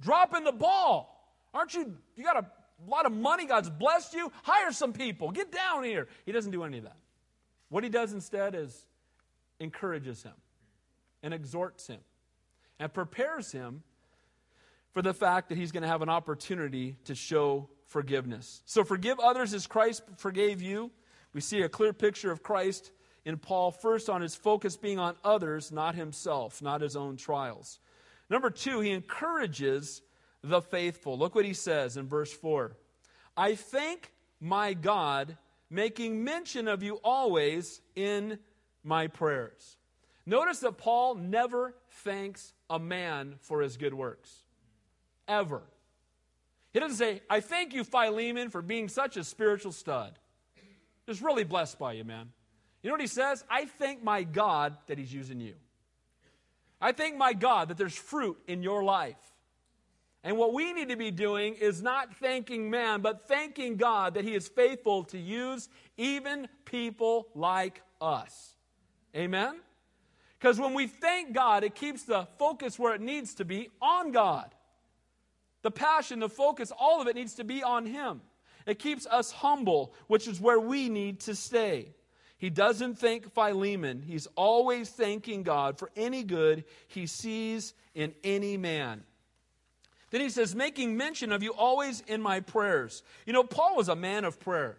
dropping 0.00 0.44
the 0.44 0.52
ball. 0.52 1.30
Aren't 1.52 1.74
you? 1.74 1.94
You 2.16 2.24
got 2.24 2.38
a 2.38 2.46
lot 2.88 3.04
of 3.04 3.12
money. 3.12 3.44
God's 3.44 3.68
blessed 3.68 4.14
you. 4.14 4.32
Hire 4.44 4.72
some 4.72 4.94
people. 4.94 5.30
Get 5.30 5.52
down 5.52 5.84
here. 5.84 6.08
He 6.24 6.32
doesn't 6.32 6.52
do 6.52 6.64
any 6.64 6.78
of 6.78 6.84
that. 6.84 6.96
What 7.68 7.84
he 7.84 7.90
does 7.90 8.14
instead 8.14 8.54
is 8.54 8.86
encourages 9.60 10.22
him 10.22 10.32
and 11.22 11.32
exhorts 11.32 11.86
him 11.86 12.00
and 12.78 12.92
prepares 12.92 13.52
him 13.52 13.82
for 14.92 15.02
the 15.02 15.14
fact 15.14 15.48
that 15.48 15.58
he's 15.58 15.72
going 15.72 15.82
to 15.82 15.88
have 15.88 16.02
an 16.02 16.08
opportunity 16.08 16.96
to 17.04 17.14
show 17.14 17.68
forgiveness. 17.86 18.62
So, 18.66 18.84
forgive 18.84 19.18
others 19.20 19.54
as 19.54 19.66
Christ 19.66 20.02
forgave 20.16 20.60
you. 20.60 20.90
We 21.32 21.40
see 21.40 21.62
a 21.62 21.68
clear 21.68 21.92
picture 21.92 22.30
of 22.30 22.42
Christ 22.42 22.90
in 23.24 23.38
Paul, 23.38 23.70
first 23.70 24.10
on 24.10 24.20
his 24.20 24.34
focus 24.34 24.76
being 24.76 24.98
on 24.98 25.14
others, 25.24 25.70
not 25.70 25.94
himself, 25.94 26.60
not 26.60 26.80
his 26.80 26.96
own 26.96 27.16
trials. 27.16 27.78
Number 28.28 28.50
two, 28.50 28.80
he 28.80 28.90
encourages 28.90 30.02
the 30.42 30.60
faithful. 30.60 31.16
Look 31.16 31.34
what 31.34 31.44
he 31.44 31.54
says 31.54 31.96
in 31.96 32.08
verse 32.08 32.32
4 32.32 32.76
I 33.36 33.54
thank 33.54 34.12
my 34.40 34.74
God, 34.74 35.36
making 35.70 36.24
mention 36.24 36.68
of 36.68 36.82
you 36.82 36.98
always 37.04 37.80
in 37.94 38.38
my 38.82 39.06
prayers. 39.06 39.76
Notice 40.24 40.60
that 40.60 40.78
Paul 40.78 41.16
never 41.16 41.74
thanks 41.90 42.52
a 42.70 42.78
man 42.78 43.36
for 43.40 43.60
his 43.60 43.76
good 43.76 43.94
works. 43.94 44.32
Ever. 45.26 45.62
He 46.72 46.80
doesn't 46.80 46.96
say, 46.96 47.22
I 47.28 47.40
thank 47.40 47.74
you, 47.74 47.84
Philemon, 47.84 48.48
for 48.48 48.62
being 48.62 48.88
such 48.88 49.16
a 49.16 49.24
spiritual 49.24 49.72
stud. 49.72 50.18
Just 51.06 51.20
really 51.20 51.44
blessed 51.44 51.78
by 51.78 51.92
you, 51.92 52.04
man. 52.04 52.30
You 52.82 52.88
know 52.88 52.94
what 52.94 53.00
he 53.00 53.06
says? 53.06 53.44
I 53.50 53.66
thank 53.66 54.02
my 54.02 54.22
God 54.22 54.76
that 54.86 54.98
he's 54.98 55.12
using 55.12 55.40
you. 55.40 55.54
I 56.80 56.92
thank 56.92 57.16
my 57.16 57.32
God 57.32 57.68
that 57.68 57.76
there's 57.76 57.96
fruit 57.96 58.38
in 58.48 58.62
your 58.62 58.82
life. 58.82 59.32
And 60.24 60.36
what 60.36 60.52
we 60.52 60.72
need 60.72 60.88
to 60.88 60.96
be 60.96 61.10
doing 61.10 61.54
is 61.54 61.82
not 61.82 62.14
thanking 62.16 62.70
man, 62.70 63.00
but 63.00 63.26
thanking 63.26 63.76
God 63.76 64.14
that 64.14 64.24
He 64.24 64.34
is 64.34 64.48
faithful 64.48 65.04
to 65.04 65.18
use 65.18 65.68
even 65.96 66.48
people 66.64 67.28
like 67.34 67.82
us. 68.00 68.56
Amen? 69.16 69.56
Because 70.42 70.58
when 70.58 70.74
we 70.74 70.88
thank 70.88 71.32
God, 71.32 71.62
it 71.62 71.76
keeps 71.76 72.02
the 72.02 72.26
focus 72.36 72.76
where 72.76 72.96
it 72.96 73.00
needs 73.00 73.34
to 73.34 73.44
be 73.44 73.68
on 73.80 74.10
God. 74.10 74.52
The 75.62 75.70
passion, 75.70 76.18
the 76.18 76.28
focus, 76.28 76.72
all 76.76 77.00
of 77.00 77.06
it 77.06 77.14
needs 77.14 77.36
to 77.36 77.44
be 77.44 77.62
on 77.62 77.86
Him. 77.86 78.20
It 78.66 78.80
keeps 78.80 79.06
us 79.06 79.30
humble, 79.30 79.94
which 80.08 80.26
is 80.26 80.40
where 80.40 80.58
we 80.58 80.88
need 80.88 81.20
to 81.20 81.36
stay. 81.36 81.94
He 82.38 82.50
doesn't 82.50 82.98
thank 82.98 83.32
Philemon. 83.32 84.02
He's 84.04 84.26
always 84.34 84.88
thanking 84.88 85.44
God 85.44 85.78
for 85.78 85.92
any 85.94 86.24
good 86.24 86.64
he 86.88 87.06
sees 87.06 87.72
in 87.94 88.12
any 88.24 88.56
man. 88.56 89.04
Then 90.10 90.22
he 90.22 90.28
says, 90.28 90.56
making 90.56 90.96
mention 90.96 91.30
of 91.30 91.44
you 91.44 91.52
always 91.52 92.00
in 92.08 92.20
my 92.20 92.40
prayers. 92.40 93.04
You 93.26 93.32
know, 93.32 93.44
Paul 93.44 93.76
was 93.76 93.88
a 93.88 93.94
man 93.94 94.24
of 94.24 94.40
prayer. 94.40 94.78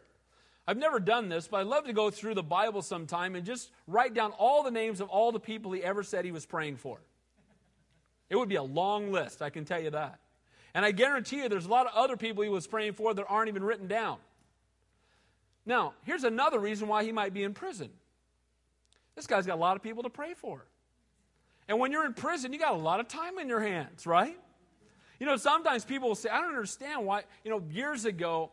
I've 0.65 0.77
never 0.77 0.99
done 0.99 1.27
this, 1.27 1.47
but 1.47 1.57
I'd 1.59 1.67
love 1.67 1.85
to 1.85 1.93
go 1.93 2.09
through 2.09 2.35
the 2.35 2.43
Bible 2.43 2.81
sometime 2.81 3.35
and 3.35 3.45
just 3.45 3.69
write 3.85 4.13
down 4.13 4.31
all 4.31 4.63
the 4.63 4.71
names 4.71 5.01
of 5.01 5.09
all 5.09 5.31
the 5.31 5.39
people 5.39 5.71
he 5.73 5.83
ever 5.83 6.03
said 6.03 6.23
he 6.23 6.31
was 6.31 6.45
praying 6.45 6.77
for. 6.77 6.99
It 8.29 8.37
would 8.37 8.49
be 8.49 8.55
a 8.55 8.63
long 8.63 9.11
list, 9.11 9.41
I 9.41 9.49
can 9.49 9.65
tell 9.65 9.81
you 9.81 9.89
that. 9.89 10.19
And 10.73 10.85
I 10.85 10.91
guarantee 10.91 11.37
you 11.37 11.49
there's 11.49 11.65
a 11.65 11.69
lot 11.69 11.85
of 11.85 11.93
other 11.93 12.17
people 12.17 12.43
he 12.43 12.49
was 12.49 12.65
praying 12.65 12.93
for 12.93 13.13
that 13.13 13.25
aren't 13.27 13.49
even 13.49 13.63
written 13.63 13.87
down. 13.87 14.17
Now, 15.65 15.93
here's 16.03 16.23
another 16.23 16.59
reason 16.59 16.87
why 16.87 17.03
he 17.03 17.11
might 17.11 17.33
be 17.33 17.43
in 17.43 17.53
prison. 17.53 17.89
This 19.15 19.27
guy's 19.27 19.45
got 19.45 19.55
a 19.55 19.61
lot 19.61 19.75
of 19.75 19.83
people 19.83 20.03
to 20.03 20.09
pray 20.09 20.33
for. 20.33 20.65
And 21.67 21.79
when 21.79 21.91
you're 21.91 22.05
in 22.05 22.13
prison, 22.13 22.51
you 22.51 22.59
got 22.59 22.73
a 22.73 22.77
lot 22.77 22.99
of 22.99 23.07
time 23.07 23.37
in 23.37 23.47
your 23.47 23.61
hands, 23.61 24.07
right? 24.07 24.37
You 25.19 25.25
know, 25.25 25.37
sometimes 25.37 25.85
people 25.85 26.09
will 26.09 26.15
say, 26.15 26.29
I 26.29 26.41
don't 26.41 26.49
understand 26.49 27.05
why. 27.05 27.23
You 27.43 27.51
know, 27.51 27.63
years 27.69 28.05
ago, 28.05 28.51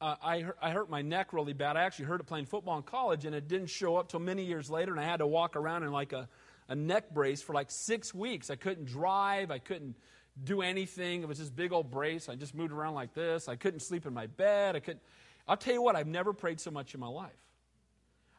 uh, 0.00 0.14
I, 0.22 0.40
hurt, 0.40 0.58
I 0.62 0.70
hurt 0.70 0.88
my 0.88 1.02
neck 1.02 1.32
really 1.32 1.52
bad. 1.52 1.76
I 1.76 1.82
actually 1.82 2.06
hurt 2.06 2.20
it 2.20 2.24
playing 2.24 2.46
football 2.46 2.76
in 2.76 2.84
college, 2.84 3.24
and 3.24 3.34
it 3.34 3.48
didn't 3.48 3.68
show 3.68 3.96
up 3.96 4.08
till 4.08 4.20
many 4.20 4.44
years 4.44 4.70
later, 4.70 4.92
and 4.92 5.00
I 5.00 5.04
had 5.04 5.18
to 5.18 5.26
walk 5.26 5.56
around 5.56 5.82
in 5.82 5.90
like 5.90 6.12
a, 6.12 6.28
a 6.68 6.74
neck 6.74 7.12
brace 7.12 7.42
for 7.42 7.52
like 7.52 7.70
six 7.70 8.14
weeks. 8.14 8.50
I 8.50 8.56
couldn't 8.56 8.86
drive. 8.86 9.50
I 9.50 9.58
couldn't 9.58 9.96
do 10.44 10.62
anything. 10.62 11.22
It 11.22 11.28
was 11.28 11.38
this 11.38 11.50
big 11.50 11.72
old 11.72 11.90
brace. 11.90 12.28
I 12.28 12.36
just 12.36 12.54
moved 12.54 12.72
around 12.72 12.94
like 12.94 13.12
this. 13.12 13.48
I 13.48 13.56
couldn't 13.56 13.80
sleep 13.80 14.06
in 14.06 14.14
my 14.14 14.26
bed. 14.26 14.76
I 14.76 14.80
couldn't. 14.80 15.02
I'll 15.48 15.56
tell 15.56 15.74
you 15.74 15.82
what, 15.82 15.96
I've 15.96 16.06
never 16.06 16.32
prayed 16.32 16.60
so 16.60 16.70
much 16.70 16.94
in 16.94 17.00
my 17.00 17.08
life. 17.08 17.32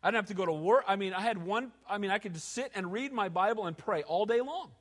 I 0.02 0.08
didn't 0.08 0.18
have 0.18 0.28
to 0.28 0.34
go 0.36 0.46
to 0.46 0.54
work. 0.54 0.86
I 0.88 0.96
mean, 0.96 1.14
I 1.14 1.22
had 1.22 1.38
one, 1.38 1.72
I 1.90 1.98
mean, 1.98 2.12
I 2.12 2.20
could 2.20 2.34
just 2.34 2.54
sit 2.54 2.72
and 2.74 2.94
read 2.94 3.12
my 3.12 3.28
Bible 3.28 3.66
and 3.66 3.78
pray 3.78 4.04
all 4.04 4.26
day 4.26 4.40
long. 4.40 4.72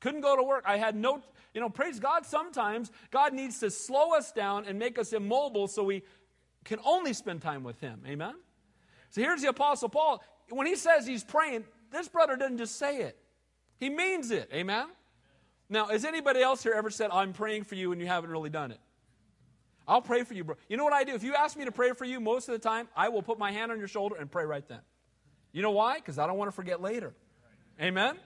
Couldn't 0.00 0.20
go 0.20 0.36
to 0.36 0.42
work. 0.42 0.64
I 0.66 0.76
had 0.76 0.96
no, 0.96 1.22
you 1.54 1.60
know, 1.60 1.68
praise 1.68 1.98
God, 1.98 2.26
sometimes 2.26 2.90
God 3.10 3.32
needs 3.32 3.60
to 3.60 3.70
slow 3.70 4.14
us 4.14 4.32
down 4.32 4.66
and 4.66 4.78
make 4.78 4.98
us 4.98 5.12
immobile 5.12 5.68
so 5.68 5.84
we 5.84 6.02
can 6.64 6.78
only 6.84 7.12
spend 7.12 7.42
time 7.42 7.62
with 7.62 7.80
Him. 7.80 8.02
Amen? 8.06 8.34
So 9.10 9.20
here's 9.20 9.42
the 9.42 9.48
Apostle 9.48 9.88
Paul. 9.88 10.22
When 10.50 10.66
he 10.66 10.76
says 10.76 11.06
he's 11.06 11.24
praying, 11.24 11.64
this 11.90 12.08
brother 12.08 12.36
doesn't 12.36 12.58
just 12.58 12.76
say 12.76 12.98
it, 12.98 13.16
he 13.78 13.88
means 13.88 14.30
it. 14.30 14.50
Amen? 14.52 14.88
Now, 15.68 15.86
has 15.86 16.04
anybody 16.04 16.42
else 16.42 16.62
here 16.62 16.74
ever 16.74 16.90
said, 16.90 17.10
I'm 17.12 17.32
praying 17.32 17.64
for 17.64 17.74
you 17.74 17.92
and 17.92 18.00
you 18.00 18.06
haven't 18.06 18.30
really 18.30 18.50
done 18.50 18.70
it? 18.70 18.80
I'll 19.86 20.02
pray 20.02 20.24
for 20.24 20.34
you, 20.34 20.44
bro. 20.44 20.56
You 20.68 20.76
know 20.76 20.84
what 20.84 20.92
I 20.92 21.04
do? 21.04 21.14
If 21.14 21.22
you 21.22 21.34
ask 21.34 21.56
me 21.56 21.64
to 21.64 21.72
pray 21.72 21.92
for 21.92 22.04
you, 22.04 22.20
most 22.20 22.48
of 22.48 22.52
the 22.52 22.58
time, 22.58 22.88
I 22.96 23.08
will 23.08 23.22
put 23.22 23.38
my 23.38 23.52
hand 23.52 23.70
on 23.70 23.78
your 23.78 23.88
shoulder 23.88 24.16
and 24.16 24.30
pray 24.30 24.44
right 24.44 24.66
then. 24.66 24.80
You 25.52 25.62
know 25.62 25.70
why? 25.70 25.96
Because 25.96 26.18
I 26.18 26.26
don't 26.26 26.36
want 26.36 26.48
to 26.48 26.54
forget 26.54 26.80
later. 26.80 27.14
Amen? 27.80 28.16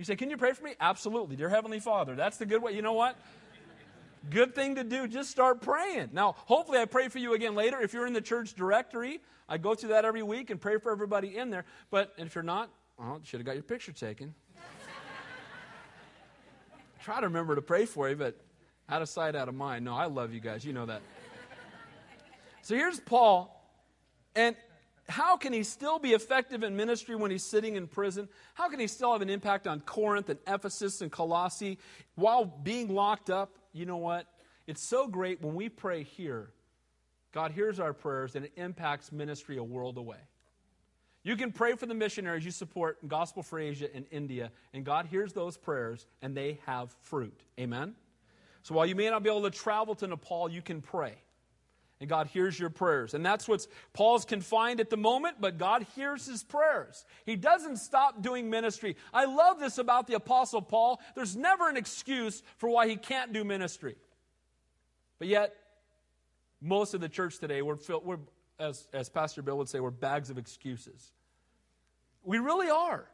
You 0.00 0.04
say, 0.04 0.16
Can 0.16 0.30
you 0.30 0.38
pray 0.38 0.54
for 0.54 0.64
me? 0.64 0.72
Absolutely. 0.80 1.36
Dear 1.36 1.50
Heavenly 1.50 1.78
Father. 1.78 2.14
That's 2.14 2.38
the 2.38 2.46
good 2.46 2.62
way. 2.62 2.72
You 2.72 2.80
know 2.80 2.94
what? 2.94 3.18
Good 4.30 4.54
thing 4.54 4.76
to 4.76 4.82
do. 4.82 5.06
Just 5.06 5.30
start 5.30 5.60
praying. 5.60 6.08
Now, 6.14 6.36
hopefully, 6.46 6.78
I 6.78 6.86
pray 6.86 7.08
for 7.08 7.18
you 7.18 7.34
again 7.34 7.54
later. 7.54 7.78
If 7.82 7.92
you're 7.92 8.06
in 8.06 8.14
the 8.14 8.22
church 8.22 8.54
directory, 8.54 9.20
I 9.46 9.58
go 9.58 9.74
through 9.74 9.90
that 9.90 10.06
every 10.06 10.22
week 10.22 10.48
and 10.48 10.58
pray 10.58 10.78
for 10.78 10.90
everybody 10.90 11.36
in 11.36 11.50
there. 11.50 11.66
But 11.90 12.14
if 12.16 12.34
you're 12.34 12.42
not, 12.42 12.70
well, 12.98 13.18
you 13.20 13.26
should 13.26 13.40
have 13.40 13.46
got 13.46 13.56
your 13.56 13.62
picture 13.62 13.92
taken. 13.92 14.34
Try 17.02 17.20
to 17.20 17.26
remember 17.26 17.54
to 17.54 17.62
pray 17.62 17.84
for 17.84 18.08
you, 18.08 18.16
but 18.16 18.40
out 18.88 19.02
of 19.02 19.08
sight, 19.10 19.36
out 19.36 19.50
of 19.50 19.54
mind. 19.54 19.84
No, 19.84 19.94
I 19.94 20.06
love 20.06 20.32
you 20.32 20.40
guys. 20.40 20.64
You 20.64 20.72
know 20.72 20.86
that. 20.86 21.02
So 22.62 22.74
here's 22.74 23.00
Paul, 23.00 23.70
and 24.34 24.56
how 25.10 25.36
can 25.36 25.52
he 25.52 25.62
still 25.62 25.98
be 25.98 26.12
effective 26.12 26.62
in 26.62 26.76
ministry 26.76 27.16
when 27.16 27.30
he's 27.30 27.42
sitting 27.42 27.76
in 27.76 27.86
prison? 27.86 28.28
How 28.54 28.68
can 28.68 28.80
he 28.80 28.86
still 28.86 29.12
have 29.12 29.22
an 29.22 29.30
impact 29.30 29.66
on 29.66 29.80
Corinth 29.80 30.28
and 30.28 30.38
Ephesus 30.46 31.00
and 31.00 31.10
Colossae 31.10 31.78
while 32.14 32.44
being 32.44 32.88
locked 32.94 33.30
up? 33.30 33.56
You 33.72 33.86
know 33.86 33.96
what? 33.96 34.26
It's 34.66 34.82
so 34.82 35.08
great 35.08 35.42
when 35.42 35.54
we 35.54 35.68
pray 35.68 36.04
here, 36.04 36.50
God 37.32 37.50
hears 37.52 37.80
our 37.80 37.92
prayers 37.92 38.36
and 38.36 38.44
it 38.44 38.52
impacts 38.56 39.10
ministry 39.12 39.56
a 39.56 39.64
world 39.64 39.98
away. 39.98 40.18
You 41.22 41.36
can 41.36 41.52
pray 41.52 41.74
for 41.74 41.86
the 41.86 41.94
missionaries 41.94 42.44
you 42.44 42.50
support 42.50 42.98
in 43.02 43.08
Gospel 43.08 43.42
for 43.42 43.58
Asia 43.58 43.88
and 43.94 44.06
India, 44.10 44.50
and 44.72 44.84
God 44.84 45.06
hears 45.06 45.32
those 45.32 45.56
prayers 45.56 46.06
and 46.22 46.34
they 46.34 46.58
have 46.64 46.94
fruit. 47.02 47.38
Amen? 47.58 47.94
So 48.62 48.74
while 48.74 48.86
you 48.86 48.94
may 48.94 49.10
not 49.10 49.22
be 49.22 49.28
able 49.28 49.42
to 49.42 49.50
travel 49.50 49.94
to 49.96 50.06
Nepal, 50.06 50.50
you 50.50 50.62
can 50.62 50.80
pray. 50.80 51.16
And 52.00 52.08
God 52.08 52.28
hears 52.28 52.58
your 52.58 52.70
prayers. 52.70 53.12
And 53.12 53.24
that's 53.24 53.46
what 53.46 53.66
Paul's 53.92 54.24
confined 54.24 54.80
at 54.80 54.88
the 54.88 54.96
moment, 54.96 55.36
but 55.38 55.58
God 55.58 55.86
hears 55.94 56.26
his 56.26 56.42
prayers. 56.42 57.04
He 57.26 57.36
doesn't 57.36 57.76
stop 57.76 58.22
doing 58.22 58.48
ministry. 58.48 58.96
I 59.12 59.26
love 59.26 59.60
this 59.60 59.76
about 59.76 60.06
the 60.06 60.14
Apostle 60.14 60.62
Paul. 60.62 60.98
There's 61.14 61.36
never 61.36 61.68
an 61.68 61.76
excuse 61.76 62.42
for 62.56 62.70
why 62.70 62.88
he 62.88 62.96
can't 62.96 63.34
do 63.34 63.44
ministry. 63.44 63.96
But 65.18 65.28
yet, 65.28 65.54
most 66.62 66.94
of 66.94 67.02
the 67.02 67.08
church 67.08 67.38
today, 67.38 67.60
we're, 67.60 67.76
filled, 67.76 68.06
we're 68.06 68.18
as, 68.58 68.88
as 68.94 69.10
Pastor 69.10 69.42
Bill 69.42 69.58
would 69.58 69.68
say, 69.68 69.80
we're 69.80 69.90
bags 69.90 70.30
of 70.30 70.38
excuses. 70.38 71.12
We 72.24 72.38
really 72.38 72.70
are. 72.70 73.04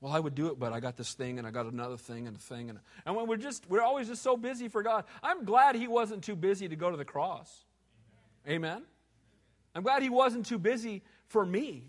Well, 0.00 0.12
I 0.12 0.18
would 0.18 0.34
do 0.34 0.48
it, 0.48 0.58
but 0.58 0.72
I 0.72 0.80
got 0.80 0.96
this 0.96 1.14
thing 1.14 1.38
and 1.38 1.46
I 1.46 1.52
got 1.52 1.66
another 1.66 1.96
thing 1.96 2.26
and 2.26 2.36
a 2.36 2.40
thing. 2.40 2.70
And, 2.70 2.80
and 3.06 3.14
when 3.14 3.28
we're 3.28 3.36
just, 3.36 3.70
we're 3.70 3.82
always 3.82 4.08
just 4.08 4.22
so 4.22 4.36
busy 4.36 4.66
for 4.66 4.82
God. 4.82 5.04
I'm 5.22 5.44
glad 5.44 5.76
he 5.76 5.86
wasn't 5.86 6.24
too 6.24 6.34
busy 6.34 6.66
to 6.68 6.74
go 6.74 6.90
to 6.90 6.96
the 6.96 7.04
cross. 7.04 7.64
Amen. 8.48 8.82
I'm 9.74 9.82
glad 9.82 10.02
he 10.02 10.10
wasn't 10.10 10.46
too 10.46 10.58
busy 10.58 11.02
for 11.26 11.44
me. 11.44 11.84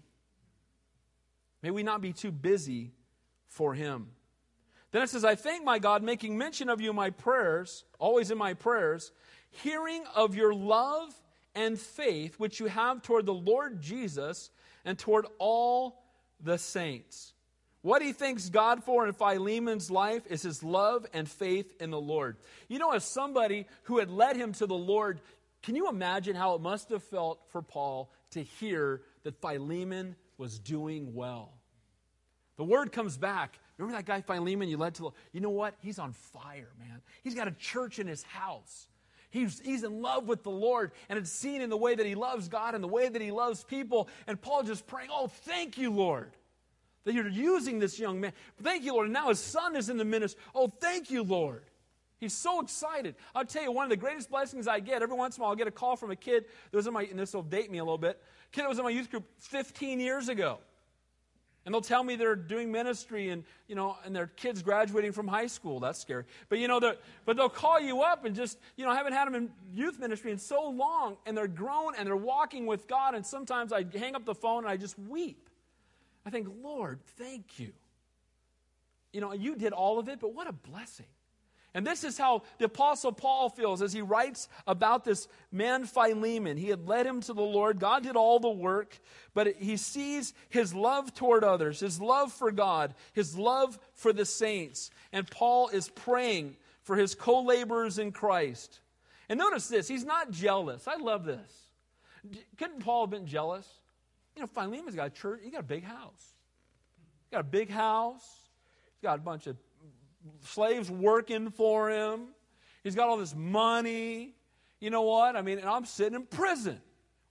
May 1.61 1.71
we 1.71 1.83
not 1.83 2.01
be 2.01 2.13
too 2.13 2.31
busy 2.31 2.91
for 3.47 3.73
him. 3.73 4.07
Then 4.91 5.01
it 5.01 5.09
says, 5.09 5.25
I 5.25 5.35
thank 5.35 5.63
my 5.63 5.79
God, 5.79 6.03
making 6.03 6.37
mention 6.37 6.69
of 6.69 6.79
you 6.79 6.91
in 6.91 6.95
my 6.95 7.09
prayers, 7.09 7.83
always 7.99 8.29
in 8.29 8.37
my 8.37 8.53
prayers, 8.53 9.11
hearing 9.49 10.03
of 10.15 10.35
your 10.35 10.53
love 10.53 11.13
and 11.55 11.79
faith 11.79 12.39
which 12.39 12.59
you 12.59 12.67
have 12.67 13.01
toward 13.01 13.25
the 13.25 13.33
Lord 13.33 13.81
Jesus 13.81 14.51
and 14.85 14.97
toward 14.97 15.25
all 15.39 16.03
the 16.39 16.57
saints. 16.57 17.33
What 17.81 18.01
he 18.01 18.13
thanks 18.13 18.49
God 18.49 18.83
for 18.83 19.05
in 19.05 19.13
Philemon's 19.13 19.91
life 19.91 20.23
is 20.29 20.41
his 20.41 20.63
love 20.63 21.05
and 21.13 21.27
faith 21.27 21.73
in 21.81 21.89
the 21.89 21.99
Lord. 21.99 22.37
You 22.69 22.79
know, 22.79 22.91
as 22.91 23.03
somebody 23.03 23.65
who 23.83 23.99
had 23.99 24.09
led 24.09 24.37
him 24.37 24.53
to 24.53 24.65
the 24.65 24.73
Lord, 24.73 25.19
can 25.63 25.75
you 25.75 25.87
imagine 25.87 26.35
how 26.35 26.55
it 26.55 26.61
must 26.61 26.89
have 26.89 27.01
felt 27.01 27.39
for 27.49 27.61
Paul 27.61 28.11
to 28.31 28.43
hear 28.43 29.01
that 29.23 29.41
Philemon 29.41 30.15
was 30.37 30.59
doing 30.59 31.13
well? 31.15 31.53
The 32.57 32.65
word 32.65 32.91
comes 32.91 33.17
back. 33.17 33.57
Remember 33.77 33.97
that 33.97 34.05
guy 34.05 34.21
Philemon 34.21 34.67
you 34.67 34.77
led 34.77 34.95
to? 34.95 35.13
You 35.31 35.41
know 35.41 35.49
what? 35.49 35.75
He's 35.79 35.99
on 35.99 36.11
fire, 36.11 36.69
man. 36.77 37.01
He's 37.23 37.33
got 37.33 37.47
a 37.47 37.51
church 37.51 37.97
in 37.97 38.07
his 38.07 38.23
house. 38.23 38.87
He's, 39.29 39.59
he's 39.61 39.83
in 39.83 40.01
love 40.01 40.27
with 40.27 40.43
the 40.43 40.51
Lord, 40.51 40.91
and 41.09 41.17
it's 41.17 41.31
seen 41.31 41.61
in 41.61 41.71
the 41.71 41.77
way 41.77 41.95
that 41.95 42.05
he 42.05 42.13
loves 42.13 42.49
God 42.49 42.75
and 42.75 42.83
the 42.83 42.87
way 42.87 43.09
that 43.09 43.21
he 43.21 43.31
loves 43.31 43.63
people. 43.63 44.09
And 44.27 44.39
Paul 44.39 44.61
just 44.63 44.85
praying, 44.85 45.09
Oh, 45.11 45.27
thank 45.27 45.77
you, 45.77 45.91
Lord, 45.91 46.33
that 47.05 47.13
you're 47.13 47.27
using 47.27 47.79
this 47.79 47.97
young 47.97 48.19
man. 48.19 48.33
Thank 48.61 48.83
you, 48.83 48.93
Lord. 48.93 49.05
And 49.05 49.13
now 49.13 49.29
his 49.29 49.39
son 49.39 49.75
is 49.75 49.89
in 49.89 49.97
the 49.97 50.05
ministry. 50.05 50.39
Oh, 50.53 50.71
thank 50.79 51.09
you, 51.09 51.23
Lord. 51.23 51.63
He's 52.23 52.33
so 52.33 52.61
excited. 52.61 53.15
I'll 53.35 53.43
tell 53.43 53.63
you, 53.63 53.71
one 53.73 53.83
of 53.83 53.89
the 53.89 53.97
greatest 53.97 54.29
blessings 54.29 54.65
I 54.65 54.79
get, 54.79 55.01
every 55.01 55.17
once 55.17 55.35
in 55.35 55.41
a 55.41 55.43
while, 55.43 55.49
I'll 55.51 55.57
get 55.57 55.67
a 55.67 55.71
call 55.71 55.97
from 55.97 56.09
a 56.09 56.15
kid 56.15 56.45
that 56.71 56.77
was 56.77 56.87
in 56.87 56.93
my, 56.93 57.03
and 57.03 57.19
this 57.19 57.33
will 57.33 57.43
date 57.43 57.69
me 57.69 57.79
a 57.79 57.83
little 57.83 57.97
bit, 57.97 58.21
kid 58.53 58.61
that 58.61 58.69
was 58.69 58.77
in 58.77 58.85
my 58.85 58.91
youth 58.91 59.11
group 59.11 59.25
15 59.39 59.99
years 59.99 60.29
ago. 60.29 60.59
And 61.65 61.73
they'll 61.73 61.81
tell 61.81 62.01
me 62.01 62.15
they're 62.15 62.37
doing 62.37 62.71
ministry 62.71 63.29
and, 63.29 63.43
you 63.67 63.75
know, 63.75 63.97
and 64.05 64.15
their 64.15 64.27
kids 64.27 64.61
graduating 64.61 65.11
from 65.11 65.27
high 65.27 65.47
school. 65.47 65.81
That's 65.81 65.99
scary. 65.99 66.23
But, 66.47 66.59
you 66.59 66.69
know, 66.69 66.79
but 67.25 67.35
they'll 67.35 67.49
call 67.49 67.79
you 67.81 68.03
up 68.03 68.23
and 68.23 68.33
just, 68.33 68.57
you 68.77 68.85
know, 68.85 68.91
I 68.91 68.95
haven't 68.95 69.13
had 69.13 69.25
them 69.25 69.35
in 69.35 69.49
youth 69.73 69.99
ministry 69.99 70.31
in 70.31 70.37
so 70.37 70.69
long, 70.69 71.17
and 71.25 71.37
they're 71.37 71.47
grown 71.47 71.95
and 71.97 72.07
they're 72.07 72.15
walking 72.15 72.65
with 72.65 72.87
God. 72.87 73.15
And 73.15 73.25
sometimes 73.25 73.73
I 73.73 73.85
hang 73.97 74.15
up 74.15 74.23
the 74.23 74.35
phone 74.35 74.63
and 74.63 74.71
I 74.71 74.77
just 74.77 74.97
weep. 74.97 75.49
I 76.25 76.29
think, 76.29 76.47
Lord, 76.61 76.99
thank 77.17 77.59
you. 77.59 77.73
You 79.11 79.19
know, 79.19 79.33
you 79.33 79.57
did 79.57 79.73
all 79.73 79.99
of 79.99 80.07
it, 80.07 80.21
but 80.21 80.33
what 80.33 80.47
a 80.47 80.53
blessing. 80.53 81.05
And 81.75 81.87
this 81.87 82.03
is 82.03 82.17
how 82.17 82.43
the 82.59 82.65
Apostle 82.65 83.11
Paul 83.11 83.49
feels 83.49 83.81
as 83.81 83.93
he 83.93 84.01
writes 84.01 84.47
about 84.67 85.03
this 85.03 85.27
man 85.51 85.85
Philemon. 85.85 86.55
He 86.55 86.69
had 86.69 86.87
led 86.87 87.07
him 87.07 87.21
to 87.21 87.33
the 87.33 87.41
Lord. 87.41 87.79
God 87.79 88.03
did 88.03 88.15
all 88.15 88.39
the 88.39 88.49
work, 88.49 88.99
but 89.33 89.55
he 89.57 89.77
sees 89.77 90.33
his 90.49 90.75
love 90.75 91.15
toward 91.15 91.43
others, 91.43 91.79
his 91.79 91.99
love 91.99 92.31
for 92.31 92.51
God, 92.51 92.93
his 93.13 93.35
love 93.35 93.79
for 93.95 94.13
the 94.13 94.25
saints. 94.25 94.91
And 95.11 95.29
Paul 95.29 95.69
is 95.69 95.89
praying 95.89 96.57
for 96.83 96.95
his 96.95 97.15
co 97.15 97.41
laborers 97.41 97.97
in 97.97 98.11
Christ. 98.11 98.79
And 99.27 99.39
notice 99.39 99.67
this 99.67 99.87
he's 99.87 100.05
not 100.05 100.29
jealous. 100.29 100.87
I 100.87 100.97
love 100.97 101.25
this. 101.25 101.69
Couldn't 102.57 102.81
Paul 102.81 103.05
have 103.05 103.09
been 103.09 103.25
jealous? 103.25 103.67
You 104.35 104.41
know, 104.41 104.47
Philemon's 104.47 104.95
got 104.95 105.07
a 105.07 105.09
church, 105.09 105.41
he 105.43 105.49
got 105.49 105.61
a 105.61 105.63
big 105.63 105.83
house. 105.83 106.35
He 107.29 107.35
got 107.35 107.41
a 107.41 107.49
big 107.49 107.69
house, 107.69 108.23
he's 108.93 109.01
got 109.01 109.17
a 109.17 109.21
bunch 109.21 109.47
of 109.47 109.57
slaves 110.41 110.89
working 110.89 111.51
for 111.51 111.89
him. 111.89 112.27
He's 112.83 112.95
got 112.95 113.09
all 113.09 113.17
this 113.17 113.35
money. 113.35 114.35
You 114.79 114.89
know 114.89 115.03
what? 115.03 115.35
I 115.35 115.41
mean, 115.41 115.59
and 115.59 115.69
I'm 115.69 115.85
sitting 115.85 116.15
in 116.15 116.25
prison. 116.25 116.79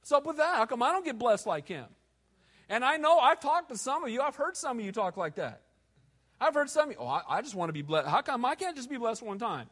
What's 0.01 0.13
up 0.13 0.27
with 0.27 0.39
that? 0.39 0.57
How 0.57 0.67
come 0.67 0.83
I 0.83 0.91
don't 0.91 1.05
get 1.05 1.19
blessed 1.19 1.47
like 1.47 1.69
him? 1.69 1.87
And 2.69 2.85
I 2.85 2.97
know 2.97 3.19
I've 3.19 3.41
talked 3.41 3.69
to 3.69 3.77
some 3.77 4.03
of 4.05 4.11
you. 4.11 4.23
I've 4.23 4.37
heard 4.37 4.57
some 4.57 4.79
of 4.79 4.85
you 4.85 4.93
talk 4.93 5.17
like 5.17 5.35
that. 5.35 5.63
I've 6.41 6.55
heard 6.55 6.71
some 6.71 6.89
of 6.89 6.93
you, 6.93 6.97
oh, 6.99 7.07
I, 7.07 7.23
I 7.29 7.43
just 7.43 7.55
want 7.55 7.69
to 7.69 7.73
be 7.73 7.83
blessed. 7.83 8.09
How 8.09 8.23
come 8.23 8.45
I 8.45 8.55
can't 8.55 8.77
just 8.77 8.91
be 8.91 8.97
blessed 8.97 9.23
one 9.23 9.39
time? 9.39 9.69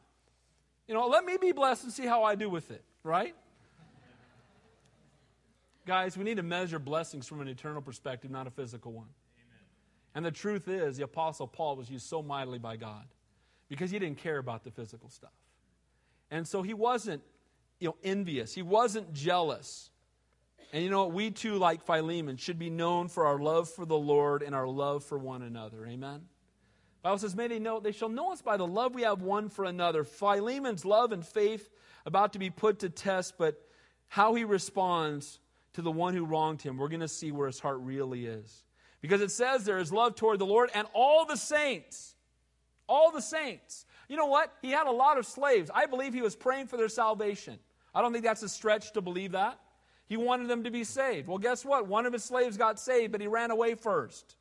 You 0.87 0.95
know, 0.95 1.07
let 1.07 1.25
me 1.25 1.37
be 1.41 1.53
blessed 1.53 1.85
and 1.85 1.93
see 1.93 2.07
how 2.07 2.23
I 2.23 2.35
do 2.35 2.49
with 2.49 2.71
it, 2.71 2.85
right? 3.03 3.35
Guys, 5.87 6.17
we 6.17 6.25
need 6.25 6.37
to 6.37 6.43
measure 6.43 6.79
blessings 6.79 7.27
from 7.27 7.41
an 7.41 7.49
eternal 7.49 7.81
perspective, 7.83 8.31
not 8.31 8.47
a 8.47 8.51
physical 8.51 8.93
one. 8.93 9.09
And 10.15 10.25
the 10.25 10.31
truth 10.31 10.69
is, 10.69 10.97
the 10.97 11.05
Apostle 11.05 11.47
Paul 11.47 11.77
was 11.77 11.89
used 11.89 12.07
so 12.07 12.23
mightily 12.23 12.59
by 12.59 12.77
God 12.77 13.05
because 13.69 13.91
he 13.91 13.99
didn't 13.99 14.19
care 14.19 14.39
about 14.39 14.65
the 14.65 14.71
physical 14.71 15.09
stuff. 15.09 15.31
And 16.31 16.47
so 16.47 16.63
he 16.63 16.75
wasn't 16.75 17.23
you 17.79 17.89
know, 17.89 17.97
envious, 18.03 18.55
he 18.55 18.63
wasn't 18.63 19.13
jealous. 19.13 19.91
And 20.73 20.85
you 20.85 20.91
know 20.91 21.05
what? 21.05 21.13
We 21.13 21.31
too, 21.31 21.57
like 21.57 21.83
Philemon, 21.83 22.37
should 22.37 22.59
be 22.59 22.71
known 22.71 23.09
for 23.09 23.27
our 23.27 23.39
love 23.39 23.69
for 23.69 23.85
the 23.85 23.99
Lord 23.99 24.43
and 24.43 24.55
our 24.55 24.69
love 24.69 25.05
for 25.05 25.19
one 25.19 25.43
another. 25.43 25.85
Amen? 25.85 26.21
The 27.03 27.09
Bible 27.09 27.19
says, 27.19 27.35
May 27.35 27.49
they 27.49 27.59
know, 27.59 27.81
they 27.81 27.93
shall 27.93 28.09
know 28.09 28.33
us 28.33 28.43
by 28.43 28.57
the 28.57 28.67
love 28.67 28.95
we 28.95 29.03
have 29.03 29.23
one 29.23 29.49
for 29.49 29.65
another. 29.65 30.05
Philemon's 30.05 30.85
love 30.85 31.13
and 31.13 31.27
faith 31.27 31.69
about 32.07 32.35
to 32.35 32.39
be 32.39 32.51
put 32.51 32.81
to 32.81 32.91
test, 32.91 33.35
but 33.39 33.61
how 34.09 34.35
he 34.35 34.45
responds 34.45 35.41
to 35.73 35.83
the 35.83 35.91
one 35.91 36.15
who 36.15 36.25
wronged 36.25 36.63
him, 36.63 36.77
we're 36.77 36.89
going 36.89 37.01
to 37.01 37.09
see 37.09 37.33
where 37.33 37.47
his 37.47 37.59
heart 37.59 37.79
really 37.81 38.27
is. 38.27 38.65
Because 39.01 39.21
it 39.21 39.31
says 39.31 39.65
there 39.65 39.79
is 39.79 39.93
love 39.93 40.15
toward 40.15 40.39
the 40.39 40.47
Lord 40.47 40.71
and 40.75 40.87
all 40.93 41.25
the 41.25 41.37
saints. 41.37 42.15
All 42.89 43.11
the 43.11 43.23
saints. 43.23 43.87
You 44.09 44.17
know 44.17 44.27
what? 44.27 44.53
He 44.63 44.71
had 44.71 44.87
a 44.87 44.93
lot 44.93 45.19
of 45.19 45.27
slaves. 45.27 45.71
I 45.73 45.87
believe 45.87 46.13
he 46.13 46.23
was 46.23 46.37
praying 46.37 46.67
for 46.67 46.77
their 46.77 46.89
salvation. 46.89 47.59
I 47.95 48.03
don't 48.03 48.13
think 48.13 48.25
that's 48.25 48.43
a 48.43 48.49
stretch 48.49 48.93
to 48.93 49.01
believe 49.01 49.33
that. 49.33 49.59
He 50.07 50.17
wanted 50.17 50.49
them 50.49 50.65
to 50.65 50.71
be 50.71 50.83
saved. 50.83 51.29
Well, 51.29 51.39
guess 51.39 51.65
what? 51.65 51.87
One 51.87 52.05
of 52.05 52.13
his 52.13 52.25
slaves 52.25 52.57
got 52.57 52.81
saved, 52.81 53.13
but 53.13 53.21
he 53.21 53.29
ran 53.29 53.53
away 53.53 53.75
first. 53.75 54.35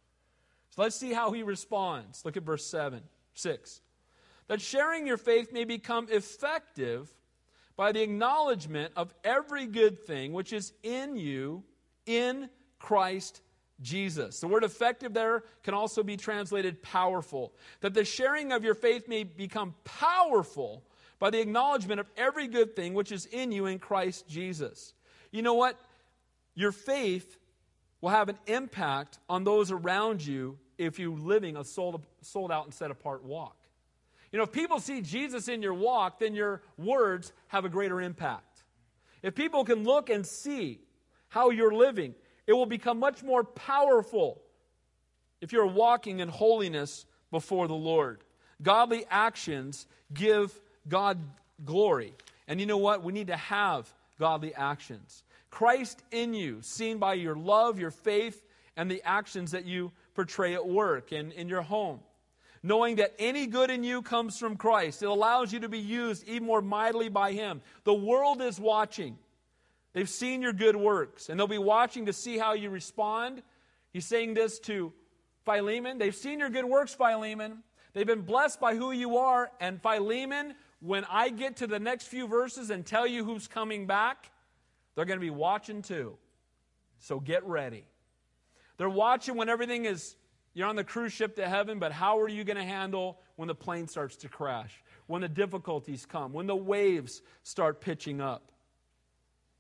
So 0.72 0.82
let's 0.82 0.96
see 0.96 1.14
how 1.14 1.32
he 1.32 1.44
responds. 1.44 2.26
Look 2.26 2.38
at 2.38 2.44
verse 2.44 2.66
7, 2.66 3.02
6. 3.36 3.82
That 4.48 4.62
sharing 4.62 5.06
your 5.06 5.18
faith 5.18 5.54
may 5.54 5.64
become 5.64 6.08
effective 6.10 7.14
by 7.76 7.92
the 7.92 8.02
acknowledgement 8.02 8.94
of 8.96 9.14
every 9.24 9.68
good 9.68 10.06
thing 10.06 10.34
which 10.34 10.52
is 10.52 10.74
in 10.82 11.16
you 11.16 11.64
in 12.06 12.50
Christ 12.80 13.42
Jesus. 13.82 14.40
The 14.40 14.48
word 14.48 14.64
effective 14.64 15.14
there 15.14 15.44
can 15.64 15.74
also 15.74 16.04
be 16.04 16.18
translated 16.18 16.82
powerful. 16.82 17.54
That 17.82 17.94
the 17.94 18.06
sharing 18.06 18.52
of 18.52 18.64
your 18.64 18.76
faith 18.76 19.08
may 19.08 19.24
become 19.24 19.76
powerful 19.84 20.84
by 21.20 21.30
the 21.30 21.42
acknowledgement 21.42 22.00
of 22.00 22.10
every 22.18 22.48
good 22.48 22.76
thing 22.76 22.94
which 22.94 23.12
is 23.12 23.26
in 23.26 23.52
you 23.52 23.66
in 23.66 23.80
Christ 23.80 24.28
Jesus. 24.28 24.94
You 25.32 25.42
know 25.42 25.54
what? 25.54 25.80
Your 26.56 26.72
faith 26.72 27.38
will 28.02 28.10
have 28.10 28.30
an 28.30 28.38
impact 28.48 29.20
on 29.30 29.44
those 29.44 29.72
around 29.72 30.26
you 30.26 30.58
if 30.78 30.98
you're 30.98 31.18
living 31.18 31.58
a 31.58 31.64
sold, 31.64 32.02
sold 32.22 32.52
out 32.52 32.66
and 32.66 32.74
set 32.74 32.90
apart 32.90 33.24
walk. 33.24 33.58
You 34.32 34.38
know, 34.38 34.44
if 34.44 34.52
people 34.52 34.80
see 34.80 35.02
Jesus 35.02 35.48
in 35.48 35.62
your 35.62 35.74
walk, 35.74 36.20
then 36.20 36.36
your 36.36 36.62
words 36.78 37.34
have 37.48 37.66
a 37.66 37.70
greater 37.70 38.00
impact. 38.00 38.64
If 39.22 39.36
people 39.36 39.66
can 39.66 39.84
look 39.84 40.10
and 40.10 40.26
see 40.26 40.80
how 41.30 41.50
you're 41.50 41.74
living, 41.74 42.16
it 42.50 42.54
will 42.54 42.66
become 42.66 42.98
much 42.98 43.22
more 43.22 43.44
powerful 43.44 44.42
if 45.40 45.52
you're 45.52 45.68
walking 45.68 46.20
in 46.20 46.28
holiness 46.28 47.06
before 47.30 47.68
the 47.68 47.76
Lord. 47.76 48.24
Godly 48.60 49.06
actions 49.08 49.86
give 50.12 50.60
God 50.88 51.20
glory. 51.64 52.12
And 52.48 52.60
you 52.60 52.66
know 52.66 52.80
what? 52.80 53.04
We 53.04 53.14
need 53.14 53.28
to 53.28 53.38
have 53.38 53.94
godly 54.18 54.56
actions. 54.56 55.22
Christ 55.52 56.02
in 56.10 56.34
you, 56.34 56.58
seen 56.64 56.98
by 56.98 57.14
your 57.14 57.36
love, 57.36 57.78
your 57.78 57.92
faith, 57.92 58.44
and 58.76 58.90
the 58.90 59.04
actions 59.06 59.52
that 59.52 59.66
you 59.66 59.92
portray 60.16 60.56
at 60.56 60.68
work 60.68 61.12
and 61.12 61.32
in 61.34 61.50
your 61.50 61.62
home. 61.62 62.00
Knowing 62.64 62.96
that 62.96 63.14
any 63.20 63.46
good 63.46 63.70
in 63.70 63.84
you 63.84 64.02
comes 64.02 64.40
from 64.40 64.58
Christ, 64.58 65.04
it 65.04 65.06
allows 65.08 65.54
you 65.54 65.60
to 65.60 65.70
be 65.70 65.78
used 65.78 66.28
even 66.28 66.48
more 66.48 66.64
mightily 66.64 67.10
by 67.10 67.32
Him. 67.32 67.62
The 67.84 67.94
world 67.94 68.42
is 68.42 68.60
watching. 68.60 69.20
They've 69.94 70.10
seen 70.10 70.42
your 70.42 70.54
good 70.54 70.76
works, 70.76 71.30
and 71.30 71.40
they'll 71.40 71.48
be 71.48 71.58
watching 71.58 72.06
to 72.06 72.14
see 72.14 72.38
how 72.38 72.54
you 72.54 72.70
respond. 72.70 73.42
He's 73.92 74.06
saying 74.06 74.36
this 74.36 74.60
to 74.62 74.94
Philemon. 75.46 75.98
They've 75.98 76.16
seen 76.16 76.40
your 76.40 76.50
good 76.50 76.66
works, 76.66 76.94
Philemon. 76.94 77.64
They've 77.94 78.06
been 78.06 78.22
blessed 78.22 78.60
by 78.60 78.76
who 78.76 78.92
you 78.92 79.18
are. 79.18 79.50
And 79.60 79.82
Philemon, 79.82 80.54
when 80.80 81.06
I 81.10 81.30
get 81.30 81.58
to 81.58 81.68
the 81.68 81.80
next 81.80 82.08
few 82.08 82.28
verses 82.28 82.70
and 82.70 82.86
tell 82.86 83.08
you 83.08 83.26
who's 83.26 83.48
coming 83.48 83.88
back, 83.88 84.32
they're 84.96 85.06
going 85.06 85.20
to 85.20 85.26
be 85.26 85.32
watching 85.32 85.82
too. 85.82 86.18
So 87.00 87.20
get 87.20 87.44
ready. 87.46 87.86
They're 88.78 88.90
watching 88.90 89.36
when 89.36 89.50
everything 89.50 89.86
is, 89.86 90.16
you're 90.54 90.68
on 90.68 90.76
the 90.76 90.84
cruise 90.84 91.14
ship 91.14 91.36
to 91.38 91.48
heaven, 91.50 91.80
but 91.80 91.92
how 91.92 92.20
are 92.20 92.30
you 92.30 92.44
going 92.44 92.58
to 92.58 92.64
handle 92.64 93.20
when 93.38 93.48
the 93.48 93.56
plane 93.56 93.88
starts 93.88 94.18
to 94.18 94.30
crash, 94.30 94.84
when 95.08 95.22
the 95.22 95.28
difficulties 95.28 96.06
come, 96.06 96.32
when 96.32 96.46
the 96.48 96.56
waves 96.56 97.22
start 97.44 97.82
pitching 97.82 98.22
up? 98.22 98.52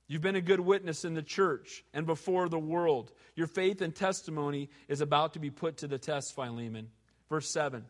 You've 0.09 0.23
been 0.23 0.35
a 0.35 0.41
good 0.41 0.59
witness 0.59 1.05
in 1.05 1.13
the 1.13 1.21
church 1.21 1.85
and 1.93 2.07
before 2.07 2.49
the 2.49 2.57
world. 2.57 3.11
Your 3.35 3.45
faith 3.45 3.79
and 3.81 3.95
testimony 3.95 4.71
is 4.87 5.01
about 5.01 5.33
to 5.33 5.39
be 5.39 5.51
put 5.51 5.77
to 5.77 5.87
the 5.87 5.99
test, 5.99 6.33
Philemon. 6.33 6.89
Verse 7.29 7.47
7 7.47 7.85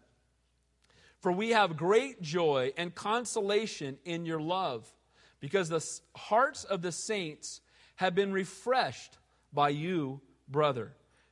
For 1.21 1.31
we 1.31 1.51
have 1.51 1.77
great 1.77 2.21
joy 2.21 2.73
and 2.77 2.93
consolation 2.93 3.97
in 4.03 4.25
your 4.25 4.41
love 4.41 4.93
because 5.39 5.69
the 5.69 5.85
hearts 6.13 6.65
of 6.65 6.81
the 6.81 6.91
saints 6.91 7.61
have 7.95 8.15
been 8.15 8.33
refreshed 8.33 9.17
by 9.53 9.69
you, 9.69 10.19
brother. 10.49 10.91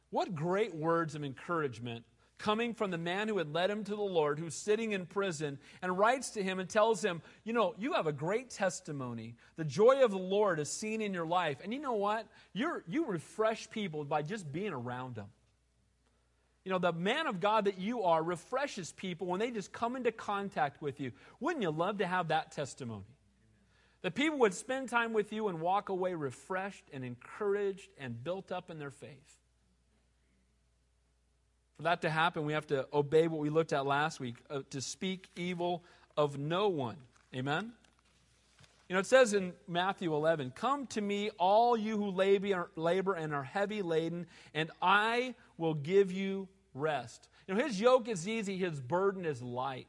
What 0.09 0.35
great 0.35 0.73
words 0.73 1.15
of 1.15 1.23
encouragement 1.25 2.05
coming 2.37 2.73
from 2.73 2.91
the 2.91 2.97
man 2.97 3.27
who 3.27 3.37
had 3.37 3.53
led 3.53 3.69
him 3.69 3.83
to 3.83 3.95
the 3.95 4.01
Lord, 4.01 4.39
who's 4.39 4.55
sitting 4.55 4.91
in 4.91 5.05
prison, 5.05 5.57
and 5.81 5.97
writes 5.97 6.31
to 6.31 6.43
him 6.43 6.59
and 6.59 6.69
tells 6.69 7.03
him, 7.03 7.21
You 7.43 7.53
know, 7.53 7.73
you 7.77 7.93
have 7.93 8.07
a 8.07 8.11
great 8.11 8.49
testimony. 8.49 9.35
The 9.55 9.65
joy 9.65 10.03
of 10.03 10.11
the 10.11 10.17
Lord 10.17 10.59
is 10.59 10.69
seen 10.69 11.01
in 11.01 11.13
your 11.13 11.25
life. 11.25 11.57
And 11.63 11.73
you 11.73 11.79
know 11.79 11.93
what? 11.93 12.27
You're, 12.53 12.83
you 12.87 13.05
refresh 13.05 13.69
people 13.69 14.03
by 14.03 14.21
just 14.21 14.51
being 14.51 14.73
around 14.73 15.15
them. 15.15 15.27
You 16.63 16.71
know, 16.71 16.79
the 16.79 16.91
man 16.91 17.27
of 17.27 17.39
God 17.39 17.65
that 17.65 17.79
you 17.79 18.03
are 18.03 18.21
refreshes 18.21 18.91
people 18.91 19.27
when 19.27 19.39
they 19.39 19.51
just 19.51 19.71
come 19.71 19.95
into 19.95 20.11
contact 20.11 20.81
with 20.81 20.99
you. 20.99 21.13
Wouldn't 21.39 21.63
you 21.63 21.71
love 21.71 21.99
to 21.99 22.05
have 22.07 22.27
that 22.27 22.51
testimony? 22.51 23.05
That 24.01 24.15
people 24.15 24.39
would 24.39 24.53
spend 24.53 24.89
time 24.89 25.13
with 25.13 25.31
you 25.31 25.47
and 25.47 25.61
walk 25.61 25.89
away 25.89 26.13
refreshed 26.13 26.83
and 26.91 27.03
encouraged 27.03 27.89
and 27.97 28.21
built 28.21 28.51
up 28.51 28.69
in 28.69 28.79
their 28.79 28.91
faith. 28.91 29.37
For 31.77 31.83
that 31.83 32.01
to 32.01 32.09
happen, 32.09 32.45
we 32.45 32.53
have 32.53 32.65
to 32.67 32.87
obey 32.91 33.27
what 33.27 33.39
we 33.39 33.51
looked 33.51 33.71
at 33.71 33.85
last 33.85 34.19
week 34.19 34.37
uh, 34.49 34.61
to 34.71 34.81
speak 34.81 35.27
evil 35.35 35.83
of 36.17 36.39
no 36.39 36.69
one. 36.69 36.97
Amen? 37.35 37.71
You 38.89 38.95
know, 38.95 38.99
it 38.99 39.05
says 39.05 39.33
in 39.33 39.53
Matthew 39.67 40.15
11, 40.15 40.53
Come 40.55 40.87
to 40.87 41.01
me, 41.01 41.29
all 41.37 41.77
you 41.77 41.97
who 41.97 42.09
labor 42.09 43.13
and 43.13 43.33
are 43.33 43.43
heavy 43.43 43.83
laden, 43.83 44.25
and 44.55 44.71
I 44.81 45.35
will 45.59 45.75
give 45.75 46.11
you 46.11 46.47
rest. 46.73 47.27
You 47.47 47.53
know, 47.53 47.63
his 47.63 47.79
yoke 47.79 48.07
is 48.07 48.27
easy, 48.27 48.57
his 48.57 48.81
burden 48.81 49.23
is 49.23 49.43
light. 49.43 49.87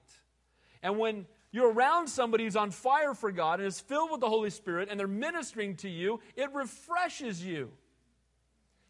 And 0.83 0.99
when 0.99 1.25
you're 1.53 1.73
around 1.73 2.09
somebody 2.09 2.45
who's 2.45 2.57
on 2.57 2.71
fire 2.71 3.15
for 3.15 3.33
God 3.33 3.61
and 3.61 3.67
is 3.67 3.81
filled 3.81 4.11
with 4.11 4.21
the 4.21 4.29
Holy 4.29 4.51
Spirit 4.51 4.89
and 4.91 5.01
they're 5.01 5.07
ministering 5.07 5.77
to 5.77 5.89
you, 5.89 6.21
it 6.37 6.53
refreshes 6.53 7.43
you. 7.43 7.71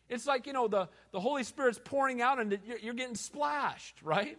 It's 0.09 0.27
like, 0.27 0.47
you 0.47 0.53
know, 0.53 0.69
the, 0.69 0.89
the 1.13 1.21
Holy 1.21 1.45
Spirit's 1.45 1.81
pouring 1.83 2.23
out 2.23 2.39
and 2.39 2.59
you're, 2.67 2.79
you're 2.79 2.95
getting 2.95 3.15
splashed, 3.15 4.01
right? 4.03 4.39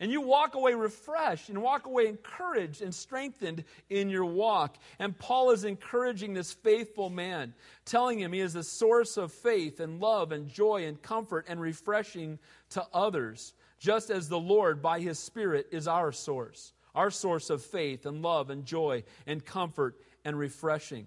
And 0.00 0.10
you 0.10 0.20
walk 0.20 0.54
away 0.54 0.74
refreshed 0.74 1.48
and 1.48 1.62
walk 1.62 1.86
away 1.86 2.08
encouraged 2.08 2.82
and 2.82 2.94
strengthened 2.94 3.64
in 3.88 4.08
your 4.08 4.24
walk. 4.24 4.76
And 4.98 5.16
Paul 5.16 5.52
is 5.52 5.64
encouraging 5.64 6.34
this 6.34 6.52
faithful 6.52 7.10
man, 7.10 7.54
telling 7.84 8.18
him 8.18 8.32
he 8.32 8.40
is 8.40 8.54
the 8.54 8.64
source 8.64 9.16
of 9.16 9.32
faith 9.32 9.78
and 9.80 10.00
love 10.00 10.32
and 10.32 10.48
joy 10.48 10.86
and 10.86 11.00
comfort 11.00 11.46
and 11.48 11.60
refreshing 11.60 12.38
to 12.70 12.84
others, 12.92 13.54
just 13.78 14.10
as 14.10 14.28
the 14.28 14.38
Lord, 14.38 14.82
by 14.82 15.00
his 15.00 15.18
Spirit, 15.18 15.68
is 15.70 15.86
our 15.86 16.12
source 16.12 16.72
our 16.94 17.10
source 17.10 17.50
of 17.50 17.62
faith 17.62 18.06
and 18.06 18.22
love 18.22 18.50
and 18.50 18.64
joy 18.64 19.02
and 19.26 19.44
comfort 19.44 19.96
and 20.24 20.38
refreshing. 20.38 21.06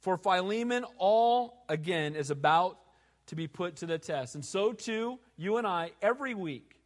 For 0.00 0.18
Philemon, 0.18 0.84
all 0.98 1.64
again 1.68 2.14
is 2.14 2.30
about 2.30 2.78
to 3.26 3.36
be 3.36 3.46
put 3.46 3.76
to 3.76 3.86
the 3.86 3.98
test. 3.98 4.34
And 4.34 4.44
so 4.44 4.72
too, 4.72 5.18
you 5.36 5.56
and 5.56 5.66
I, 5.66 5.92
every 6.02 6.34
week 6.34 6.76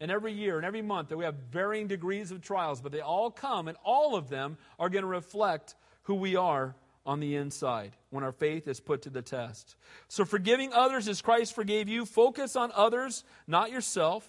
and 0.00 0.10
every 0.10 0.32
year 0.32 0.56
and 0.56 0.66
every 0.66 0.82
month, 0.82 1.08
that 1.08 1.16
we 1.16 1.24
have 1.24 1.36
varying 1.50 1.86
degrees 1.86 2.30
of 2.30 2.42
trials, 2.42 2.80
but 2.80 2.92
they 2.92 3.00
all 3.00 3.30
come, 3.30 3.68
and 3.68 3.76
all 3.84 4.16
of 4.16 4.28
them 4.28 4.58
are 4.78 4.88
going 4.88 5.02
to 5.02 5.08
reflect 5.08 5.74
who 6.02 6.14
we 6.14 6.36
are 6.36 6.74
on 7.04 7.20
the 7.20 7.36
inside 7.36 7.92
when 8.10 8.24
our 8.24 8.32
faith 8.32 8.66
is 8.68 8.80
put 8.80 9.02
to 9.02 9.10
the 9.10 9.22
test. 9.22 9.76
So, 10.08 10.24
forgiving 10.24 10.72
others 10.72 11.08
as 11.08 11.22
Christ 11.22 11.54
forgave 11.54 11.88
you, 11.88 12.04
focus 12.04 12.56
on 12.56 12.72
others, 12.74 13.24
not 13.46 13.70
yourself 13.70 14.28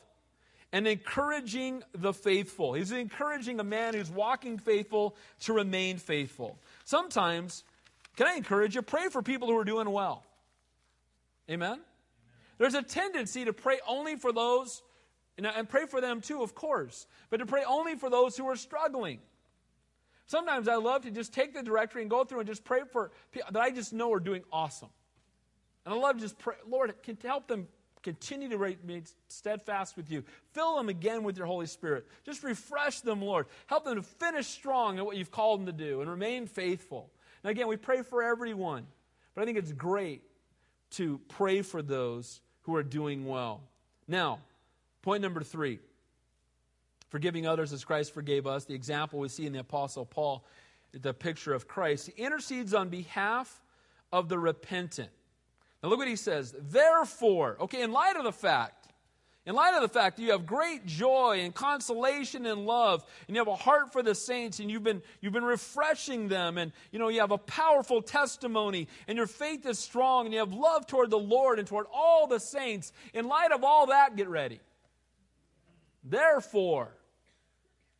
and 0.71 0.87
encouraging 0.87 1.83
the 1.93 2.13
faithful. 2.13 2.73
He's 2.73 2.91
encouraging 2.91 3.59
a 3.59 3.63
man 3.63 3.93
who's 3.93 4.11
walking 4.11 4.57
faithful 4.57 5.15
to 5.41 5.53
remain 5.53 5.97
faithful. 5.97 6.59
Sometimes, 6.83 7.63
can 8.15 8.27
I 8.27 8.35
encourage 8.35 8.75
you? 8.75 8.81
Pray 8.81 9.07
for 9.09 9.21
people 9.21 9.47
who 9.47 9.57
are 9.57 9.63
doing 9.63 9.89
well. 9.89 10.23
Amen? 11.49 11.79
There's 12.57 12.73
a 12.73 12.81
tendency 12.81 13.45
to 13.45 13.53
pray 13.53 13.79
only 13.87 14.15
for 14.15 14.31
those, 14.31 14.81
and 15.37 15.69
pray 15.69 15.85
for 15.85 16.01
them 16.01 16.21
too, 16.21 16.41
of 16.41 16.55
course, 16.55 17.05
but 17.29 17.37
to 17.37 17.45
pray 17.45 17.63
only 17.63 17.95
for 17.95 18.09
those 18.09 18.35
who 18.35 18.47
are 18.47 18.55
struggling. 18.55 19.19
Sometimes 20.25 20.67
I 20.67 20.75
love 20.75 21.03
to 21.03 21.11
just 21.11 21.33
take 21.33 21.53
the 21.53 21.63
directory 21.63 22.01
and 22.01 22.09
go 22.09 22.23
through 22.23 22.39
and 22.39 22.47
just 22.47 22.65
pray 22.65 22.81
for 22.91 23.11
people 23.31 23.49
that 23.51 23.61
I 23.61 23.71
just 23.71 23.93
know 23.93 24.11
are 24.11 24.19
doing 24.19 24.43
awesome. 24.51 24.89
And 25.85 25.93
I 25.93 25.97
love 25.97 26.15
to 26.15 26.21
just 26.21 26.37
pray, 26.37 26.55
Lord, 26.67 26.93
can 27.03 27.17
help 27.23 27.47
them 27.47 27.67
continue 28.03 28.49
to 28.49 28.75
be 28.85 29.03
steadfast 29.27 29.95
with 29.95 30.11
you. 30.11 30.23
Fill 30.53 30.75
them 30.75 30.89
again 30.89 31.23
with 31.23 31.37
your 31.37 31.45
Holy 31.45 31.65
Spirit. 31.65 32.07
Just 32.25 32.43
refresh 32.43 33.01
them, 33.01 33.21
Lord. 33.21 33.45
Help 33.67 33.85
them 33.85 33.95
to 33.95 34.01
finish 34.01 34.47
strong 34.47 34.97
at 34.97 35.05
what 35.05 35.15
you've 35.15 35.31
called 35.31 35.61
them 35.61 35.67
to 35.67 35.71
do 35.71 36.01
and 36.01 36.09
remain 36.09 36.47
faithful. 36.47 37.09
And 37.43 37.51
again, 37.51 37.67
we 37.67 37.77
pray 37.77 38.01
for 38.01 38.21
everyone, 38.23 38.85
but 39.33 39.43
I 39.43 39.45
think 39.45 39.57
it's 39.57 39.71
great 39.71 40.23
to 40.91 41.19
pray 41.27 41.61
for 41.61 41.81
those 41.81 42.41
who 42.63 42.75
are 42.75 42.83
doing 42.83 43.25
well. 43.25 43.61
Now, 44.07 44.39
point 45.01 45.21
number 45.21 45.41
three 45.41 45.79
forgiving 47.09 47.47
others 47.47 47.71
as 47.71 47.85
Christ 47.85 48.13
forgave 48.13 48.45
us. 48.45 48.65
The 48.65 48.73
example 48.73 49.19
we 49.19 49.29
see 49.29 49.45
in 49.45 49.53
the 49.53 49.59
Apostle 49.59 50.05
Paul, 50.05 50.43
the 50.91 51.13
picture 51.13 51.53
of 51.53 51.67
Christ. 51.67 52.11
He 52.13 52.23
intercedes 52.23 52.73
on 52.73 52.89
behalf 52.89 53.61
of 54.11 54.29
the 54.29 54.37
repentant. 54.37 55.09
Now 55.81 55.89
look 55.89 55.99
what 55.99 56.07
he 56.07 56.15
says. 56.15 56.53
Therefore, 56.59 57.57
okay, 57.61 57.81
in 57.81 57.91
light 57.91 58.15
of 58.15 58.23
the 58.23 58.31
fact, 58.31 58.76
in 59.47 59.55
light 59.55 59.73
of 59.73 59.81
the 59.81 59.87
fact 59.87 60.17
that 60.17 60.23
you 60.23 60.31
have 60.31 60.45
great 60.45 60.85
joy 60.85 61.39
and 61.41 61.55
consolation 61.55 62.45
and 62.45 62.65
love, 62.65 63.05
and 63.27 63.35
you 63.35 63.39
have 63.39 63.47
a 63.47 63.55
heart 63.55 63.93
for 63.93 64.03
the 64.03 64.13
saints, 64.13 64.59
and 64.59 64.69
you've 64.69 64.83
been, 64.83 65.01
you've 65.21 65.31
been 65.31 65.45
refreshing 65.45 66.27
them, 66.27 66.57
and 66.57 66.73
you 66.91 66.99
know, 66.99 67.07
you 67.07 67.21
have 67.21 67.31
a 67.31 67.37
powerful 67.37 68.01
testimony, 68.01 68.89
and 69.07 69.17
your 69.17 69.25
faith 69.25 69.65
is 69.65 69.79
strong, 69.79 70.25
and 70.25 70.33
you 70.33 70.41
have 70.41 70.51
love 70.51 70.85
toward 70.85 71.09
the 71.09 71.17
Lord 71.17 71.59
and 71.59 71.67
toward 71.67 71.85
all 71.93 72.27
the 72.27 72.41
saints, 72.41 72.91
in 73.13 73.25
light 73.25 73.53
of 73.53 73.63
all 73.63 73.87
that, 73.87 74.17
get 74.17 74.27
ready. 74.27 74.59
Therefore, 76.03 76.89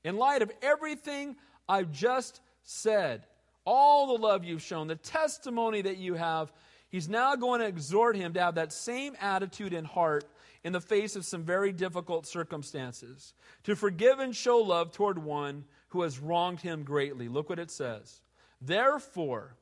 in 0.04 0.18
light 0.18 0.42
of 0.42 0.52
everything 0.62 1.38
I've 1.70 1.94
just 1.94 2.42
said, 2.64 3.26
all 3.64 4.08
the 4.08 4.22
love 4.22 4.44
you've 4.44 4.62
shown, 4.62 4.88
the 4.88 4.96
testimony 4.96 5.82
that 5.82 5.96
you 5.96 6.16
have, 6.16 6.52
He's 6.90 7.10
now 7.10 7.36
going 7.36 7.60
to 7.60 7.68
exhort 7.68 8.16
him 8.16 8.34
to 8.34 8.42
have 8.42 8.56
that 8.56 8.72
same 8.72 9.16
attitude 9.20 9.74
and 9.74 9.86
heart 9.86 10.24
in 10.64 10.74
the 10.74 10.82
face 10.82 11.16
of 11.16 11.26
some 11.26 11.44
very 11.44 11.72
difficult 11.72 12.26
circumstances, 12.26 13.34
to 13.64 13.76
forgive 13.76 14.20
and 14.20 14.36
show 14.36 14.58
love 14.58 14.92
toward 14.92 15.18
one 15.18 15.66
who 15.90 16.02
has 16.02 16.20
wronged 16.20 16.60
him 16.60 16.84
greatly. 16.84 17.28
Look 17.28 17.50
what 17.50 17.60
it 17.60 17.72
says. 17.72 18.22
Therefore, 18.62 19.56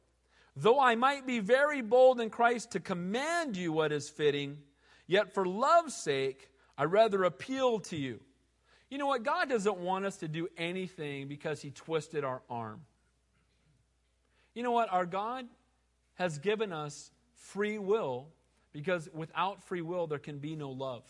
though 0.56 0.80
I 0.80 0.96
might 0.96 1.28
be 1.28 1.40
very 1.40 1.82
bold 1.82 2.20
in 2.20 2.30
Christ 2.30 2.72
to 2.72 2.80
command 2.80 3.58
you 3.58 3.72
what 3.72 3.92
is 3.92 4.10
fitting, 4.10 4.58
yet 5.08 5.34
for 5.34 5.46
love's 5.46 5.96
sake, 5.96 6.50
I 6.78 6.86
rather 6.86 7.24
appeal 7.24 7.80
to 7.82 7.96
you. 7.96 8.20
You 8.90 8.98
know 8.98 9.08
what? 9.08 9.24
God 9.24 9.50
doesn't 9.50 9.78
want 9.78 10.06
us 10.06 10.18
to 10.18 10.28
do 10.28 10.48
anything 10.58 11.28
because 11.28 11.62
he 11.62 11.72
twisted 11.72 12.24
our 12.24 12.42
arm. 12.50 12.82
You 14.54 14.64
know 14.64 14.72
what? 14.72 14.92
Our 14.92 15.06
God 15.06 15.46
has 16.16 16.40
given 16.40 16.72
us 16.72 17.12
free 17.34 17.78
will 17.78 18.30
because 18.76 19.08
without 19.14 19.64
free 19.64 19.82
will, 19.82 20.06
there 20.06 20.20
can 20.20 20.38
be 20.38 20.54
no 20.54 20.70
love. 20.70 21.04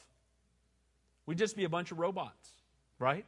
We'd 1.25 1.39
just 1.39 1.57
be 1.57 1.63
a 1.63 1.69
bunch 1.69 1.91
of 1.91 1.97
robots, 1.97 2.51
right? 2.99 3.25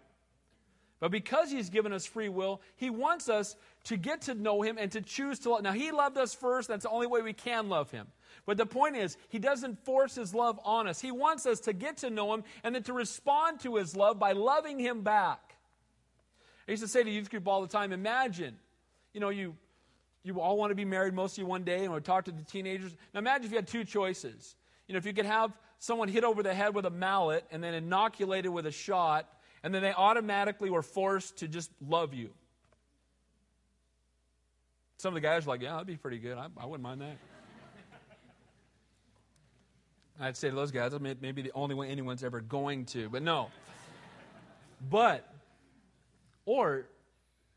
But 0.99 1.09
because 1.09 1.49
He's 1.49 1.71
given 1.71 1.91
us 1.91 2.05
free 2.05 2.29
will, 2.29 2.61
He 2.75 2.91
wants 2.91 3.29
us 3.29 3.55
to 3.85 3.97
get 3.97 4.21
to 4.23 4.35
know 4.35 4.61
Him 4.61 4.77
and 4.77 4.91
to 4.91 5.01
choose 5.01 5.39
to 5.39 5.49
love. 5.49 5.63
Now, 5.63 5.71
He 5.71 5.91
loved 5.91 6.17
us 6.17 6.35
first. 6.35 6.67
That's 6.67 6.83
the 6.83 6.91
only 6.91 7.07
way 7.07 7.23
we 7.23 7.33
can 7.33 7.67
love 7.67 7.89
Him. 7.89 8.05
But 8.45 8.57
the 8.57 8.67
point 8.67 8.95
is, 8.95 9.17
He 9.29 9.39
doesn't 9.39 9.83
force 9.83 10.13
His 10.13 10.35
love 10.35 10.59
on 10.63 10.87
us. 10.87 11.01
He 11.01 11.09
wants 11.09 11.47
us 11.47 11.59
to 11.61 11.73
get 11.73 11.97
to 11.97 12.11
know 12.11 12.31
Him 12.35 12.43
and 12.63 12.75
then 12.75 12.83
to 12.83 12.93
respond 12.93 13.61
to 13.61 13.77
His 13.77 13.95
love 13.95 14.19
by 14.19 14.33
loving 14.33 14.77
Him 14.77 15.01
back. 15.01 15.55
I 16.67 16.71
used 16.71 16.83
to 16.83 16.87
say 16.87 17.01
to 17.01 17.09
youth 17.09 17.31
group 17.31 17.47
all 17.47 17.63
the 17.63 17.67
time 17.67 17.91
imagine, 17.91 18.55
you 19.13 19.19
know, 19.19 19.29
you 19.29 19.55
you 20.23 20.41
all 20.41 20.57
want 20.57 20.71
to 20.71 20.75
be 20.75 20.85
married, 20.85 21.13
most 21.13 21.33
of 21.33 21.37
you 21.39 21.45
one 21.45 21.63
day, 21.63 21.85
and 21.85 21.93
we 21.93 21.99
talk 22.01 22.25
to 22.25 22.31
the 22.31 22.43
teenagers. 22.43 22.95
Now 23.13 23.19
imagine 23.19 23.45
if 23.45 23.51
you 23.51 23.57
had 23.57 23.67
two 23.67 23.83
choices. 23.83 24.55
You 24.87 24.93
know, 24.93 24.97
if 24.97 25.05
you 25.05 25.13
could 25.13 25.25
have 25.25 25.51
someone 25.79 26.07
hit 26.07 26.23
over 26.23 26.43
the 26.43 26.53
head 26.53 26.73
with 26.73 26.85
a 26.85 26.89
mallet 26.89 27.45
and 27.51 27.63
then 27.63 27.73
inoculated 27.73 28.51
with 28.51 28.65
a 28.65 28.71
shot, 28.71 29.27
and 29.63 29.73
then 29.73 29.81
they 29.81 29.93
automatically 29.93 30.69
were 30.69 30.81
forced 30.81 31.37
to 31.37 31.47
just 31.47 31.71
love 31.85 32.13
you. 32.13 32.29
Some 34.97 35.09
of 35.09 35.15
the 35.15 35.21
guys 35.21 35.45
are 35.45 35.49
like, 35.49 35.61
yeah, 35.61 35.73
that'd 35.73 35.87
be 35.87 35.97
pretty 35.97 36.17
good. 36.17 36.37
I, 36.37 36.47
I 36.57 36.65
wouldn't 36.65 36.83
mind 36.83 37.01
that. 37.01 37.17
I'd 40.19 40.37
say 40.37 40.49
to 40.49 40.55
those 40.55 40.71
guys, 40.71 40.91
maybe 40.99 41.41
the 41.41 41.51
only 41.53 41.75
way 41.75 41.89
anyone's 41.89 42.23
ever 42.23 42.41
going 42.41 42.85
to, 42.85 43.09
but 43.09 43.21
no. 43.21 43.49
But, 44.89 45.31
or 46.45 46.87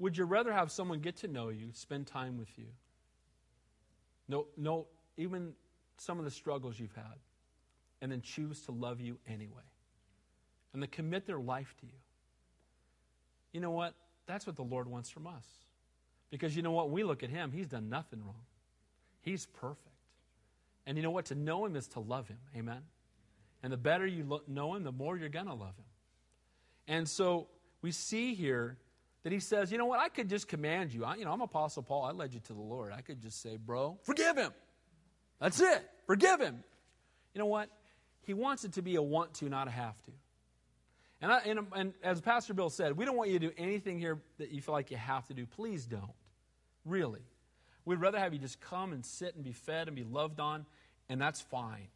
would 0.01 0.17
you 0.17 0.25
rather 0.25 0.53
have 0.53 0.73
someone 0.73 1.01
get 1.01 1.19
to 1.19 1.29
know 1.29 1.51
you, 1.51 1.69
spend 1.75 2.07
time 2.07 2.39
with 2.39 2.49
you? 2.59 2.65
Know, 4.29 4.47
know 4.57 4.87
even 5.17 5.53
some 5.99 6.19
of 6.19 6.25
the 6.25 6.31
struggles 6.31 6.81
you've 6.81 6.95
had, 6.95 7.19
and 8.01 8.11
then 8.11 8.23
choose 8.23 8.63
to 8.63 8.73
love 8.73 9.01
you 9.01 9.19
anyway. 9.29 9.63
And 10.73 10.83
to 10.83 10.89
commit 10.89 11.27
their 11.27 11.39
life 11.39 11.75
to 11.81 11.87
you. 11.87 11.93
You 13.53 13.61
know 13.61 13.73
what? 13.73 13.95
That's 14.27 14.47
what 14.47 14.57
the 14.57 14.63
Lord 14.63 14.89
wants 14.89 15.11
from 15.11 15.27
us. 15.27 15.45
Because 16.31 16.57
you 16.57 16.63
know 16.63 16.71
what? 16.71 16.91
We 16.91 17.05
look 17.05 17.23
at 17.23 17.31
Him, 17.31 17.53
He's 17.53 17.67
done 17.67 17.91
nothing 17.91 18.21
wrong. 18.25 18.47
He's 19.21 19.47
perfect. 19.47 19.87
And 20.87 20.97
you 20.97 21.03
know 21.03 21.11
what? 21.11 21.27
To 21.27 21.35
know 21.35 21.67
Him 21.67 21.77
is 21.77 21.89
to 21.89 22.01
love 22.01 22.29
Him. 22.29 22.39
Amen? 22.57 22.81
And 23.63 23.71
the 23.71 23.77
better 23.77 24.07
you 24.07 24.41
know 24.49 24.75
Him, 24.75 24.85
the 24.85 24.93
more 24.93 25.19
you're 25.19 25.29
going 25.29 25.47
to 25.47 25.55
love 25.55 25.77
Him. 25.77 25.85
And 26.89 27.09
so 27.09 27.49
we 27.83 27.91
see 27.91 28.35
here 28.35 28.79
that 29.23 29.33
he 29.33 29.41
says, 29.41 29.71
you 29.71 29.79
know 29.79 29.87
what, 29.87 30.01
I 30.01 30.09
could 30.09 30.29
just 30.29 30.49
command 30.49 30.93
you. 30.93 31.05
I, 31.05 31.17
you 31.17 31.25
know, 31.25 31.33
I'm 31.33 31.41
Apostle 31.41 31.83
Paul. 31.83 32.05
I 32.05 32.13
led 32.13 32.33
you 32.33 32.41
to 32.41 32.53
the 32.53 32.61
Lord. 32.61 32.93
I 32.93 33.01
could 33.03 33.21
just 33.21 33.43
say, 33.43 33.57
bro, 33.57 33.99
forgive 34.03 34.37
him. 34.37 34.53
That's 35.41 35.61
it. 35.61 35.89
Forgive 36.07 36.41
him. 36.41 36.63
You 37.35 37.39
know 37.39 37.47
what? 37.47 37.69
He 38.23 38.35
wants 38.35 38.65
it 38.65 38.75
to 38.75 38.83
be 38.83 38.97
a 38.97 39.03
want 39.03 39.35
to, 39.35 39.49
not 39.49 39.69
a 39.69 39.71
have 39.71 40.01
to. 40.05 40.13
And, 41.23 41.33
I, 41.33 41.39
and, 41.41 41.61
and 41.75 41.93
as 42.03 42.21
Pastor 42.21 42.55
Bill 42.55 42.71
said, 42.71 42.97
we 42.97 43.05
don't 43.05 43.17
want 43.17 43.31
you 43.31 43.39
to 43.39 43.49
do 43.49 43.53
anything 43.59 43.99
here 43.99 44.21
that 44.39 44.51
you 44.51 44.63
feel 44.63 44.75
like 44.75 44.91
you 44.91 44.97
have 44.97 45.27
to 45.29 45.35
do. 45.35 45.47
Please 45.47 45.85
don't. 45.85 46.13
Really. 46.85 47.21
We'd 47.85 48.01
rather 48.01 48.19
have 48.19 48.33
you 48.33 48.39
just 48.39 48.61
come 48.61 48.93
and 48.93 49.05
sit 49.05 49.35
and 49.35 49.45
be 49.45 49.53
fed 49.53 49.89
and 49.89 49.97
be 49.97 50.05
loved 50.05 50.41
on, 50.41 50.65
and 51.09 51.21
that's 51.21 51.41
fine. 51.41 51.89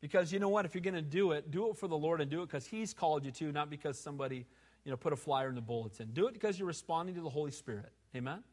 Because 0.00 0.32
you 0.32 0.38
know 0.38 0.48
what? 0.48 0.64
If 0.64 0.74
you're 0.74 0.82
going 0.82 0.94
to 0.94 1.02
do 1.02 1.32
it, 1.32 1.50
do 1.50 1.70
it 1.70 1.76
for 1.76 1.88
the 1.88 1.96
Lord 1.96 2.20
and 2.20 2.30
do 2.30 2.42
it 2.42 2.46
because 2.46 2.66
He's 2.66 2.92
called 2.92 3.24
you 3.24 3.32
to, 3.32 3.50
not 3.50 3.70
because 3.70 3.98
somebody 3.98 4.46
you 4.86 4.92
know, 4.92 4.96
put 4.96 5.12
a 5.12 5.16
flyer 5.16 5.48
in 5.48 5.56
the 5.56 5.60
bulletin. 5.60 6.10
Do 6.12 6.28
it 6.28 6.32
because 6.32 6.56
you're 6.56 6.68
responding 6.68 7.16
to 7.16 7.20
the 7.20 7.28
Holy 7.28 7.50
Spirit. 7.50 7.90
Amen? 8.14 8.44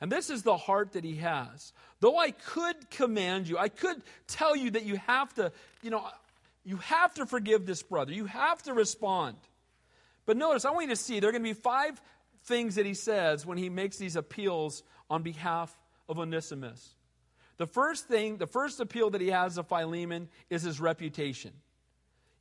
And 0.00 0.10
this 0.10 0.28
is 0.28 0.42
the 0.42 0.56
heart 0.56 0.94
that 0.94 1.04
he 1.04 1.14
has. 1.16 1.72
Though 2.00 2.18
I 2.18 2.32
could 2.32 2.90
command 2.90 3.48
you, 3.48 3.56
I 3.56 3.68
could 3.68 4.02
tell 4.26 4.56
you 4.56 4.72
that 4.72 4.82
you 4.82 4.96
have 5.06 5.32
to, 5.34 5.52
you 5.80 5.90
know, 5.90 6.04
you 6.64 6.78
have 6.78 7.14
to 7.14 7.26
forgive 7.26 7.64
this 7.64 7.80
brother. 7.80 8.12
You 8.12 8.26
have 8.26 8.60
to 8.64 8.74
respond. 8.74 9.36
But 10.26 10.36
notice, 10.36 10.64
I 10.64 10.72
want 10.72 10.88
you 10.88 10.96
to 10.96 10.96
see 10.96 11.20
there 11.20 11.28
are 11.28 11.32
going 11.32 11.44
to 11.44 11.48
be 11.48 11.54
five 11.54 12.02
things 12.46 12.74
that 12.74 12.84
he 12.84 12.94
says 12.94 13.46
when 13.46 13.56
he 13.56 13.68
makes 13.68 13.98
these 13.98 14.16
appeals 14.16 14.82
on 15.08 15.22
behalf 15.22 15.72
of 16.08 16.18
Onesimus. 16.18 16.96
The 17.58 17.68
first 17.68 18.08
thing, 18.08 18.38
the 18.38 18.48
first 18.48 18.80
appeal 18.80 19.10
that 19.10 19.20
he 19.20 19.28
has 19.28 19.58
of 19.58 19.68
Philemon 19.68 20.28
is 20.50 20.62
his 20.62 20.80
reputation. 20.80 21.52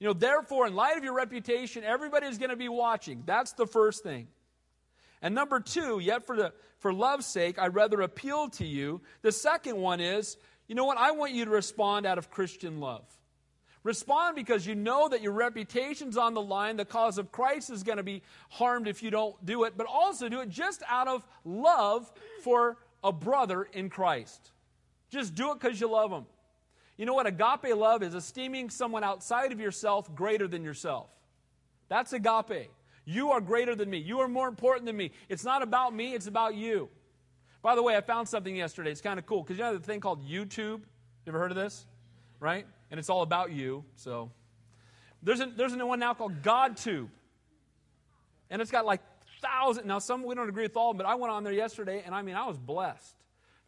You 0.01 0.07
know, 0.07 0.13
therefore, 0.13 0.65
in 0.65 0.73
light 0.73 0.97
of 0.97 1.03
your 1.03 1.13
reputation, 1.13 1.83
everybody's 1.83 2.39
going 2.39 2.49
to 2.49 2.55
be 2.55 2.69
watching. 2.69 3.21
That's 3.27 3.53
the 3.53 3.67
first 3.67 4.01
thing. 4.01 4.27
And 5.21 5.35
number 5.35 5.59
two, 5.59 5.99
yet 5.99 6.25
for, 6.25 6.35
the, 6.35 6.53
for 6.79 6.91
love's 6.91 7.27
sake, 7.27 7.59
I 7.59 7.67
rather 7.67 8.01
appeal 8.01 8.49
to 8.49 8.65
you. 8.65 9.01
The 9.21 9.31
second 9.31 9.77
one 9.77 9.99
is, 9.99 10.37
you 10.67 10.73
know 10.73 10.85
what? 10.85 10.97
I 10.97 11.11
want 11.11 11.33
you 11.33 11.45
to 11.45 11.51
respond 11.51 12.07
out 12.07 12.17
of 12.17 12.31
Christian 12.31 12.79
love. 12.79 13.03
Respond 13.83 14.35
because 14.35 14.65
you 14.65 14.73
know 14.73 15.07
that 15.07 15.21
your 15.21 15.33
reputation's 15.33 16.17
on 16.17 16.33
the 16.33 16.41
line. 16.41 16.77
The 16.77 16.85
cause 16.85 17.19
of 17.19 17.31
Christ 17.31 17.69
is 17.69 17.83
going 17.83 17.97
to 17.97 18.03
be 18.03 18.23
harmed 18.49 18.87
if 18.87 19.03
you 19.03 19.11
don't 19.11 19.45
do 19.45 19.65
it, 19.65 19.73
but 19.77 19.85
also 19.85 20.29
do 20.29 20.39
it 20.39 20.49
just 20.49 20.81
out 20.89 21.09
of 21.09 21.23
love 21.45 22.11
for 22.43 22.77
a 23.03 23.11
brother 23.11 23.67
in 23.71 23.91
Christ. 23.91 24.49
Just 25.11 25.35
do 25.35 25.51
it 25.51 25.59
because 25.59 25.79
you 25.79 25.91
love 25.91 26.11
him. 26.11 26.25
You 27.01 27.07
know 27.07 27.15
what 27.15 27.25
agape 27.25 27.75
love 27.75 28.03
is? 28.03 28.13
Esteeming 28.13 28.69
someone 28.69 29.03
outside 29.03 29.51
of 29.51 29.59
yourself 29.59 30.13
greater 30.13 30.47
than 30.47 30.63
yourself. 30.63 31.09
That's 31.89 32.13
agape. 32.13 32.69
You 33.05 33.31
are 33.31 33.41
greater 33.41 33.73
than 33.73 33.89
me. 33.89 33.97
You 33.97 34.19
are 34.19 34.27
more 34.27 34.47
important 34.47 34.85
than 34.85 34.97
me. 34.97 35.09
It's 35.27 35.43
not 35.43 35.63
about 35.63 35.95
me, 35.95 36.13
it's 36.13 36.27
about 36.27 36.53
you. 36.53 36.89
By 37.63 37.73
the 37.73 37.81
way, 37.81 37.97
I 37.97 38.01
found 38.01 38.29
something 38.29 38.55
yesterday. 38.55 38.91
It's 38.91 39.01
kind 39.01 39.17
of 39.17 39.25
cool 39.25 39.41
because 39.41 39.57
you 39.57 39.63
know 39.63 39.75
the 39.75 39.83
thing 39.83 39.99
called 39.99 40.23
YouTube? 40.23 40.81
You 40.81 41.29
ever 41.29 41.39
heard 41.39 41.49
of 41.49 41.57
this? 41.57 41.87
Right? 42.39 42.67
And 42.91 42.99
it's 42.99 43.09
all 43.09 43.23
about 43.23 43.51
you. 43.51 43.83
So 43.95 44.29
there's 45.23 45.39
a, 45.39 45.47
there's 45.47 45.73
a 45.73 45.77
new 45.77 45.87
one 45.87 45.97
now 45.97 46.13
called 46.13 46.43
GodTube. 46.43 47.09
And 48.51 48.61
it's 48.61 48.69
got 48.69 48.85
like 48.85 49.01
thousands. 49.41 49.87
Now, 49.87 49.97
some 49.97 50.21
we 50.21 50.35
don't 50.35 50.49
agree 50.49 50.65
with 50.65 50.77
all, 50.77 50.93
but 50.93 51.07
I 51.07 51.15
went 51.15 51.33
on 51.33 51.43
there 51.43 51.51
yesterday 51.51 52.03
and 52.05 52.13
I 52.13 52.21
mean, 52.21 52.35
I 52.35 52.45
was 52.45 52.59
blessed 52.59 53.15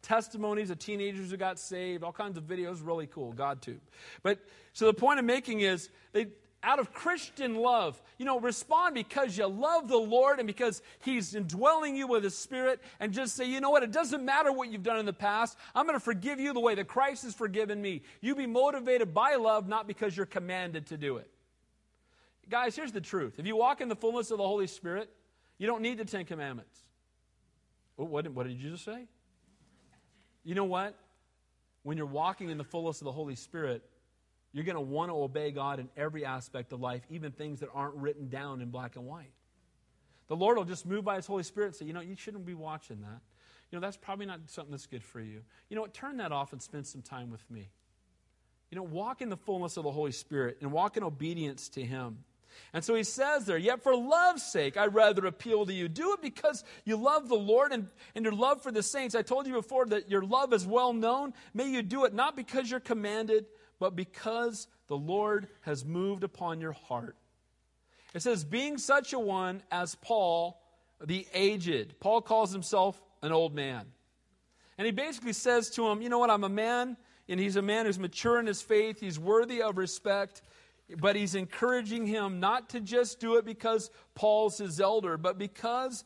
testimonies 0.04 0.70
of 0.70 0.78
teenagers 0.78 1.30
who 1.30 1.36
got 1.36 1.58
saved, 1.58 2.04
all 2.04 2.12
kinds 2.12 2.36
of 2.36 2.44
videos, 2.44 2.78
really 2.86 3.06
cool, 3.06 3.32
God 3.32 3.60
GodTube. 3.60 3.80
But 4.22 4.38
so 4.72 4.86
the 4.86 4.94
point 4.94 5.18
I'm 5.18 5.26
making 5.26 5.60
is 5.60 5.90
they 6.12 6.28
out 6.64 6.78
of 6.78 6.92
Christian 6.92 7.56
love, 7.56 8.00
you 8.18 8.24
know, 8.24 8.40
respond 8.40 8.94
because 8.94 9.36
you 9.36 9.46
love 9.46 9.86
the 9.86 9.98
Lord 9.98 10.38
and 10.38 10.46
because 10.46 10.82
He's 11.04 11.34
indwelling 11.34 11.94
you 11.94 12.06
with 12.06 12.24
His 12.24 12.36
Spirit, 12.36 12.80
and 13.00 13.12
just 13.12 13.36
say, 13.36 13.44
you 13.44 13.60
know 13.60 13.70
what, 13.70 13.82
it 13.82 13.92
doesn't 13.92 14.24
matter 14.24 14.50
what 14.50 14.70
you've 14.70 14.82
done 14.82 14.98
in 14.98 15.06
the 15.06 15.12
past. 15.12 15.58
I'm 15.74 15.86
going 15.86 15.96
to 15.96 16.04
forgive 16.04 16.40
you 16.40 16.52
the 16.52 16.60
way 16.60 16.74
that 16.74 16.88
Christ 16.88 17.24
has 17.24 17.34
forgiven 17.34 17.80
me. 17.80 18.02
You 18.20 18.34
be 18.34 18.46
motivated 18.46 19.12
by 19.12 19.34
love, 19.34 19.68
not 19.68 19.86
because 19.86 20.16
you're 20.16 20.26
commanded 20.26 20.86
to 20.86 20.96
do 20.96 21.18
it. 21.18 21.28
Guys, 22.48 22.74
here's 22.76 22.92
the 22.92 23.00
truth. 23.00 23.34
If 23.38 23.46
you 23.46 23.56
walk 23.56 23.80
in 23.80 23.88
the 23.88 23.96
fullness 23.96 24.30
of 24.30 24.38
the 24.38 24.46
Holy 24.46 24.66
Spirit, 24.66 25.10
you 25.58 25.66
don't 25.66 25.82
need 25.82 25.98
the 25.98 26.04
Ten 26.04 26.24
Commandments. 26.24 26.80
What, 27.96 28.26
what 28.28 28.46
did 28.46 28.58
just 28.58 28.84
say? 28.84 29.06
You 30.44 30.54
know 30.54 30.64
what? 30.64 30.94
When 31.82 31.96
you're 31.96 32.06
walking 32.06 32.50
in 32.50 32.58
the 32.58 32.64
fullness 32.64 33.00
of 33.00 33.06
the 33.06 33.12
Holy 33.12 33.34
Spirit, 33.34 33.82
you're 34.52 34.64
going 34.64 34.76
to 34.76 34.80
want 34.80 35.10
to 35.10 35.14
obey 35.14 35.50
God 35.50 35.80
in 35.80 35.88
every 35.96 36.24
aspect 36.24 36.72
of 36.72 36.80
life, 36.80 37.02
even 37.10 37.32
things 37.32 37.60
that 37.60 37.68
aren't 37.74 37.96
written 37.96 38.28
down 38.28 38.60
in 38.60 38.70
black 38.70 38.96
and 38.96 39.04
white. 39.04 39.32
The 40.28 40.36
Lord 40.36 40.56
will 40.56 40.64
just 40.64 40.86
move 40.86 41.04
by 41.04 41.16
His 41.16 41.26
Holy 41.26 41.42
Spirit 41.42 41.68
and 41.68 41.76
say, 41.76 41.84
you 41.86 41.92
know, 41.92 42.00
you 42.00 42.16
shouldn't 42.16 42.46
be 42.46 42.54
watching 42.54 43.00
that. 43.00 43.20
You 43.70 43.78
know, 43.78 43.80
that's 43.80 43.96
probably 43.96 44.26
not 44.26 44.40
something 44.46 44.70
that's 44.70 44.86
good 44.86 45.02
for 45.02 45.20
you. 45.20 45.42
You 45.68 45.76
know 45.76 45.82
what? 45.82 45.92
Turn 45.92 46.18
that 46.18 46.30
off 46.30 46.52
and 46.52 46.62
spend 46.62 46.86
some 46.86 47.02
time 47.02 47.30
with 47.30 47.50
me. 47.50 47.68
You 48.70 48.76
know, 48.76 48.84
walk 48.84 49.20
in 49.20 49.28
the 49.28 49.36
fullness 49.36 49.76
of 49.76 49.84
the 49.84 49.90
Holy 49.90 50.12
Spirit 50.12 50.58
and 50.60 50.72
walk 50.72 50.96
in 50.96 51.02
obedience 51.02 51.68
to 51.70 51.82
Him. 51.82 52.18
And 52.72 52.84
so 52.84 52.94
he 52.94 53.04
says 53.04 53.44
there, 53.46 53.58
Yet 53.58 53.82
for 53.82 53.94
love's 53.94 54.42
sake, 54.42 54.76
I 54.76 54.86
rather 54.86 55.26
appeal 55.26 55.66
to 55.66 55.72
you. 55.72 55.88
Do 55.88 56.12
it 56.14 56.22
because 56.22 56.64
you 56.84 56.96
love 56.96 57.28
the 57.28 57.34
Lord 57.34 57.72
and, 57.72 57.88
and 58.14 58.24
your 58.24 58.34
love 58.34 58.62
for 58.62 58.72
the 58.72 58.82
saints. 58.82 59.14
I 59.14 59.22
told 59.22 59.46
you 59.46 59.54
before 59.54 59.86
that 59.86 60.10
your 60.10 60.22
love 60.22 60.52
is 60.52 60.66
well 60.66 60.92
known. 60.92 61.34
May 61.52 61.68
you 61.68 61.82
do 61.82 62.04
it 62.04 62.14
not 62.14 62.36
because 62.36 62.70
you're 62.70 62.80
commanded, 62.80 63.46
but 63.78 63.96
because 63.96 64.66
the 64.88 64.96
Lord 64.96 65.48
has 65.62 65.84
moved 65.84 66.24
upon 66.24 66.60
your 66.60 66.72
heart. 66.72 67.16
It 68.14 68.22
says, 68.22 68.44
Being 68.44 68.78
such 68.78 69.12
a 69.12 69.18
one 69.18 69.62
as 69.70 69.94
Paul, 69.94 70.60
the 71.04 71.26
aged. 71.34 71.98
Paul 72.00 72.22
calls 72.22 72.52
himself 72.52 73.00
an 73.22 73.32
old 73.32 73.54
man. 73.54 73.86
And 74.78 74.86
he 74.86 74.92
basically 74.92 75.32
says 75.32 75.70
to 75.70 75.86
him, 75.88 76.02
You 76.02 76.08
know 76.08 76.18
what? 76.18 76.30
I'm 76.30 76.44
a 76.44 76.48
man 76.48 76.96
and 77.28 77.40
he's 77.40 77.56
a 77.56 77.62
man 77.62 77.86
who's 77.86 77.98
mature 77.98 78.38
in 78.38 78.46
his 78.46 78.60
faith. 78.60 79.00
He's 79.00 79.18
worthy 79.18 79.62
of 79.62 79.78
respect, 79.78 80.42
but 80.98 81.16
he's 81.16 81.34
encouraging 81.34 82.06
him 82.06 82.40
not 82.40 82.70
to 82.70 82.80
just 82.80 83.20
do 83.20 83.36
it 83.36 83.44
because 83.44 83.90
Paul's 84.14 84.58
his 84.58 84.80
elder, 84.80 85.16
but 85.16 85.38
because 85.38 86.04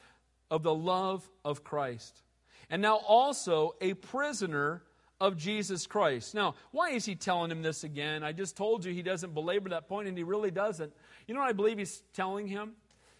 of 0.50 0.62
the 0.62 0.74
love 0.74 1.28
of 1.44 1.64
Christ. 1.64 2.22
And 2.70 2.82
now 2.82 2.96
also 2.96 3.74
a 3.80 3.94
prisoner 3.94 4.82
of 5.20 5.36
Jesus 5.36 5.86
Christ. 5.86 6.34
Now, 6.34 6.54
why 6.70 6.90
is 6.90 7.04
he 7.04 7.14
telling 7.14 7.50
him 7.50 7.62
this 7.62 7.84
again? 7.84 8.22
I 8.22 8.32
just 8.32 8.56
told 8.56 8.84
you 8.84 8.92
he 8.92 9.02
doesn't 9.02 9.34
belabor 9.34 9.70
that 9.70 9.88
point, 9.88 10.08
and 10.08 10.16
he 10.16 10.24
really 10.24 10.50
doesn't. 10.50 10.92
You 11.26 11.34
know 11.34 11.40
what 11.40 11.48
I 11.48 11.54
believe 11.54 11.78
he's 11.78 12.02
telling 12.12 12.46
him? 12.46 12.72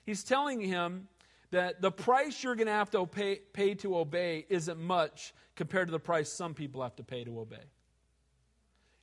He's 0.05 0.23
telling 0.23 0.61
him 0.61 1.09
that 1.51 1.81
the 1.81 1.91
price 1.91 2.43
you're 2.43 2.55
going 2.55 2.67
to 2.67 2.73
have 2.73 2.91
to 2.91 3.05
pay, 3.07 3.41
pay 3.53 3.75
to 3.77 3.99
obey 3.99 4.47
isn't 4.49 4.79
much 4.79 5.35
compared 5.57 5.89
to 5.89 5.93
the 5.93 5.99
price 5.99 6.31
some 6.31 6.55
people 6.55 6.83
have 6.83 6.95
to 6.97 7.03
pay 7.03 7.25
to 7.25 7.41
obey. 7.41 7.57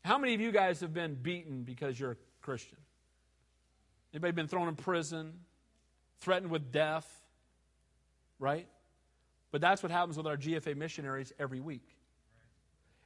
How 0.03 0.17
many 0.17 0.35
of 0.35 0.41
you 0.41 0.51
guys 0.51 0.79
have 0.81 0.93
been 0.93 1.15
beaten 1.15 1.63
because 1.63 1.99
you're 1.99 2.17
Christian? 2.45 2.77
Anybody 4.13 4.33
been 4.33 4.47
thrown 4.47 4.67
in 4.67 4.75
prison, 4.75 5.33
threatened 6.19 6.51
with 6.51 6.71
death? 6.71 7.05
Right? 8.37 8.67
But 9.51 9.61
that's 9.61 9.81
what 9.81 9.91
happens 9.91 10.15
with 10.15 10.27
our 10.27 10.37
GFA 10.37 10.77
missionaries 10.77 11.33
every 11.39 11.59
week. 11.59 11.87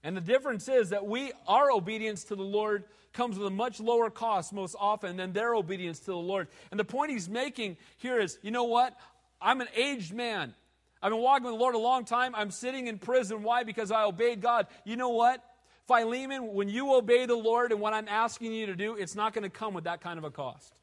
And 0.04 0.16
the 0.16 0.22
difference 0.22 0.68
is 0.68 0.90
that 0.90 1.06
we, 1.06 1.32
our 1.48 1.72
obedience 1.72 2.26
to 2.26 2.36
the 2.36 2.44
Lord 2.44 2.84
comes 3.14 3.38
with 3.38 3.48
a 3.48 3.52
much 3.52 3.80
lower 3.80 4.10
cost 4.10 4.52
most 4.52 4.76
often 4.78 5.16
than 5.16 5.32
their 5.32 5.56
obedience 5.56 6.00
to 6.02 6.12
the 6.12 6.18
Lord. 6.18 6.48
And 6.72 6.80
the 6.80 6.86
point 6.86 7.12
he's 7.12 7.30
making 7.30 7.78
here 7.98 8.20
is 8.20 8.38
you 8.42 8.52
know 8.52 8.66
what? 8.66 8.98
I'm 9.42 9.62
an 9.62 9.68
aged 9.76 10.14
man. 10.14 10.54
I've 11.02 11.12
been 11.12 11.22
walking 11.22 11.46
with 11.46 11.54
the 11.54 11.60
Lord 11.60 11.76
a 11.76 11.80
long 11.80 12.04
time. 12.04 12.36
I'm 12.36 12.52
sitting 12.52 12.88
in 12.88 13.00
prison. 13.00 13.42
Why? 13.42 13.64
Because 13.64 13.90
I 13.90 14.04
obeyed 14.04 14.42
God. 14.42 14.68
You 14.84 14.98
know 14.98 15.10
what? 15.10 15.44
Philemon, 15.90 16.54
when 16.54 16.70
you 16.70 16.94
obey 16.94 17.26
the 17.26 17.36
Lord 17.36 17.72
and 17.72 17.82
what 17.82 17.94
I'm 17.94 18.08
asking 18.08 18.54
you 18.54 18.68
to 18.68 18.76
do, 18.76 18.96
it's 18.96 19.16
not 19.16 19.34
going 19.34 19.44
to 19.44 19.50
come 19.50 19.74
with 19.74 19.86
that 19.86 20.02
kind 20.02 20.18
of 20.18 20.24
a 20.24 20.32
cost. 20.32 20.80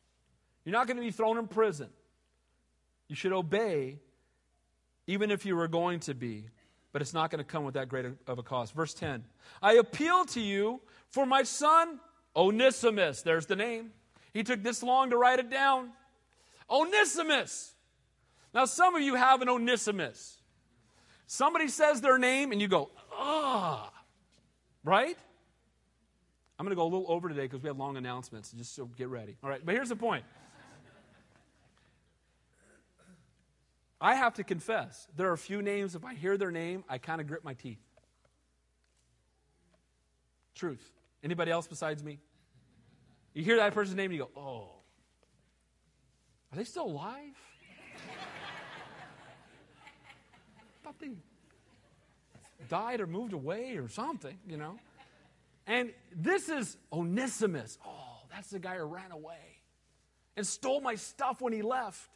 You're 0.64 0.74
not 0.74 0.86
going 0.86 0.96
to 0.96 1.02
be 1.02 1.12
thrown 1.12 1.38
in 1.38 1.46
prison. 1.46 1.88
You 3.08 3.14
should 3.14 3.32
obey, 3.32 4.00
even 5.06 5.30
if 5.30 5.46
you 5.46 5.56
were 5.56 5.68
going 5.68 6.00
to 6.00 6.14
be 6.14 6.48
but 6.96 7.02
it's 7.02 7.12
not 7.12 7.30
going 7.30 7.40
to 7.40 7.44
come 7.44 7.64
with 7.64 7.74
that 7.74 7.90
great 7.90 8.06
of 8.26 8.38
a 8.38 8.42
cost. 8.42 8.74
Verse 8.74 8.94
10 8.94 9.22
I 9.60 9.74
appeal 9.74 10.24
to 10.24 10.40
you 10.40 10.80
for 11.10 11.26
my 11.26 11.42
son, 11.42 12.00
Onesimus. 12.34 13.20
There's 13.20 13.44
the 13.44 13.54
name. 13.54 13.90
He 14.32 14.42
took 14.42 14.62
this 14.62 14.82
long 14.82 15.10
to 15.10 15.18
write 15.18 15.38
it 15.38 15.50
down. 15.50 15.90
Onesimus. 16.70 17.74
Now, 18.54 18.64
some 18.64 18.94
of 18.94 19.02
you 19.02 19.14
have 19.14 19.42
an 19.42 19.50
Onesimus. 19.50 20.38
Somebody 21.26 21.68
says 21.68 22.00
their 22.00 22.16
name 22.16 22.50
and 22.50 22.62
you 22.62 22.66
go, 22.66 22.88
ah, 23.12 23.92
right? 24.86 25.18
I'm 26.58 26.64
going 26.64 26.70
to 26.70 26.76
go 26.76 26.84
a 26.84 26.84
little 26.84 27.10
over 27.10 27.28
today 27.28 27.42
because 27.42 27.62
we 27.62 27.68
have 27.68 27.76
long 27.76 27.98
announcements, 27.98 28.52
just 28.52 28.74
so 28.74 28.86
get 28.86 29.08
ready. 29.08 29.36
All 29.42 29.50
right, 29.50 29.60
but 29.62 29.74
here's 29.74 29.90
the 29.90 29.96
point. 29.96 30.24
I 34.00 34.14
have 34.14 34.34
to 34.34 34.44
confess, 34.44 35.08
there 35.16 35.28
are 35.28 35.32
a 35.32 35.38
few 35.38 35.62
names, 35.62 35.94
if 35.94 36.04
I 36.04 36.14
hear 36.14 36.36
their 36.36 36.50
name, 36.50 36.84
I 36.88 36.98
kind 36.98 37.20
of 37.20 37.26
grip 37.26 37.44
my 37.44 37.54
teeth. 37.54 37.80
Truth. 40.54 40.92
Anybody 41.24 41.50
else 41.50 41.66
besides 41.66 42.04
me? 42.04 42.20
You 43.34 43.42
hear 43.42 43.56
that 43.56 43.74
person's 43.74 43.96
name 43.96 44.10
and 44.10 44.14
you 44.14 44.28
go, 44.34 44.40
oh, 44.40 44.68
are 46.52 46.56
they 46.56 46.64
still 46.64 46.86
alive? 46.86 47.24
Thought 50.84 50.98
they 51.00 51.10
died 52.68 53.00
or 53.00 53.06
moved 53.06 53.32
away 53.32 53.76
or 53.76 53.88
something, 53.88 54.36
you 54.48 54.56
know? 54.56 54.78
And 55.66 55.92
this 56.14 56.48
is 56.48 56.76
Onesimus. 56.92 57.78
Oh, 57.84 58.24
that's 58.30 58.50
the 58.50 58.58
guy 58.58 58.76
who 58.76 58.84
ran 58.84 59.10
away 59.10 59.60
and 60.36 60.46
stole 60.46 60.80
my 60.80 60.94
stuff 60.94 61.40
when 61.40 61.52
he 61.52 61.62
left 61.62 62.08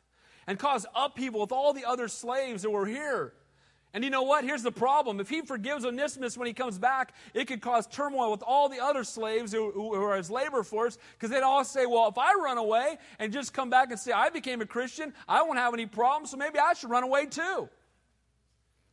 and 0.46 0.58
caused 0.58 0.86
upheaval 0.94 1.40
with 1.40 1.52
all 1.52 1.72
the 1.72 1.84
other 1.84 2.08
slaves 2.08 2.62
that 2.62 2.70
were 2.70 2.86
here. 2.86 3.32
And 3.92 4.04
you 4.04 4.10
know 4.10 4.22
what? 4.22 4.44
Here's 4.44 4.62
the 4.62 4.70
problem. 4.70 5.18
If 5.18 5.28
he 5.28 5.40
forgives 5.42 5.84
Onesimus 5.84 6.38
when 6.38 6.46
he 6.46 6.52
comes 6.52 6.78
back, 6.78 7.12
it 7.34 7.46
could 7.46 7.60
cause 7.60 7.88
turmoil 7.88 8.30
with 8.30 8.42
all 8.46 8.68
the 8.68 8.78
other 8.78 9.02
slaves 9.02 9.52
who, 9.52 9.72
who 9.72 9.92
are 9.94 10.16
his 10.16 10.30
labor 10.30 10.62
force 10.62 10.96
because 11.14 11.30
they'd 11.30 11.42
all 11.42 11.64
say, 11.64 11.86
well, 11.86 12.08
if 12.08 12.16
I 12.16 12.34
run 12.34 12.56
away 12.56 12.98
and 13.18 13.32
just 13.32 13.52
come 13.52 13.68
back 13.68 13.90
and 13.90 13.98
say, 13.98 14.12
I 14.12 14.28
became 14.28 14.60
a 14.60 14.66
Christian, 14.66 15.12
I 15.28 15.42
won't 15.42 15.58
have 15.58 15.74
any 15.74 15.86
problems, 15.86 16.30
so 16.30 16.36
maybe 16.36 16.60
I 16.60 16.74
should 16.74 16.90
run 16.90 17.02
away 17.02 17.26
too. 17.26 17.68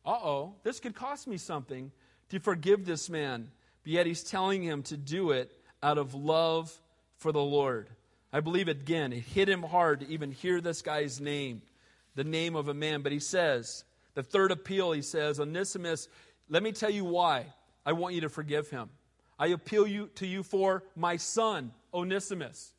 Uh 0.04 0.10
oh, 0.10 0.54
this 0.62 0.80
could 0.80 0.94
cost 0.94 1.26
me 1.26 1.36
something 1.36 1.92
to 2.30 2.40
forgive 2.40 2.84
this 2.84 3.10
man. 3.10 3.50
But 3.82 3.92
yet 3.92 4.06
he's 4.06 4.22
telling 4.22 4.62
him 4.62 4.82
to 4.84 4.96
do 4.96 5.30
it 5.30 5.52
out 5.82 5.98
of 5.98 6.14
love 6.14 6.72
for 7.16 7.32
the 7.32 7.42
Lord. 7.42 7.88
I 8.32 8.40
believe 8.40 8.68
again, 8.68 9.12
it 9.12 9.20
hit 9.20 9.48
him 9.48 9.62
hard 9.62 10.00
to 10.00 10.08
even 10.08 10.32
hear 10.32 10.60
this 10.60 10.82
guy's 10.82 11.20
name, 11.20 11.62
the 12.14 12.24
name 12.24 12.56
of 12.56 12.68
a 12.68 12.74
man. 12.74 13.02
But 13.02 13.12
he 13.12 13.20
says, 13.20 13.84
the 14.14 14.22
third 14.22 14.50
appeal, 14.50 14.92
he 14.92 15.02
says, 15.02 15.40
Onesimus, 15.40 16.08
let 16.48 16.62
me 16.62 16.72
tell 16.72 16.90
you 16.90 17.04
why 17.04 17.46
I 17.86 17.92
want 17.92 18.14
you 18.14 18.22
to 18.22 18.28
forgive 18.28 18.68
him. 18.68 18.90
I 19.38 19.48
appeal 19.48 19.86
you, 19.86 20.08
to 20.16 20.26
you 20.26 20.42
for 20.42 20.82
my 20.96 21.16
son, 21.16 21.72
Onesimus. 21.94 22.72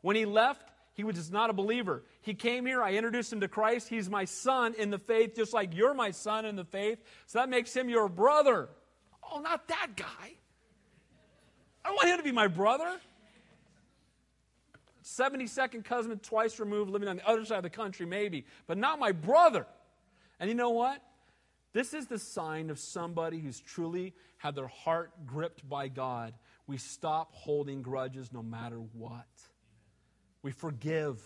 When 0.00 0.16
he 0.16 0.24
left, 0.24 0.70
he 0.94 1.04
was 1.04 1.30
not 1.30 1.50
a 1.50 1.52
believer. 1.52 2.04
He 2.22 2.34
came 2.34 2.64
here, 2.64 2.82
I 2.82 2.92
introduced 2.92 3.32
him 3.32 3.40
to 3.40 3.48
Christ. 3.48 3.88
He's 3.88 4.08
my 4.08 4.24
son 4.24 4.74
in 4.78 4.90
the 4.90 4.98
faith, 4.98 5.34
just 5.34 5.52
like 5.52 5.74
you're 5.74 5.92
my 5.92 6.12
son 6.12 6.44
in 6.44 6.54
the 6.56 6.64
faith. 6.64 6.98
So 7.26 7.40
that 7.40 7.48
makes 7.48 7.74
him 7.74 7.88
your 7.88 8.08
brother. 8.08 8.68
Oh, 9.22 9.40
not 9.40 9.66
that 9.68 9.96
guy. 9.96 10.34
I 11.84 11.90
want 11.90 12.08
him 12.08 12.16
to 12.16 12.22
be 12.22 12.32
my 12.32 12.46
brother. 12.46 12.98
72nd 15.02 15.84
cousin, 15.84 16.18
twice 16.20 16.58
removed, 16.58 16.90
living 16.90 17.08
on 17.08 17.16
the 17.16 17.28
other 17.28 17.44
side 17.44 17.58
of 17.58 17.62
the 17.64 17.70
country, 17.70 18.06
maybe, 18.06 18.46
but 18.66 18.78
not 18.78 18.98
my 18.98 19.12
brother. 19.12 19.66
And 20.40 20.48
you 20.48 20.54
know 20.54 20.70
what? 20.70 21.02
This 21.72 21.92
is 21.92 22.06
the 22.06 22.20
sign 22.20 22.70
of 22.70 22.78
somebody 22.78 23.40
who's 23.40 23.60
truly 23.60 24.14
had 24.38 24.54
their 24.54 24.68
heart 24.68 25.10
gripped 25.26 25.68
by 25.68 25.88
God. 25.88 26.34
We 26.68 26.78
stop 26.78 27.32
holding 27.32 27.82
grudges 27.82 28.32
no 28.32 28.42
matter 28.42 28.76
what. 28.76 29.26
We 30.44 30.52
forgive. 30.52 31.20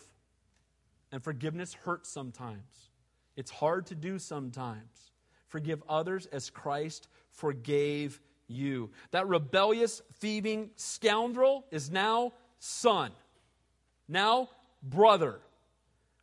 And 1.12 1.23
forgiveness 1.23 1.75
hurts 1.75 2.09
sometimes. 2.09 2.91
It's 3.37 3.51
hard 3.51 3.87
to 3.87 3.95
do 3.95 4.19
sometimes. 4.19 5.12
Forgive 5.49 5.83
others 5.89 6.27
as 6.27 6.49
Christ 6.49 7.09
forgave 7.31 8.21
you. 8.47 8.91
That 9.11 9.27
rebellious, 9.27 10.03
thieving 10.21 10.71
scoundrel 10.77 11.66
is 11.71 11.91
now 11.91 12.33
son. 12.59 13.11
Now, 14.07 14.51
brother. 14.83 15.41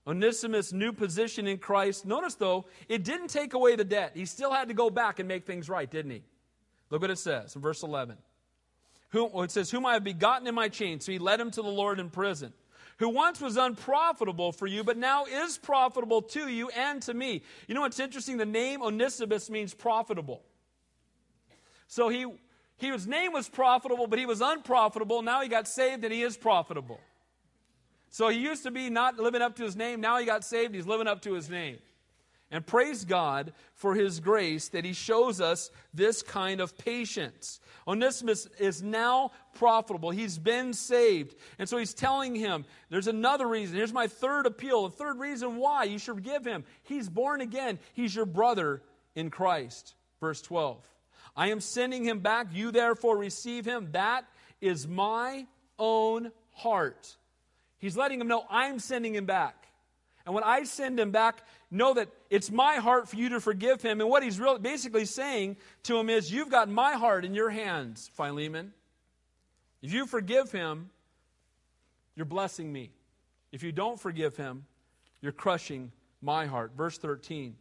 Onesimus' 0.08 0.72
new 0.72 0.94
position 0.94 1.48
in 1.48 1.58
Christ. 1.58 2.06
Notice, 2.06 2.36
though, 2.36 2.66
it 2.88 3.04
didn't 3.04 3.28
take 3.30 3.54
away 3.54 3.76
the 3.76 3.84
debt. 3.84 4.12
He 4.14 4.26
still 4.26 4.54
had 4.54 4.70
to 4.70 4.74
go 4.74 4.90
back 4.90 5.20
and 5.20 5.28
make 5.28 5.46
things 5.46 5.68
right, 5.68 5.90
didn't 5.90 6.12
he? 6.12 6.24
Look 6.92 7.02
what 7.02 7.10
it 7.10 7.18
says 7.18 7.56
in 7.56 7.62
verse 7.62 7.84
11. 7.84 8.18
Whom, 9.10 9.32
it 9.44 9.52
says, 9.52 9.72
Whom 9.72 9.86
I 9.86 9.94
have 9.94 10.04
begotten 10.04 10.48
in 10.48 10.56
my 10.56 10.70
chains. 10.70 11.06
So 11.06 11.12
he 11.12 11.20
led 11.20 11.40
him 11.40 11.52
to 11.52 11.62
the 11.62 11.68
Lord 11.68 12.00
in 12.00 12.10
prison. 12.10 12.54
Who 12.98 13.10
once 13.10 13.42
was 13.42 13.58
unprofitable 13.58 14.52
for 14.52 14.68
you, 14.68 14.84
but 14.84 14.98
now 14.98 15.26
is 15.26 15.58
profitable 15.58 16.22
to 16.22 16.48
you 16.48 16.70
and 16.70 17.02
to 17.04 17.14
me. 17.14 17.42
You 17.68 17.76
know 17.76 17.82
what's 17.82 18.00
interesting? 18.00 18.38
The 18.38 18.46
name 18.46 18.82
Onesimus 18.82 19.50
means 19.50 19.74
profitable. 19.74 20.44
So 21.88 22.08
he, 22.08 22.26
he 22.78 22.90
his 22.90 23.06
name 23.06 23.34
was 23.34 23.50
profitable, 23.50 24.08
but 24.08 24.18
he 24.18 24.26
was 24.26 24.42
unprofitable. 24.42 25.22
Now 25.22 25.42
he 25.42 25.50
got 25.50 25.68
saved 25.68 26.04
and 26.06 26.14
he 26.14 26.22
is 26.22 26.38
profitable. 26.38 27.00
So 28.10 28.30
he 28.30 28.40
used 28.40 28.64
to 28.64 28.72
be 28.72 28.90
not 28.90 29.18
living 29.18 29.42
up 29.42 29.58
to 29.58 29.64
his 29.64 29.76
name. 29.76 30.00
Now 30.00 30.18
he 30.18 30.26
got 30.26 30.46
saved. 30.46 30.74
He's 30.74 30.88
living 30.88 31.08
up 31.08 31.22
to 31.24 31.34
his 31.34 31.50
name. 31.50 31.80
And 32.52 32.66
praise 32.66 33.06
God 33.06 33.54
for 33.74 33.96
his 33.96 34.20
grace 34.20 34.70
that 34.70 34.86
he 34.86 34.94
shows 34.94 35.42
us 35.42 35.72
this 35.94 36.22
kind 36.22 36.62
of 36.62 36.78
patience. 36.78 37.60
Onesimus 37.88 38.48
is 38.60 38.84
now 38.84 39.32
profitable. 39.56 40.12
He's 40.12 40.38
been 40.38 40.74
saved. 40.74 41.36
And 41.58 41.68
so 41.68 41.78
he's 41.78 41.94
telling 41.94 42.36
him, 42.36 42.66
there's 42.90 43.08
another 43.08 43.48
reason. 43.48 43.76
Here's 43.76 43.92
my 43.92 44.08
third 44.08 44.46
appeal. 44.46 44.88
The 44.88 44.96
third 44.96 45.20
reason 45.20 45.58
why 45.58 45.86
you 45.86 45.98
should 45.98 46.16
forgive 46.16 46.46
him. 46.46 46.64
He's 46.84 47.10
born 47.10 47.42
again. 47.42 47.80
He's 47.94 48.16
your 48.16 48.26
brother 48.26 48.84
in 49.16 49.32
Christ. 49.32 49.96
Verse 50.20 50.42
12. 50.42 50.78
I 51.36 51.50
am 51.50 51.60
sending 51.60 52.06
him 52.06 52.20
back. 52.20 52.48
You 52.54 52.72
therefore 52.72 53.18
receive 53.18 53.66
him. 53.66 53.90
That 53.92 54.26
is 54.62 54.88
my 54.88 55.46
own 55.78 56.32
heart. 56.54 57.18
He's 57.80 57.98
letting 57.98 58.22
him 58.22 58.28
know 58.28 58.46
I'm 58.50 58.80
sending 58.80 59.14
him 59.14 59.26
back. 59.26 59.68
And 60.26 60.34
when 60.34 60.44
I 60.44 60.64
send 60.64 61.00
him 61.00 61.12
back, 61.12 61.44
know 61.76 61.94
that 61.94 62.10
it's 62.30 62.50
my 62.50 62.76
heart 62.76 63.08
for 63.10 63.16
you 63.16 63.30
to 63.30 63.40
forgive 63.40 63.82
him. 63.82 64.02
And 64.02 64.10
what 64.10 64.24
he's 64.24 64.40
really 64.40 64.60
basically 64.60 65.06
saying 65.06 65.58
to 65.84 65.98
him 65.98 66.10
is, 66.10 66.32
You've 66.32 66.50
got 66.50 66.70
my 66.70 66.94
heart 66.94 67.26
in 67.26 67.34
your 67.34 67.50
hands, 67.50 68.10
Philemon. 68.14 68.74
If 69.82 69.94
you 69.94 70.08
forgive 70.08 70.52
him, 70.52 70.90
you're 72.16 72.26
blessing 72.26 72.72
me. 72.72 72.92
If 73.52 73.62
you 73.64 73.72
don't 73.72 74.00
forgive 74.00 74.36
him, 74.36 74.66
you're 75.22 75.32
crushing 75.32 75.92
my 76.22 76.46
heart. 76.46 76.72
Verse 76.76 76.98
13 76.98 77.56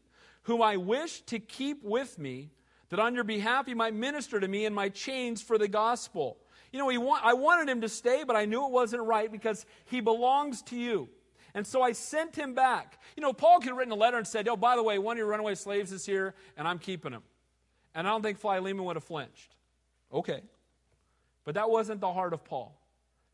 Whom 0.45 0.63
I 0.63 0.77
wish 0.77 1.21
to 1.23 1.39
keep 1.39 1.83
with 1.83 2.19
me, 2.19 2.51
that 2.91 2.99
on 2.99 3.15
your 3.15 3.25
behalf 3.25 3.67
he 3.67 3.75
might 3.75 3.95
minister 3.95 4.41
to 4.41 4.49
me 4.49 4.65
in 4.65 4.75
my 4.75 4.89
chains 4.89 5.43
for 5.43 5.59
the 5.59 5.69
gospel. 5.69 6.39
You 6.73 6.79
know, 6.79 6.89
he 6.89 6.99
want, 6.99 7.25
I 7.25 7.35
wanted 7.35 7.69
him 7.69 7.83
to 7.83 7.89
stay, 7.89 8.25
but 8.27 8.37
I 8.37 8.47
knew 8.47 8.65
it 8.67 8.73
wasn't 8.73 9.05
right 9.05 9.31
because 9.31 9.65
he 9.85 10.01
belongs 10.01 10.63
to 10.63 10.77
you. 10.77 11.09
And 11.55 11.67
so 11.67 11.83
I 11.83 11.93
sent 11.93 12.35
him 12.35 12.55
back. 12.55 13.01
You 13.17 13.23
know, 13.23 13.33
Paul 13.33 13.61
could 13.61 13.69
have 13.69 13.77
written 13.77 13.93
a 13.93 13.97
letter 13.97 14.17
and 14.17 14.27
said, 14.27 14.49
Oh, 14.49 14.57
by 14.57 14.77
the 14.77 14.83
way, 14.83 14.99
one 14.99 15.15
of 15.15 15.19
your 15.19 15.29
runaway 15.29 15.55
slaves 15.55 15.93
is 15.93 16.05
here, 16.05 16.35
and 16.57 16.67
I'm 16.67 16.79
keeping 16.79 17.13
him. 17.13 17.23
And 17.95 18.07
I 18.07 18.11
don't 18.11 18.23
think 18.23 18.39
Philemon 18.39 18.85
would 18.85 18.97
have 18.97 19.05
flinched. 19.05 19.55
Okay. 20.13 20.41
But 21.45 21.55
that 21.55 21.71
wasn't 21.71 22.01
the 22.01 22.13
heart 22.13 22.33
of 22.33 22.45
Paul. 22.45 22.77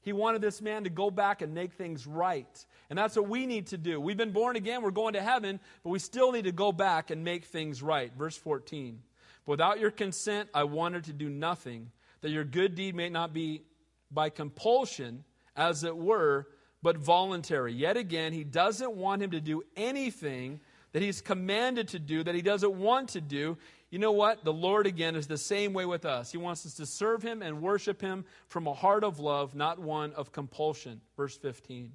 He 0.02 0.12
wanted 0.12 0.40
this 0.40 0.62
man 0.62 0.84
to 0.84 0.90
go 0.90 1.10
back 1.10 1.42
and 1.42 1.54
make 1.54 1.74
things 1.74 2.06
right. 2.06 2.66
And 2.88 2.98
that's 2.98 3.16
what 3.16 3.28
we 3.28 3.46
need 3.46 3.68
to 3.68 3.78
do. 3.78 4.00
We've 4.00 4.16
been 4.16 4.32
born 4.32 4.56
again, 4.56 4.82
we're 4.82 4.90
going 4.90 5.12
to 5.12 5.22
heaven, 5.22 5.60
but 5.82 5.90
we 5.90 5.98
still 5.98 6.32
need 6.32 6.44
to 6.44 6.52
go 6.52 6.72
back 6.72 7.10
and 7.10 7.22
make 7.22 7.44
things 7.44 7.82
right. 7.82 8.12
Verse 8.16 8.36
14. 8.36 9.00
Without 9.46 9.78
your 9.78 9.90
consent, 9.90 10.48
I 10.54 10.64
wanted 10.64 11.04
to 11.04 11.12
do 11.12 11.28
nothing, 11.28 11.90
that 12.22 12.30
your 12.30 12.44
good 12.44 12.74
deed 12.74 12.94
may 12.94 13.08
not 13.08 13.32
be 13.32 13.62
by 14.10 14.30
compulsion, 14.30 15.24
as 15.56 15.84
it 15.84 15.96
were, 15.96 16.48
but 16.82 16.96
voluntary. 16.96 17.72
Yet 17.72 17.96
again, 17.96 18.32
he 18.32 18.44
doesn't 18.44 18.92
want 18.92 19.22
him 19.22 19.32
to 19.32 19.40
do 19.40 19.62
anything 19.76 20.60
that 20.92 21.02
he's 21.02 21.20
commanded 21.20 21.88
to 21.88 21.98
do, 21.98 22.22
that 22.24 22.34
he 22.34 22.42
doesn't 22.42 22.72
want 22.72 23.10
to 23.10 23.20
do. 23.20 23.56
You 23.90 23.98
know 23.98 24.12
what? 24.12 24.44
The 24.44 24.52
Lord, 24.52 24.86
again, 24.86 25.16
is 25.16 25.26
the 25.26 25.38
same 25.38 25.72
way 25.72 25.84
with 25.84 26.04
us. 26.04 26.30
He 26.30 26.38
wants 26.38 26.64
us 26.64 26.74
to 26.74 26.86
serve 26.86 27.22
Him 27.22 27.42
and 27.42 27.60
worship 27.60 28.00
Him 28.00 28.24
from 28.46 28.66
a 28.66 28.74
heart 28.74 29.02
of 29.02 29.18
love, 29.18 29.54
not 29.54 29.80
one 29.80 30.12
of 30.12 30.32
compulsion. 30.32 31.00
Verse 31.16 31.36
15. 31.36 31.92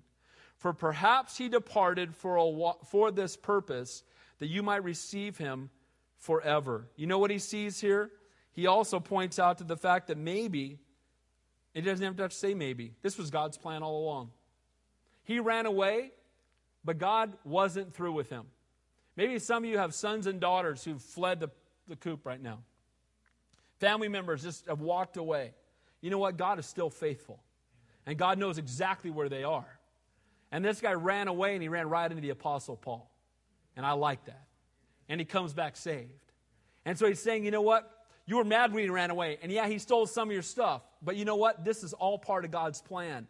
For 0.58 0.74
perhaps 0.74 1.38
He 1.38 1.48
departed 1.48 2.14
for, 2.14 2.36
a, 2.36 2.86
for 2.86 3.12
this 3.12 3.38
purpose, 3.38 4.04
that 4.40 4.48
you 4.48 4.62
might 4.62 4.84
receive 4.84 5.38
Him 5.38 5.70
forever. 6.18 6.88
You 6.98 7.08
know 7.08 7.20
what 7.20 7.32
He 7.32 7.40
sees 7.40 7.80
here? 7.80 8.12
He 8.52 8.68
also 8.68 9.00
points 9.00 9.40
out 9.40 9.58
to 9.60 9.64
the 9.64 9.78
fact 9.78 10.08
that 10.08 10.18
maybe, 10.18 10.80
he 11.74 11.82
doesn't 11.82 12.06
have 12.06 12.16
to 12.16 12.36
say 12.36 12.54
maybe, 12.54 12.94
this 13.02 13.18
was 13.18 13.30
God's 13.30 13.58
plan 13.58 13.84
all 13.84 14.04
along. 14.04 14.32
He 15.26 15.40
ran 15.40 15.66
away, 15.66 16.12
but 16.84 16.98
God 16.98 17.34
wasn't 17.44 17.94
through 17.94 18.14
with 18.14 18.30
him. 18.30 18.46
Maybe 19.18 19.40
some 19.40 19.64
of 19.64 19.70
you 19.70 19.78
have 19.78 19.94
sons 19.94 20.28
and 20.28 20.40
daughters 20.40 20.84
who've 20.84 21.02
fled 21.02 21.40
the 21.40 21.50
the 21.88 21.96
coop 21.96 22.26
right 22.26 22.42
now. 22.42 22.60
Family 23.80 24.08
members 24.08 24.44
just 24.44 24.68
have 24.68 24.82
walked 24.82 25.18
away. 25.18 25.54
You 26.02 26.10
know 26.10 26.18
what? 26.18 26.38
God 26.38 26.60
is 26.60 26.66
still 26.66 26.90
faithful. 26.90 27.42
And 28.06 28.18
God 28.18 28.38
knows 28.38 28.58
exactly 28.58 29.12
where 29.12 29.30
they 29.30 29.44
are. 29.44 29.80
And 30.52 30.64
this 30.64 30.80
guy 30.80 30.94
ran 30.94 31.28
away 31.28 31.54
and 31.54 31.62
he 31.62 31.70
ran 31.70 31.90
right 31.90 32.10
into 32.10 32.22
the 32.22 32.30
Apostle 32.30 32.78
Paul. 32.78 33.10
And 33.76 33.86
I 33.86 33.94
like 33.94 34.26
that. 34.26 34.46
And 35.10 35.20
he 35.20 35.26
comes 35.26 35.54
back 35.54 35.76
saved. 35.76 36.12
And 36.86 36.98
so 36.98 37.08
he's 37.08 37.22
saying, 37.22 37.44
you 37.44 37.52
know 37.52 37.62
what? 37.62 37.92
You 38.28 38.38
were 38.38 38.44
mad 38.44 38.74
when 38.74 38.84
he 38.84 38.90
ran 38.90 39.12
away. 39.12 39.38
And 39.42 39.52
yeah, 39.52 39.68
he 39.68 39.80
stole 39.80 40.06
some 40.08 40.30
of 40.30 40.34
your 40.34 40.42
stuff. 40.42 40.82
But 41.02 41.16
you 41.16 41.26
know 41.26 41.36
what? 41.36 41.66
This 41.66 41.84
is 41.84 41.94
all 41.94 42.18
part 42.18 42.46
of 42.46 42.52
God's 42.52 42.82
plan. 42.82 43.28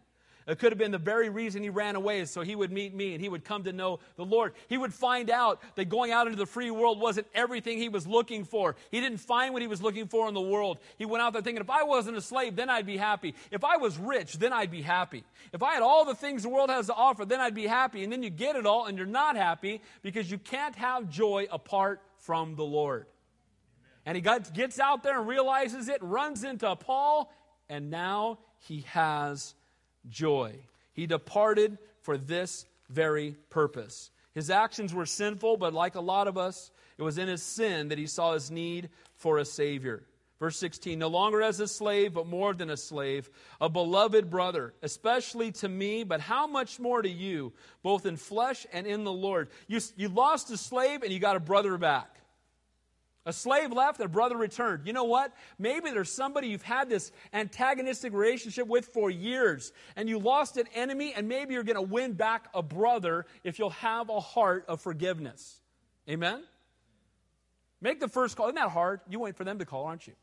It 0.47 0.59
could 0.59 0.71
have 0.71 0.77
been 0.77 0.91
the 0.91 0.99
very 0.99 1.29
reason 1.29 1.63
he 1.63 1.71
ran 1.71 1.95
away 1.95 2.19
is 2.19 2.29
so 2.29 2.41
he 2.41 2.55
would 2.55 2.71
meet 2.71 2.93
me 2.93 3.13
and 3.13 3.21
he 3.21 3.29
would 3.29 3.43
come 3.43 3.63
to 3.63 3.73
know 3.73 3.99
the 4.15 4.25
Lord. 4.25 4.53
He 4.67 4.77
would 4.77 4.93
find 4.93 5.31
out 5.31 5.59
that 5.73 5.89
going 5.89 6.11
out 6.11 6.27
into 6.27 6.37
the 6.37 6.45
free 6.45 6.69
world 6.69 6.99
wasn't 6.99 7.25
everything 7.33 7.79
he 7.79 7.89
was 7.89 8.05
looking 8.05 8.43
for. 8.43 8.75
He 8.91 9.01
didn't 9.01 9.17
find 9.17 9.53
what 9.53 9.63
he 9.63 9.67
was 9.67 9.81
looking 9.81 10.07
for 10.07 10.27
in 10.27 10.35
the 10.35 10.41
world. 10.41 10.77
He 10.97 11.05
went 11.05 11.23
out 11.23 11.33
there 11.33 11.41
thinking, 11.41 11.61
if 11.61 11.69
I 11.71 11.83
wasn't 11.83 12.17
a 12.17 12.21
slave, 12.21 12.55
then 12.55 12.69
I'd 12.69 12.85
be 12.85 12.97
happy. 12.97 13.33
If 13.49 13.63
I 13.63 13.77
was 13.77 13.97
rich, 13.97 14.37
then 14.37 14.53
I'd 14.53 14.69
be 14.69 14.83
happy. 14.83 15.23
If 15.51 15.63
I 15.63 15.73
had 15.73 15.81
all 15.81 16.05
the 16.05 16.13
things 16.13 16.43
the 16.43 16.49
world 16.49 16.69
has 16.69 16.87
to 16.87 16.93
offer, 16.93 17.25
then 17.25 17.39
I'd 17.39 17.55
be 17.55 17.65
happy. 17.65 18.03
And 18.03 18.13
then 18.13 18.21
you 18.21 18.29
get 18.29 18.55
it 18.55 18.67
all 18.67 18.85
and 18.85 18.99
you're 18.99 19.07
not 19.07 19.35
happy 19.35 19.81
because 20.03 20.29
you 20.29 20.37
can't 20.37 20.75
have 20.75 21.09
joy 21.09 21.47
apart 21.51 22.01
from 22.17 22.55
the 22.55 22.63
Lord. 22.63 23.07
And 24.05 24.15
he 24.15 24.21
gets 24.21 24.79
out 24.79 25.01
there 25.01 25.17
and 25.17 25.27
realizes 25.27 25.89
it, 25.89 26.03
runs 26.03 26.43
into 26.43 26.75
Paul, 26.75 27.33
and 27.67 27.89
now 27.89 28.37
he 28.59 28.81
has 28.89 29.55
joy. 30.09 30.55
He 30.93 31.07
departed 31.07 31.77
for 32.01 32.17
this 32.17 32.65
very 32.89 33.35
purpose. 33.49 34.11
His 34.33 34.49
actions 34.49 34.93
were 34.93 35.05
sinful, 35.05 35.57
but 35.57 35.73
like 35.73 35.95
a 35.95 36.01
lot 36.01 36.27
of 36.27 36.37
us, 36.37 36.71
it 36.97 37.03
was 37.03 37.17
in 37.17 37.27
his 37.27 37.43
sin 37.43 37.89
that 37.89 37.97
he 37.97 38.07
saw 38.07 38.33
his 38.33 38.51
need 38.51 38.89
for 39.15 39.37
a 39.37 39.45
Savior. 39.45 40.03
Verse 40.39 40.57
16, 40.57 40.99
no 40.99 41.07
longer 41.07 41.41
as 41.41 41.61
a 41.61 41.67
slave, 41.67 42.13
but 42.13 42.27
more 42.27 42.53
than 42.53 42.69
a 42.69 42.75
slave, 42.75 43.29
a 43.61 43.69
beloved 43.69 44.29
brother, 44.29 44.73
especially 44.83 45.51
to 45.53 45.69
me, 45.69 46.03
but 46.03 46.19
how 46.19 46.45
much 46.45 46.77
more 46.77 47.01
to 47.01 47.09
you, 47.09 47.53
both 47.83 48.05
in 48.05 48.17
flesh 48.17 48.67
and 48.73 48.85
in 48.85 49.05
the 49.05 49.13
Lord. 49.13 49.47
You, 49.67 49.79
you 49.95 50.09
lost 50.09 50.51
a 50.51 50.57
slave 50.57 51.03
and 51.03 51.11
you 51.13 51.19
got 51.19 51.37
a 51.37 51.39
brother 51.39 51.77
back. 51.77 52.14
A 53.27 53.33
slave 53.33 53.71
left, 53.71 53.99
a 54.01 54.07
brother 54.07 54.37
returned. 54.37 54.85
You 54.85 54.93
know 54.93 55.05
what? 55.05 55.33
Maybe 55.57 55.89
there's 55.89 56.11
somebody 56.11 56.47
you've 56.49 56.61
had 56.61 56.89
this 56.89 57.11
antagonistic 57.33 58.13
relationship 58.13 58.67
with 58.67 58.85
for 58.85 59.09
years, 59.09 59.71
and 59.95 60.07
you 60.07 60.19
lost 60.19 60.57
an 60.57 60.67
enemy, 60.75 61.13
and 61.15 61.27
maybe 61.27 61.55
you're 61.55 61.63
going 61.63 61.75
to 61.75 61.81
win 61.81 62.13
back 62.13 62.49
a 62.53 62.61
brother 62.61 63.25
if 63.43 63.57
you'll 63.57 63.71
have 63.71 64.09
a 64.09 64.19
heart 64.19 64.65
of 64.67 64.79
forgiveness. 64.79 65.59
Amen? 66.07 66.43
Make 67.81 67.99
the 67.99 68.07
first 68.07 68.37
call. 68.37 68.47
Isn't 68.47 68.55
that 68.55 68.69
hard? 68.69 69.01
You 69.09 69.19
wait 69.19 69.35
for 69.35 69.43
them 69.43 69.57
to 69.57 69.65
call, 69.65 69.85
aren't 69.85 70.05
you? 70.05 70.13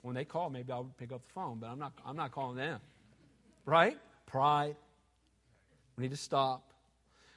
When 0.00 0.14
they 0.14 0.24
call, 0.24 0.48
maybe 0.48 0.72
I'll 0.72 0.90
pick 0.96 1.12
up 1.12 1.22
the 1.26 1.32
phone, 1.34 1.58
but 1.60 1.66
I'm 1.66 1.78
not, 1.78 1.92
I'm 2.06 2.16
not 2.16 2.32
calling 2.32 2.56
them. 2.56 2.80
Right? 3.66 3.98
Pride. 4.24 4.76
We 5.96 6.02
need 6.02 6.12
to 6.12 6.16
stop. 6.16 6.72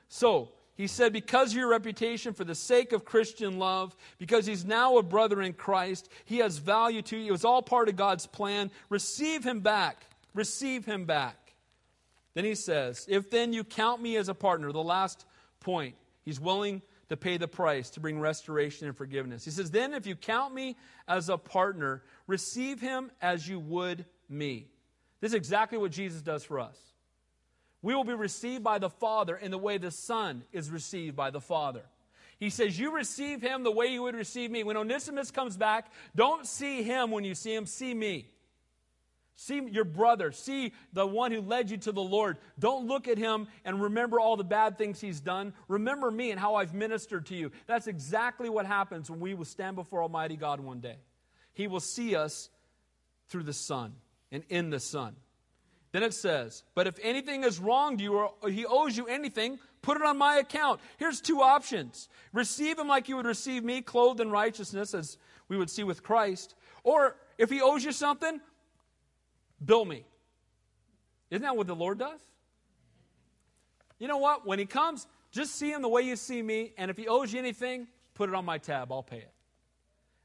So, 0.07 0.51
he 0.79 0.87
said, 0.87 1.11
Because 1.11 1.51
of 1.51 1.57
your 1.57 1.67
reputation, 1.67 2.33
for 2.33 2.45
the 2.45 2.55
sake 2.55 2.93
of 2.93 3.03
Christian 3.03 3.59
love, 3.59 3.93
because 4.17 4.45
he's 4.45 4.63
now 4.63 4.97
a 4.97 5.03
brother 5.03 5.41
in 5.41 5.51
Christ, 5.51 6.07
he 6.23 6.37
has 6.37 6.57
value 6.57 7.01
to 7.01 7.17
you. 7.17 7.27
It 7.27 7.31
was 7.31 7.43
all 7.43 7.61
part 7.61 7.89
of 7.89 7.97
God's 7.97 8.25
plan. 8.25 8.71
Receive 8.87 9.43
him 9.43 9.59
back. 9.59 10.05
Receive 10.33 10.85
him 10.85 11.03
back. 11.03 11.53
Then 12.33 12.45
he 12.45 12.55
says, 12.55 13.05
If 13.09 13.29
then 13.29 13.51
you 13.51 13.65
count 13.65 14.01
me 14.01 14.15
as 14.15 14.29
a 14.29 14.33
partner, 14.33 14.71
the 14.71 14.81
last 14.81 15.25
point, 15.59 15.95
he's 16.23 16.39
willing 16.39 16.81
to 17.09 17.17
pay 17.17 17.35
the 17.35 17.49
price 17.49 17.89
to 17.89 17.99
bring 17.99 18.17
restoration 18.17 18.87
and 18.87 18.95
forgiveness. 18.95 19.43
He 19.43 19.51
says, 19.51 19.71
Then 19.71 19.93
if 19.93 20.07
you 20.07 20.15
count 20.15 20.53
me 20.53 20.77
as 21.09 21.27
a 21.27 21.37
partner, 21.37 22.03
receive 22.25 22.79
him 22.79 23.11
as 23.21 23.45
you 23.45 23.59
would 23.59 24.05
me. 24.29 24.69
This 25.19 25.31
is 25.31 25.35
exactly 25.35 25.77
what 25.77 25.91
Jesus 25.91 26.21
does 26.21 26.45
for 26.45 26.57
us 26.57 26.88
we 27.81 27.95
will 27.95 28.03
be 28.03 28.13
received 28.13 28.63
by 28.63 28.79
the 28.79 28.89
Father 28.89 29.35
in 29.35 29.51
the 29.51 29.57
way 29.57 29.77
the 29.77 29.91
Son 29.91 30.43
is 30.51 30.69
received 30.69 31.15
by 31.15 31.29
the 31.29 31.41
Father. 31.41 31.83
He 32.37 32.49
says, 32.49 32.79
You 32.79 32.95
receive 32.95 33.41
him 33.41 33.63
the 33.63 33.71
way 33.71 33.87
you 33.87 34.03
would 34.03 34.15
receive 34.15 34.51
me. 34.51 34.63
When 34.63 34.77
Onesimus 34.77 35.31
comes 35.31 35.57
back, 35.57 35.91
don't 36.15 36.45
see 36.45 36.83
him 36.83 37.11
when 37.11 37.23
you 37.23 37.35
see 37.35 37.53
him, 37.53 37.65
see 37.65 37.93
me. 37.93 38.29
See 39.35 39.61
your 39.71 39.85
brother. 39.85 40.33
See 40.33 40.73
the 40.91 41.07
one 41.07 41.31
who 41.31 41.39
led 41.39 41.71
you 41.71 41.77
to 41.77 41.93
the 41.93 42.01
Lord. 42.01 42.37
Don't 42.59 42.87
look 42.87 43.07
at 43.07 43.17
him 43.17 43.47
and 43.63 43.81
remember 43.81 44.19
all 44.19 44.35
the 44.35 44.43
bad 44.43 44.77
things 44.77 44.99
he's 44.99 45.21
done. 45.21 45.53
Remember 45.69 46.11
me 46.11 46.31
and 46.31 46.39
how 46.39 46.55
I've 46.55 46.73
ministered 46.73 47.27
to 47.27 47.35
you. 47.35 47.51
That's 47.65 47.87
exactly 47.87 48.49
what 48.49 48.65
happens 48.65 49.09
when 49.09 49.21
we 49.21 49.33
will 49.33 49.45
stand 49.45 49.77
before 49.77 50.03
Almighty 50.03 50.35
God 50.35 50.59
one 50.59 50.81
day. 50.81 50.97
He 51.53 51.67
will 51.67 51.79
see 51.79 52.17
us 52.17 52.49
through 53.29 53.43
the 53.43 53.53
Son 53.53 53.93
and 54.29 54.43
in 54.49 54.71
the 54.71 54.79
Son. 54.79 55.15
Then 55.91 56.03
it 56.03 56.13
says, 56.13 56.63
But 56.75 56.87
if 56.87 56.95
anything 57.01 57.43
is 57.43 57.59
wrong 57.59 57.97
to 57.97 58.03
you 58.03 58.13
or 58.13 58.49
he 58.49 58.65
owes 58.65 58.95
you 58.95 59.07
anything, 59.07 59.59
put 59.81 59.97
it 59.97 60.03
on 60.03 60.17
my 60.17 60.35
account. 60.35 60.81
Here's 60.97 61.21
two 61.21 61.41
options 61.41 62.09
receive 62.31 62.77
him 62.77 62.87
like 62.87 63.09
you 63.09 63.15
would 63.15 63.25
receive 63.25 63.63
me, 63.63 63.81
clothed 63.81 64.19
in 64.19 64.29
righteousness, 64.29 64.93
as 64.93 65.17
we 65.47 65.57
would 65.57 65.69
see 65.69 65.83
with 65.83 66.03
Christ. 66.03 66.55
Or 66.83 67.15
if 67.37 67.49
he 67.49 67.61
owes 67.61 67.83
you 67.83 67.91
something, 67.91 68.39
bill 69.63 69.85
me. 69.85 70.05
Isn't 71.31 71.43
that 71.43 71.57
what 71.57 71.67
the 71.67 71.75
Lord 71.75 71.99
does? 71.99 72.21
You 73.99 74.07
know 74.07 74.17
what? 74.17 74.45
When 74.47 74.59
he 74.59 74.65
comes, 74.65 75.07
just 75.31 75.55
see 75.55 75.71
him 75.71 75.81
the 75.81 75.89
way 75.89 76.03
you 76.03 76.15
see 76.15 76.41
me, 76.41 76.73
and 76.77 76.89
if 76.89 76.97
he 76.97 77.07
owes 77.07 77.33
you 77.33 77.39
anything, 77.39 77.87
put 78.15 78.29
it 78.29 78.35
on 78.35 78.45
my 78.45 78.57
tab. 78.57 78.91
I'll 78.91 79.03
pay 79.03 79.17
it. 79.17 79.31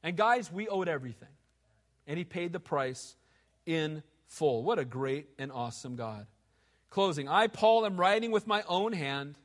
And 0.03 0.17
guys, 0.17 0.53
we 0.53 0.69
owed 0.69 0.89
everything. 0.89 1.29
And 2.07 2.19
he 2.19 2.25
paid 2.25 2.53
the 2.53 2.61
price 2.61 3.17
in 3.67 4.03
full. 4.35 4.63
What 4.63 4.79
a 4.79 4.85
great 4.85 5.29
and 5.39 5.51
awesome 5.53 5.97
God. 5.97 6.27
Closing. 6.91 7.29
I, 7.29 7.47
Paul, 7.47 7.87
am 7.87 7.97
writing 7.99 8.31
with 8.31 8.47
my 8.47 8.63
own 8.69 8.93
hand. 8.93 9.37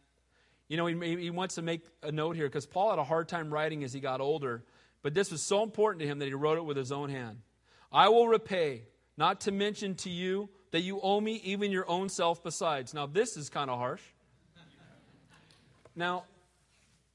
You 0.67 0.77
know, 0.77 0.85
he, 0.85 1.15
he 1.15 1.29
wants 1.29 1.55
to 1.55 1.61
make 1.61 1.81
a 2.03 2.11
note 2.11 2.35
here 2.35 2.47
because 2.47 2.65
Paul 2.65 2.91
had 2.91 2.99
a 2.99 3.03
hard 3.03 3.27
time 3.27 3.51
writing 3.51 3.83
as 3.83 3.91
he 3.93 3.99
got 3.99 4.21
older, 4.21 4.63
but 5.01 5.13
this 5.13 5.31
was 5.31 5.41
so 5.41 5.63
important 5.63 6.01
to 6.01 6.07
him 6.07 6.19
that 6.19 6.27
he 6.27 6.33
wrote 6.33 6.57
it 6.57 6.65
with 6.65 6.77
his 6.77 6.91
own 6.91 7.09
hand. 7.09 7.39
I 7.91 8.09
will 8.09 8.27
repay, 8.27 8.83
not 9.17 9.41
to 9.41 9.51
mention 9.51 9.95
to 9.95 10.09
you 10.09 10.49
that 10.71 10.81
you 10.81 10.99
owe 11.01 11.19
me 11.19 11.41
even 11.43 11.71
your 11.71 11.89
own 11.89 12.09
self 12.09 12.43
besides. 12.43 12.93
Now, 12.93 13.07
this 13.07 13.35
is 13.35 13.49
kind 13.49 13.69
of 13.69 13.79
harsh. 13.79 14.03
Now, 15.95 16.25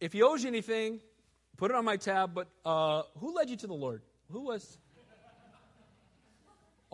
if 0.01 0.13
he 0.13 0.23
owes 0.23 0.43
you 0.43 0.49
anything, 0.49 1.01
put 1.57 1.71
it 1.71 1.77
on 1.77 1.85
my 1.85 1.97
tab, 1.97 2.35
but 2.35 2.49
uh, 2.65 3.03
who 3.19 3.35
led 3.35 3.49
you 3.49 3.57
to 3.57 3.67
the 3.67 3.75
Lord? 3.75 4.03
Who 4.33 4.43
was 4.47 4.79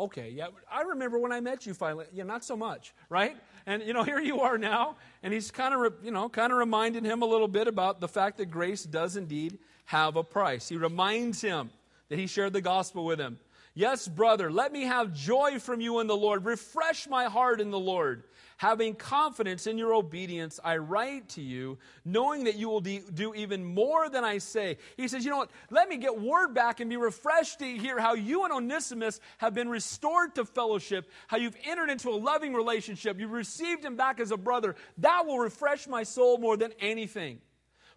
okay, 0.00 0.30
yeah, 0.30 0.48
I 0.70 0.82
remember 0.82 1.18
when 1.18 1.32
I 1.32 1.40
met 1.40 1.66
you 1.66 1.74
finally. 1.74 2.06
Yeah, 2.12 2.24
not 2.24 2.44
so 2.44 2.56
much, 2.56 2.94
right? 3.08 3.36
And 3.66 3.82
you 3.82 3.92
know, 3.92 4.02
here 4.10 4.20
you 4.20 4.40
are 4.40 4.58
now, 4.58 4.96
and 5.22 5.32
he's 5.32 5.50
kind 5.50 5.74
of, 5.74 5.94
you 6.02 6.10
know, 6.10 6.28
kind 6.28 6.52
of 6.52 6.58
reminding 6.58 7.04
him 7.04 7.22
a 7.22 7.26
little 7.26 7.48
bit 7.48 7.68
about 7.68 8.00
the 8.00 8.08
fact 8.08 8.38
that 8.38 8.50
grace 8.50 8.84
does 8.84 9.16
indeed 9.16 9.58
have 9.86 10.16
a 10.16 10.24
price. 10.24 10.68
He 10.68 10.76
reminds 10.76 11.40
him 11.40 11.70
that 12.08 12.18
he 12.18 12.26
shared 12.26 12.52
the 12.52 12.60
gospel 12.60 13.04
with 13.04 13.20
him. 13.20 13.38
Yes, 13.74 14.08
brother, 14.08 14.50
let 14.50 14.72
me 14.72 14.82
have 14.82 15.14
joy 15.14 15.58
from 15.58 15.80
you 15.80 16.00
in 16.00 16.06
the 16.06 16.16
Lord. 16.16 16.44
Refresh 16.44 17.08
my 17.08 17.24
heart 17.24 17.60
in 17.60 17.70
the 17.70 17.78
Lord. 17.78 18.24
Having 18.60 18.96
confidence 18.96 19.66
in 19.66 19.78
your 19.78 19.94
obedience, 19.94 20.60
I 20.62 20.76
write 20.76 21.30
to 21.30 21.40
you, 21.40 21.78
knowing 22.04 22.44
that 22.44 22.56
you 22.56 22.68
will 22.68 22.82
do 22.82 23.32
even 23.34 23.64
more 23.64 24.10
than 24.10 24.22
I 24.22 24.36
say. 24.36 24.76
He 24.98 25.08
says, 25.08 25.24
You 25.24 25.30
know 25.30 25.38
what? 25.38 25.50
Let 25.70 25.88
me 25.88 25.96
get 25.96 26.20
word 26.20 26.52
back 26.52 26.78
and 26.78 26.90
be 26.90 26.98
refreshed 26.98 27.60
to 27.60 27.64
hear 27.64 27.98
how 27.98 28.12
you 28.12 28.44
and 28.44 28.52
Onesimus 28.52 29.18
have 29.38 29.54
been 29.54 29.70
restored 29.70 30.34
to 30.34 30.44
fellowship, 30.44 31.10
how 31.26 31.38
you've 31.38 31.56
entered 31.64 31.88
into 31.88 32.10
a 32.10 32.20
loving 32.20 32.52
relationship. 32.52 33.18
You've 33.18 33.30
received 33.30 33.82
him 33.82 33.96
back 33.96 34.20
as 34.20 34.30
a 34.30 34.36
brother. 34.36 34.76
That 34.98 35.24
will 35.24 35.38
refresh 35.38 35.88
my 35.88 36.02
soul 36.02 36.36
more 36.36 36.58
than 36.58 36.74
anything. 36.80 37.38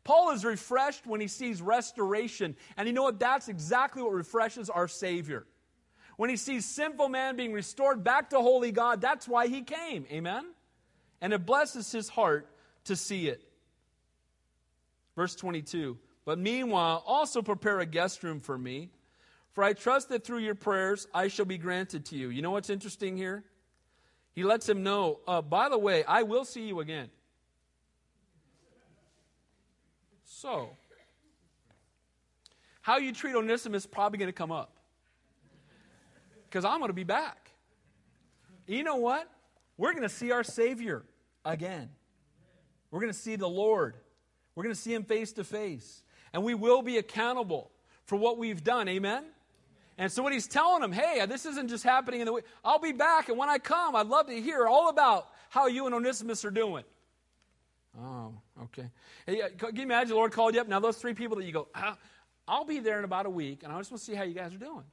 Paul 0.06 0.32
is 0.32 0.46
refreshed 0.46 1.06
when 1.06 1.20
he 1.20 1.28
sees 1.28 1.62
restoration. 1.62 2.56
And 2.78 2.88
you 2.88 2.94
know 2.94 3.04
what? 3.04 3.20
That's 3.20 3.50
exactly 3.50 4.02
what 4.02 4.14
refreshes 4.14 4.70
our 4.70 4.88
Savior. 4.88 5.46
When 6.16 6.30
he 6.30 6.38
sees 6.38 6.64
sinful 6.64 7.10
man 7.10 7.36
being 7.36 7.52
restored 7.52 8.02
back 8.02 8.30
to 8.30 8.38
holy 8.38 8.72
God, 8.72 9.02
that's 9.02 9.28
why 9.28 9.48
he 9.48 9.62
came. 9.62 10.06
Amen? 10.10 10.46
And 11.24 11.32
it 11.32 11.46
blesses 11.46 11.90
his 11.90 12.10
heart 12.10 12.50
to 12.84 12.98
see 12.98 13.30
it. 13.30 13.42
Verse 15.16 15.36
22 15.36 15.98
But 16.26 16.38
meanwhile, 16.38 17.02
also 17.08 17.42
prepare 17.42 17.80
a 17.80 17.86
guest 17.86 18.24
room 18.24 18.42
for 18.42 18.58
me, 18.58 18.90
for 19.54 19.64
I 19.64 19.72
trust 19.72 20.10
that 20.10 20.26
through 20.26 20.40
your 20.40 20.54
prayers 20.54 21.08
I 21.14 21.30
shall 21.30 21.46
be 21.46 21.58
granted 21.58 22.06
to 22.08 22.18
you. 22.18 22.28
You 22.28 22.42
know 22.42 22.52
what's 22.52 22.70
interesting 22.70 23.16
here? 23.16 23.46
He 24.34 24.44
lets 24.44 24.68
him 24.68 24.84
know, 24.84 25.22
uh, 25.26 25.42
by 25.42 25.70
the 25.70 25.78
way, 25.78 26.04
I 26.04 26.24
will 26.24 26.44
see 26.44 26.68
you 26.68 26.82
again. 26.82 27.10
So, 30.26 30.72
how 32.82 32.98
you 32.98 33.14
treat 33.14 33.34
Onesimus 33.34 33.84
is 33.84 33.88
probably 33.88 34.18
going 34.18 34.28
to 34.28 34.34
come 34.34 34.52
up 34.52 34.76
because 36.50 36.66
I'm 36.66 36.80
going 36.80 36.90
to 36.90 36.94
be 36.94 37.06
back. 37.06 37.52
You 38.68 38.84
know 38.84 38.98
what? 38.98 39.30
We're 39.78 39.92
going 39.92 40.04
to 40.04 40.10
see 40.10 40.32
our 40.32 40.44
Savior 40.44 41.04
again. 41.46 41.90
We're 42.92 43.00
going 43.00 43.12
to 43.12 43.18
see 43.18 43.36
the 43.36 43.50
Lord. 43.50 43.96
We're 44.56 44.64
going 44.64 44.76
to 44.76 44.80
see 44.80 44.94
Him 44.94 45.04
face 45.04 45.34
to 45.34 45.44
face. 45.44 46.04
And 46.34 46.44
we 46.44 46.54
will 46.54 46.82
be 46.82 46.98
accountable 46.98 47.72
for 48.06 48.16
what 48.16 48.38
we've 48.38 48.64
done. 48.64 48.88
Amen? 48.88 49.24
And 49.98 50.12
so, 50.12 50.24
what 50.24 50.34
he's 50.34 50.48
telling 50.48 50.82
them, 50.82 50.92
hey, 50.92 51.24
this 51.28 51.46
isn't 51.46 51.68
just 51.68 51.84
happening 51.84 52.22
in 52.22 52.26
the 52.26 52.34
way. 52.34 52.42
I'll 52.66 52.80
be 52.80 52.94
back, 52.94 53.30
and 53.30 53.38
when 53.38 53.50
I 53.50 53.60
come, 53.60 53.96
I'd 53.96 54.08
love 54.08 54.26
to 54.28 54.42
hear 54.42 54.66
all 54.66 54.90
about 54.90 55.30
how 55.50 55.68
you 55.68 55.86
and 55.86 55.94
Onesimus 55.94 56.44
are 56.46 56.52
doing. 56.52 56.84
Oh, 58.02 58.34
okay. 58.64 58.90
Hey, 59.28 59.44
uh, 59.44 59.50
can 59.56 59.76
you 59.76 59.84
imagine 59.84 60.10
the 60.10 60.16
Lord 60.16 60.32
called 60.32 60.56
you 60.56 60.62
up? 60.62 60.68
Now, 60.68 60.80
those 60.80 60.98
three 60.98 61.14
people 61.14 61.38
that 61.38 61.46
you 61.46 61.52
go, 61.52 61.68
ah, 61.76 61.96
I'll 62.48 62.66
be 62.66 62.80
there 62.80 62.98
in 62.98 63.06
about 63.06 63.28
a 63.28 63.30
week, 63.30 63.62
and 63.64 63.72
I 63.72 63.78
just 63.78 63.92
want 63.92 64.00
to 64.00 64.06
see 64.06 64.16
how 64.16 64.24
you 64.24 64.34
guys 64.34 64.52
are 64.54 64.58
doing 64.58 64.84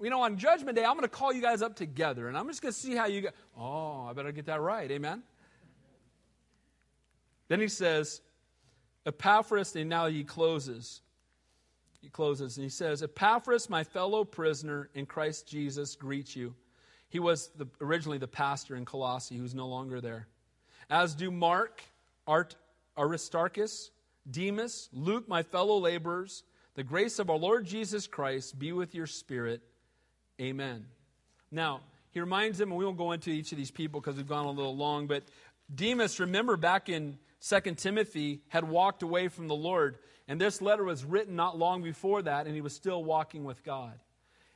you 0.00 0.10
know, 0.10 0.22
on 0.22 0.38
Judgment 0.38 0.76
Day, 0.76 0.84
I'm 0.84 0.94
going 0.94 1.02
to 1.02 1.08
call 1.08 1.32
you 1.32 1.42
guys 1.42 1.62
up 1.62 1.76
together, 1.76 2.28
and 2.28 2.36
I'm 2.36 2.46
just 2.48 2.62
going 2.62 2.72
to 2.72 2.78
see 2.78 2.94
how 2.94 3.06
you 3.06 3.22
go. 3.22 3.28
Oh, 3.58 4.06
I 4.08 4.12
better 4.12 4.32
get 4.32 4.46
that 4.46 4.60
right. 4.60 4.90
Amen. 4.90 5.22
Then 7.48 7.60
he 7.60 7.68
says, 7.68 8.20
Epaphras, 9.06 9.74
and 9.74 9.88
now 9.88 10.06
he 10.06 10.22
closes. 10.22 11.00
He 12.00 12.08
closes, 12.08 12.56
and 12.56 12.64
he 12.64 12.70
says, 12.70 13.02
Epaphras, 13.02 13.68
my 13.68 13.82
fellow 13.82 14.24
prisoner 14.24 14.88
in 14.94 15.06
Christ 15.06 15.48
Jesus, 15.48 15.96
greets 15.96 16.36
you. 16.36 16.54
He 17.08 17.18
was 17.18 17.50
the, 17.56 17.66
originally 17.80 18.18
the 18.18 18.28
pastor 18.28 18.76
in 18.76 18.84
Colossae, 18.84 19.36
who's 19.36 19.54
no 19.54 19.66
longer 19.66 20.00
there. 20.00 20.28
As 20.90 21.14
do 21.14 21.30
Mark, 21.30 21.82
Art, 22.26 22.54
Aristarchus, 22.96 23.90
Demas, 24.30 24.88
Luke, 24.92 25.28
my 25.28 25.42
fellow 25.42 25.78
laborers. 25.78 26.44
The 26.74 26.84
grace 26.84 27.18
of 27.18 27.30
our 27.30 27.36
Lord 27.36 27.66
Jesus 27.66 28.06
Christ 28.06 28.58
be 28.58 28.72
with 28.72 28.94
your 28.94 29.06
spirit. 29.06 29.62
Amen. 30.40 30.86
Now, 31.50 31.80
he 32.10 32.20
reminds 32.20 32.58
them, 32.58 32.70
and 32.70 32.78
we 32.78 32.84
won't 32.84 32.98
go 32.98 33.12
into 33.12 33.30
each 33.30 33.52
of 33.52 33.58
these 33.58 33.70
people 33.70 34.00
because 34.00 34.16
we've 34.16 34.28
gone 34.28 34.46
a 34.46 34.50
little 34.50 34.76
long, 34.76 35.06
but 35.06 35.24
Demas, 35.74 36.18
remember 36.20 36.56
back 36.56 36.88
in 36.88 37.18
2 37.46 37.74
Timothy, 37.74 38.40
had 38.48 38.64
walked 38.64 39.02
away 39.02 39.28
from 39.28 39.48
the 39.48 39.54
Lord. 39.54 39.98
And 40.26 40.40
this 40.40 40.60
letter 40.60 40.84
was 40.84 41.04
written 41.04 41.36
not 41.36 41.58
long 41.58 41.82
before 41.82 42.22
that, 42.22 42.46
and 42.46 42.54
he 42.54 42.60
was 42.60 42.74
still 42.74 43.02
walking 43.02 43.44
with 43.44 43.62
God. 43.64 43.98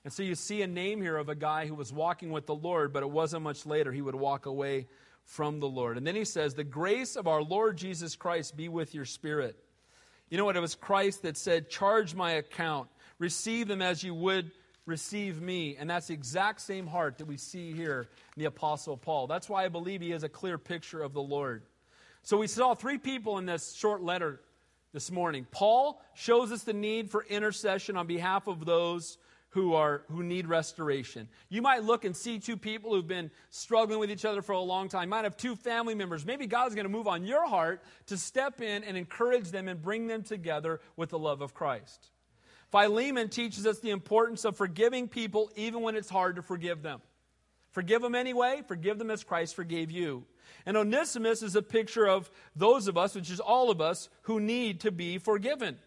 And 0.05 0.13
so 0.13 0.23
you 0.23 0.35
see 0.35 0.63
a 0.63 0.67
name 0.67 1.01
here 1.01 1.17
of 1.17 1.29
a 1.29 1.35
guy 1.35 1.67
who 1.67 1.75
was 1.75 1.93
walking 1.93 2.31
with 2.33 2.47
the 2.47 2.55
Lord, 2.55 2.93
but 2.93 3.03
it 3.03 3.11
wasn't 3.11 3.45
much 3.45 3.67
later 3.67 3.93
he 3.93 4.03
would 4.03 4.15
walk 4.15 4.47
away 4.47 4.89
from 5.25 5.61
the 5.61 5.69
Lord. 5.69 5.97
And 5.97 6.07
then 6.07 6.17
he 6.17 6.25
says, 6.25 6.55
The 6.55 6.65
grace 6.65 7.15
of 7.17 7.29
our 7.29 7.43
Lord 7.43 7.77
Jesus 7.77 8.17
Christ 8.17 8.57
be 8.57 8.69
with 8.69 8.95
your 8.95 9.05
spirit. 9.05 9.57
You 10.29 10.39
know 10.39 10.45
what? 10.45 10.57
It 10.57 10.61
was 10.61 10.75
Christ 10.75 11.23
that 11.23 11.37
said, 11.37 11.71
Charge 11.71 12.15
my 12.15 12.33
account, 12.33 12.89
receive 13.19 13.69
them 13.69 13.83
as 13.83 14.03
you 14.03 14.15
would 14.15 14.51
receive 14.87 15.41
me. 15.41 15.77
And 15.79 15.89
that's 15.89 16.09
the 16.09 16.15
exact 16.15 16.61
same 16.61 16.87
heart 16.87 17.19
that 17.19 17.27
we 17.27 17.37
see 17.37 17.73
here 17.73 18.09
in 18.37 18.41
the 18.41 18.47
Apostle 18.47 18.97
Paul. 18.97 19.27
That's 19.27 19.49
why 19.49 19.65
I 19.65 19.69
believe 19.69 20.01
he 20.01 20.13
is 20.13 20.25
a 20.25 20.29
clear 20.29 20.59
picture 20.59 21.03
of 21.03 21.13
the 21.13 21.23
Lord. 21.23 21.63
So 22.23 22.39
we 22.39 22.47
saw 22.47 22.75
three 22.75 22.99
people 22.99 23.39
in 23.39 23.47
this 23.47 23.75
short 23.75 24.03
letter 24.03 24.41
this 24.93 25.11
morning. 25.11 25.47
Paul 25.51 26.03
shows 26.15 26.53
us 26.53 26.63
the 26.63 26.73
need 26.73 27.11
for 27.11 27.25
intercession 27.25 27.97
on 27.97 28.07
behalf 28.07 28.47
of 28.47 28.65
those 28.65 29.19
who 29.51 29.75
are 29.75 30.03
who 30.11 30.23
need 30.23 30.47
restoration. 30.47 31.29
You 31.51 31.61
might 31.61 31.83
look 31.83 32.05
and 32.05 32.17
see 32.17 32.39
two 32.39 32.57
people 32.57 32.95
who've 32.95 33.07
been 33.07 33.31
struggling 33.51 33.99
with 33.99 34.11
each 34.11 34.25
other 34.25 34.41
for 34.41 34.53
a 34.53 34.61
long 34.61 34.89
time. 34.89 35.05
You 35.05 35.11
might 35.11 35.25
have 35.25 35.37
two 35.37 35.57
family 35.57 35.95
members. 35.95 36.25
Maybe 36.25 36.47
God's 36.47 36.75
going 36.75 36.87
to 36.87 36.91
move 36.91 37.07
on 37.07 37.25
your 37.25 37.47
heart 37.47 37.83
to 38.07 38.17
step 38.17 38.63
in 38.63 38.83
and 38.83 38.97
encourage 38.97 39.51
them 39.51 39.69
and 39.69 39.81
bring 39.81 40.07
them 40.07 40.23
together 40.23 40.81
with 40.97 41.11
the 41.11 41.19
love 41.19 41.43
of 41.43 41.53
Christ. 41.53 42.11
Philemon 42.73 43.29
teaches 43.29 43.67
us 43.67 43.79
the 43.81 43.91
importance 43.91 44.47
of 44.47 44.57
forgiving 44.57 45.07
people 45.07 45.51
even 45.55 45.83
when 45.83 45.95
it's 45.95 46.09
hard 46.09 46.37
to 46.37 46.43
forgive 46.43 46.83
them. 46.83 47.03
Forgive 47.71 48.03
them 48.03 48.15
anyway, 48.15 48.63
forgive 48.67 48.99
them 48.99 49.11
as 49.11 49.23
Christ 49.23 49.55
forgave 49.55 49.91
you. 49.91 50.25
And 50.65 50.77
Onesimus 50.77 51.43
is 51.43 51.55
a 51.55 51.63
picture 51.63 52.07
of 52.07 52.31
those 52.57 52.89
of 52.89 52.97
us, 52.97 53.15
which 53.15 53.31
is 53.31 53.41
all 53.41 53.71
of 53.71 53.81
us, 53.81 54.09
who 54.23 54.41
need 54.41 54.81
to 54.81 54.91
be 54.91 55.19
forgiven. 55.19 55.79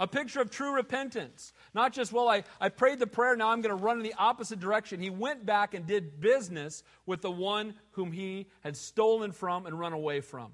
A 0.00 0.06
picture 0.06 0.40
of 0.40 0.50
true 0.50 0.74
repentance. 0.74 1.52
Not 1.74 1.92
just, 1.92 2.12
well, 2.12 2.28
I, 2.28 2.44
I 2.60 2.70
prayed 2.70 2.98
the 2.98 3.06
prayer, 3.06 3.36
now 3.36 3.50
I'm 3.50 3.60
going 3.60 3.76
to 3.76 3.82
run 3.82 3.98
in 3.98 4.02
the 4.02 4.14
opposite 4.18 4.58
direction. 4.58 5.00
He 5.00 5.10
went 5.10 5.44
back 5.44 5.74
and 5.74 5.86
did 5.86 6.20
business 6.20 6.82
with 7.06 7.20
the 7.20 7.30
one 7.30 7.74
whom 7.92 8.10
he 8.10 8.48
had 8.60 8.76
stolen 8.76 9.32
from 9.32 9.66
and 9.66 9.78
run 9.78 9.92
away 9.92 10.20
from. 10.20 10.52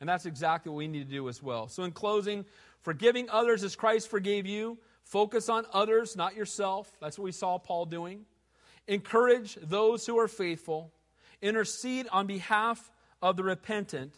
And 0.00 0.08
that's 0.08 0.26
exactly 0.26 0.70
what 0.70 0.76
we 0.76 0.88
need 0.88 1.08
to 1.08 1.14
do 1.14 1.28
as 1.28 1.42
well. 1.42 1.68
So, 1.68 1.84
in 1.84 1.92
closing, 1.92 2.44
forgiving 2.82 3.30
others 3.30 3.64
as 3.64 3.74
Christ 3.74 4.08
forgave 4.08 4.46
you, 4.46 4.78
Focus 5.06 5.48
on 5.48 5.66
others, 5.72 6.16
not 6.16 6.34
yourself. 6.34 6.90
That's 7.00 7.16
what 7.16 7.24
we 7.24 7.32
saw 7.32 7.58
Paul 7.58 7.86
doing. 7.86 8.24
Encourage 8.88 9.54
those 9.62 10.04
who 10.04 10.18
are 10.18 10.26
faithful. 10.26 10.92
Intercede 11.40 12.08
on 12.10 12.26
behalf 12.26 12.90
of 13.22 13.36
the 13.36 13.44
repentant. 13.44 14.14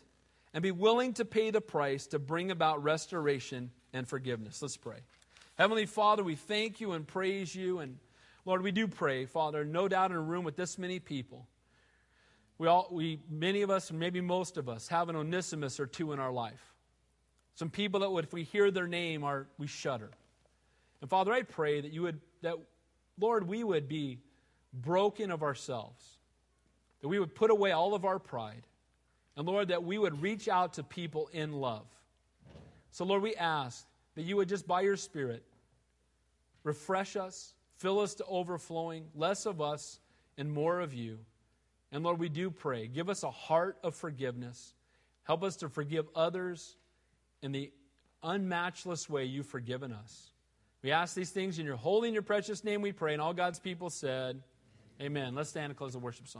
And 0.54 0.62
be 0.62 0.70
willing 0.70 1.12
to 1.14 1.26
pay 1.26 1.50
the 1.50 1.60
price 1.60 2.06
to 2.08 2.18
bring 2.18 2.50
about 2.50 2.82
restoration 2.82 3.70
and 3.92 4.08
forgiveness. 4.08 4.62
Let's 4.62 4.78
pray. 4.78 5.00
Heavenly 5.58 5.84
Father, 5.84 6.24
we 6.24 6.36
thank 6.36 6.80
you 6.80 6.92
and 6.92 7.06
praise 7.06 7.54
you. 7.54 7.80
And 7.80 7.98
Lord, 8.46 8.62
we 8.62 8.72
do 8.72 8.88
pray, 8.88 9.26
Father, 9.26 9.66
no 9.66 9.88
doubt 9.88 10.10
in 10.10 10.16
a 10.16 10.22
room 10.22 10.42
with 10.42 10.56
this 10.56 10.78
many 10.78 11.00
people. 11.00 11.46
We 12.56 12.66
all, 12.66 12.88
we, 12.90 13.20
many 13.28 13.60
of 13.60 13.68
us, 13.68 13.92
maybe 13.92 14.22
most 14.22 14.56
of 14.56 14.70
us, 14.70 14.88
have 14.88 15.10
an 15.10 15.16
Onesimus 15.16 15.78
or 15.78 15.86
two 15.86 16.12
in 16.12 16.18
our 16.18 16.32
life. 16.32 16.74
Some 17.56 17.68
people 17.68 18.00
that 18.00 18.10
would, 18.10 18.24
if 18.24 18.32
we 18.32 18.44
hear 18.44 18.70
their 18.70 18.88
name, 18.88 19.22
are 19.22 19.48
we 19.58 19.66
shudder. 19.66 20.10
And 21.00 21.08
Father, 21.10 21.32
I 21.32 21.42
pray 21.42 21.80
that 21.80 21.92
you 21.92 22.02
would, 22.02 22.20
that, 22.42 22.54
Lord, 23.18 23.46
we 23.46 23.62
would 23.62 23.88
be 23.88 24.18
broken 24.72 25.30
of 25.30 25.42
ourselves, 25.42 26.04
that 27.00 27.08
we 27.08 27.18
would 27.18 27.34
put 27.34 27.50
away 27.50 27.72
all 27.72 27.94
of 27.94 28.04
our 28.04 28.18
pride, 28.18 28.66
and 29.36 29.46
Lord, 29.46 29.68
that 29.68 29.84
we 29.84 29.98
would 29.98 30.20
reach 30.20 30.48
out 30.48 30.74
to 30.74 30.82
people 30.82 31.28
in 31.32 31.52
love. 31.52 31.86
So, 32.90 33.04
Lord, 33.04 33.22
we 33.22 33.36
ask 33.36 33.86
that 34.16 34.22
you 34.22 34.36
would 34.36 34.48
just 34.48 34.66
by 34.66 34.80
your 34.80 34.96
Spirit 34.96 35.44
refresh 36.64 37.16
us, 37.16 37.54
fill 37.76 38.00
us 38.00 38.14
to 38.16 38.24
overflowing, 38.24 39.06
less 39.14 39.46
of 39.46 39.60
us 39.60 40.00
and 40.36 40.50
more 40.50 40.80
of 40.80 40.92
you. 40.92 41.18
And 41.92 42.02
Lord, 42.02 42.18
we 42.18 42.28
do 42.28 42.50
pray, 42.50 42.88
give 42.88 43.08
us 43.08 43.22
a 43.22 43.30
heart 43.30 43.78
of 43.82 43.94
forgiveness. 43.94 44.74
Help 45.22 45.42
us 45.42 45.56
to 45.56 45.68
forgive 45.68 46.06
others 46.14 46.76
in 47.42 47.52
the 47.52 47.70
unmatchless 48.24 49.08
way 49.08 49.24
you've 49.24 49.46
forgiven 49.46 49.92
us. 49.92 50.30
We 50.82 50.92
ask 50.92 51.14
these 51.14 51.30
things 51.30 51.58
in 51.58 51.66
your 51.66 51.76
holy 51.76 52.08
and 52.08 52.14
your 52.14 52.22
precious 52.22 52.62
name 52.62 52.82
we 52.82 52.92
pray. 52.92 53.12
And 53.12 53.20
all 53.20 53.34
God's 53.34 53.58
people 53.58 53.90
said, 53.90 54.40
Amen. 55.00 55.34
Let's 55.34 55.50
stand 55.50 55.66
and 55.66 55.76
close 55.76 55.92
the 55.92 55.98
worship 55.98 56.28
song. 56.28 56.36